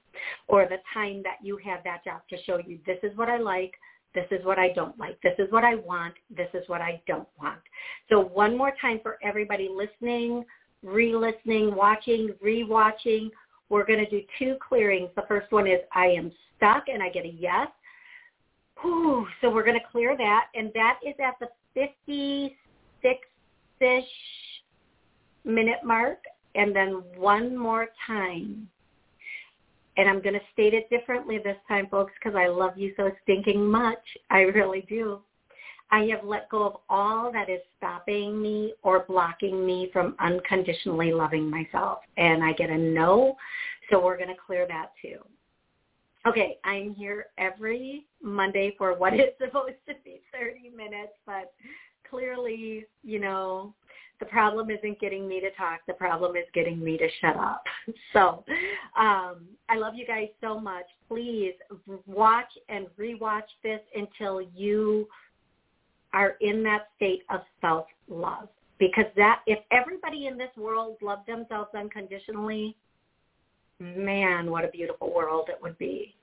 or 0.48 0.66
the 0.66 0.78
time 0.92 1.22
that 1.22 1.38
you 1.42 1.58
had 1.58 1.80
that 1.84 2.04
job 2.04 2.22
to 2.30 2.42
show 2.44 2.58
you 2.58 2.78
this 2.86 2.98
is 3.02 3.16
what 3.16 3.28
I 3.28 3.38
like, 3.38 3.74
this 4.16 4.26
is 4.32 4.44
what 4.44 4.58
I 4.58 4.72
don't 4.72 4.98
like, 4.98 5.20
this 5.22 5.34
is 5.38 5.52
what 5.52 5.62
I 5.62 5.76
want, 5.76 6.14
this 6.34 6.48
is 6.54 6.66
what 6.68 6.80
I 6.80 7.00
don't 7.06 7.28
want. 7.38 7.60
So 8.08 8.18
one 8.20 8.56
more 8.56 8.72
time 8.80 8.98
for 9.02 9.18
everybody 9.22 9.68
listening, 9.72 10.44
re-listening, 10.82 11.74
watching, 11.74 12.30
re-watching, 12.40 13.30
we're 13.68 13.84
going 13.84 13.98
to 13.98 14.10
do 14.10 14.22
two 14.38 14.56
clearings. 14.66 15.10
The 15.16 15.24
first 15.28 15.52
one 15.52 15.66
is 15.66 15.80
I 15.92 16.06
am 16.06 16.32
stuck 16.56 16.88
and 16.88 17.02
I 17.02 17.10
get 17.10 17.26
a 17.26 17.28
yes. 17.28 17.68
Whew, 18.80 19.26
so 19.40 19.50
we're 19.50 19.64
going 19.64 19.78
to 19.78 19.86
clear 19.90 20.16
that. 20.16 20.46
And 20.54 20.70
that 20.74 20.98
is 21.06 21.14
at 21.22 21.34
the 21.40 21.48
56-ish 21.76 22.52
minute 25.44 25.84
mark. 25.84 26.18
And 26.54 26.74
then 26.74 27.02
one 27.16 27.56
more 27.56 27.88
time. 28.06 28.68
And 29.96 30.08
I'm 30.08 30.20
going 30.20 30.34
to 30.34 30.40
state 30.52 30.74
it 30.74 30.90
differently 30.90 31.38
this 31.38 31.56
time, 31.68 31.86
folks, 31.90 32.12
because 32.18 32.36
I 32.36 32.48
love 32.48 32.76
you 32.76 32.92
so 32.96 33.10
stinking 33.22 33.64
much. 33.64 33.98
I 34.30 34.40
really 34.40 34.84
do. 34.88 35.20
I 35.90 36.00
have 36.06 36.24
let 36.24 36.48
go 36.48 36.64
of 36.64 36.76
all 36.88 37.32
that 37.32 37.48
is 37.48 37.60
stopping 37.78 38.42
me 38.42 38.74
or 38.82 39.04
blocking 39.08 39.64
me 39.64 39.88
from 39.92 40.16
unconditionally 40.18 41.12
loving 41.12 41.48
myself. 41.48 42.00
And 42.16 42.42
I 42.42 42.52
get 42.52 42.70
a 42.70 42.76
no, 42.76 43.36
so 43.90 44.04
we're 44.04 44.16
going 44.16 44.28
to 44.28 44.34
clear 44.46 44.66
that 44.66 44.92
too. 45.00 45.18
Okay, 46.26 46.58
I'm 46.64 46.92
here 46.92 47.26
every 47.38 48.04
Monday 48.20 48.74
for 48.76 48.98
what 48.98 49.14
is 49.14 49.30
supposed 49.38 49.76
to 49.88 49.94
be 50.04 50.20
30 50.32 50.76
minutes, 50.76 51.12
but 51.24 51.52
clearly, 52.10 52.84
you 53.04 53.20
know, 53.20 53.72
the 54.18 54.26
problem 54.26 54.70
isn't 54.70 54.98
getting 55.00 55.28
me 55.28 55.40
to 55.40 55.50
talk. 55.52 55.80
The 55.86 55.92
problem 55.92 56.36
is 56.36 56.44
getting 56.54 56.82
me 56.82 56.96
to 56.98 57.08
shut 57.20 57.36
up. 57.36 57.62
So 58.12 58.44
um, 58.98 59.46
I 59.68 59.76
love 59.76 59.94
you 59.94 60.06
guys 60.06 60.28
so 60.40 60.58
much. 60.58 60.84
Please 61.08 61.52
watch 62.06 62.50
and 62.68 62.86
rewatch 62.98 63.42
this 63.62 63.80
until 63.94 64.40
you 64.40 65.06
are 66.14 66.36
in 66.40 66.62
that 66.62 66.88
state 66.96 67.22
of 67.30 67.40
self-love. 67.60 68.48
Because 68.78 69.04
that, 69.16 69.40
if 69.46 69.58
everybody 69.70 70.26
in 70.26 70.38
this 70.38 70.50
world 70.56 70.96
loved 71.02 71.26
themselves 71.26 71.70
unconditionally, 71.74 72.76
man, 73.78 74.50
what 74.50 74.64
a 74.64 74.68
beautiful 74.68 75.12
world 75.14 75.48
it 75.48 75.58
would 75.62 75.76
be. 75.78 76.14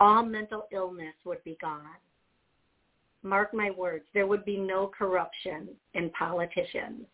All 0.00 0.24
mental 0.24 0.66
illness 0.70 1.14
would 1.24 1.42
be 1.44 1.56
gone. 1.60 1.82
Mark 3.22 3.52
my 3.52 3.70
words, 3.70 4.04
there 4.14 4.26
would 4.26 4.44
be 4.44 4.56
no 4.56 4.86
corruption 4.96 5.68
in 5.94 6.10
politicians. 6.10 7.04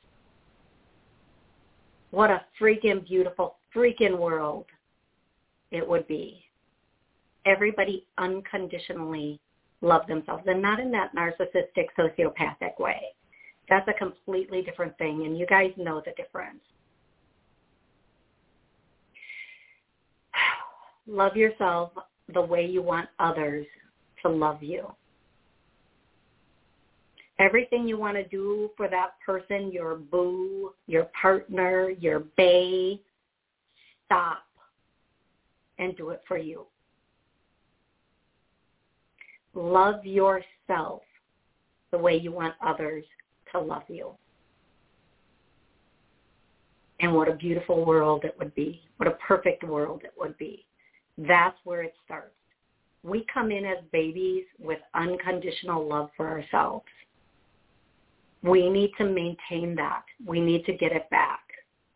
What 2.10 2.30
a 2.30 2.42
freaking 2.60 3.06
beautiful 3.06 3.56
freaking 3.74 4.18
world 4.18 4.66
it 5.70 5.86
would 5.86 6.06
be. 6.06 6.44
Everybody 7.46 8.06
unconditionally 8.18 9.40
love 9.80 10.06
themselves 10.06 10.44
and 10.46 10.62
not 10.62 10.78
in 10.78 10.90
that 10.92 11.14
narcissistic 11.14 11.86
sociopathic 11.98 12.78
way. 12.78 13.00
That's 13.68 13.88
a 13.88 13.92
completely 13.94 14.62
different 14.62 14.96
thing 14.98 15.24
and 15.26 15.36
you 15.38 15.46
guys 15.46 15.72
know 15.76 16.02
the 16.04 16.12
difference. 16.12 16.60
Love 21.06 21.36
yourself 21.36 21.92
the 22.32 22.40
way 22.40 22.64
you 22.64 22.82
want 22.82 23.08
others 23.18 23.66
to 24.22 24.28
love 24.28 24.62
you. 24.62 24.86
Everything 27.38 27.88
you 27.88 27.98
want 27.98 28.16
to 28.16 28.24
do 28.28 28.70
for 28.76 28.88
that 28.88 29.14
person, 29.24 29.72
your 29.72 29.96
boo, 29.96 30.72
your 30.86 31.08
partner, 31.20 31.90
your 31.90 32.20
bae, 32.36 32.94
stop 34.06 34.44
and 35.78 35.96
do 35.96 36.10
it 36.10 36.22
for 36.28 36.38
you 36.38 36.66
love 39.54 40.04
yourself 40.04 41.02
the 41.90 41.98
way 41.98 42.16
you 42.16 42.32
want 42.32 42.54
others 42.64 43.04
to 43.52 43.60
love 43.60 43.84
you. 43.88 44.10
And 47.00 47.12
what 47.14 47.28
a 47.28 47.34
beautiful 47.34 47.84
world 47.84 48.24
it 48.24 48.34
would 48.38 48.54
be. 48.54 48.82
What 48.96 49.08
a 49.08 49.16
perfect 49.26 49.64
world 49.64 50.02
it 50.04 50.14
would 50.18 50.36
be. 50.38 50.64
That's 51.18 51.56
where 51.64 51.82
it 51.82 51.94
starts. 52.04 52.34
We 53.02 53.26
come 53.32 53.50
in 53.50 53.64
as 53.64 53.78
babies 53.92 54.44
with 54.58 54.78
unconditional 54.94 55.86
love 55.86 56.10
for 56.16 56.28
ourselves. 56.28 56.86
We 58.44 58.68
need 58.68 58.92
to 58.98 59.04
maintain 59.04 59.74
that. 59.76 60.04
We 60.24 60.38
need 60.38 60.66
to 60.66 60.74
get 60.74 60.92
it 60.92 61.08
back. 61.10 61.40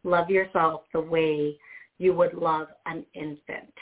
Love 0.02 0.30
yourself 0.30 0.82
the 0.94 1.00
way 1.00 1.58
you 1.98 2.14
would 2.14 2.32
love 2.32 2.68
an 2.86 3.04
infant 3.14 3.72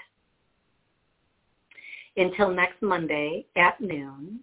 until 2.16 2.50
next 2.50 2.82
Monday 2.82 3.46
at 3.56 3.80
noon. 3.80 4.40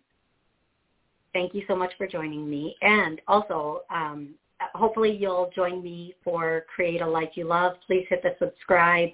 Thank 1.34 1.54
you 1.54 1.64
so 1.68 1.76
much 1.76 1.92
for 1.98 2.08
joining 2.08 2.50
me. 2.50 2.76
And 2.82 3.20
also, 3.28 3.82
um, 3.90 4.36
hopefully 4.74 5.18
you'll 5.20 5.52
join 5.54 5.84
me 5.84 6.16
for 6.24 6.66
Create 6.74 7.02
a 7.02 7.08
Life 7.08 7.32
You 7.34 7.46
Love. 7.46 7.74
Please 7.86 8.06
hit 8.10 8.24
the 8.24 8.36
subscribe 8.40 9.10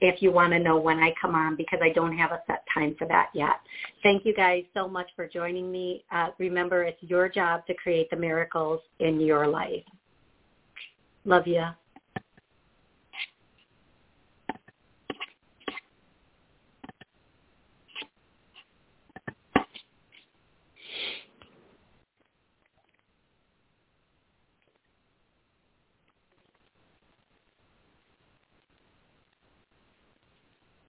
if 0.00 0.20
you 0.20 0.30
want 0.30 0.52
to 0.52 0.58
know 0.58 0.76
when 0.78 0.98
I 0.98 1.14
come 1.20 1.34
on 1.34 1.56
because 1.56 1.78
I 1.82 1.90
don't 1.90 2.16
have 2.16 2.32
a 2.32 2.42
set 2.46 2.64
time 2.72 2.94
for 2.98 3.06
that 3.08 3.30
yet. 3.34 3.60
Thank 4.02 4.26
you 4.26 4.34
guys 4.34 4.64
so 4.74 4.88
much 4.88 5.08
for 5.16 5.26
joining 5.26 5.72
me. 5.72 6.04
Uh, 6.12 6.28
remember, 6.38 6.82
it's 6.82 7.02
your 7.02 7.28
job 7.28 7.66
to 7.66 7.74
create 7.74 8.10
the 8.10 8.16
miracles 8.16 8.80
in 9.00 9.20
your 9.20 9.46
life. 9.46 9.84
Love 11.24 11.46
you. 11.46 11.64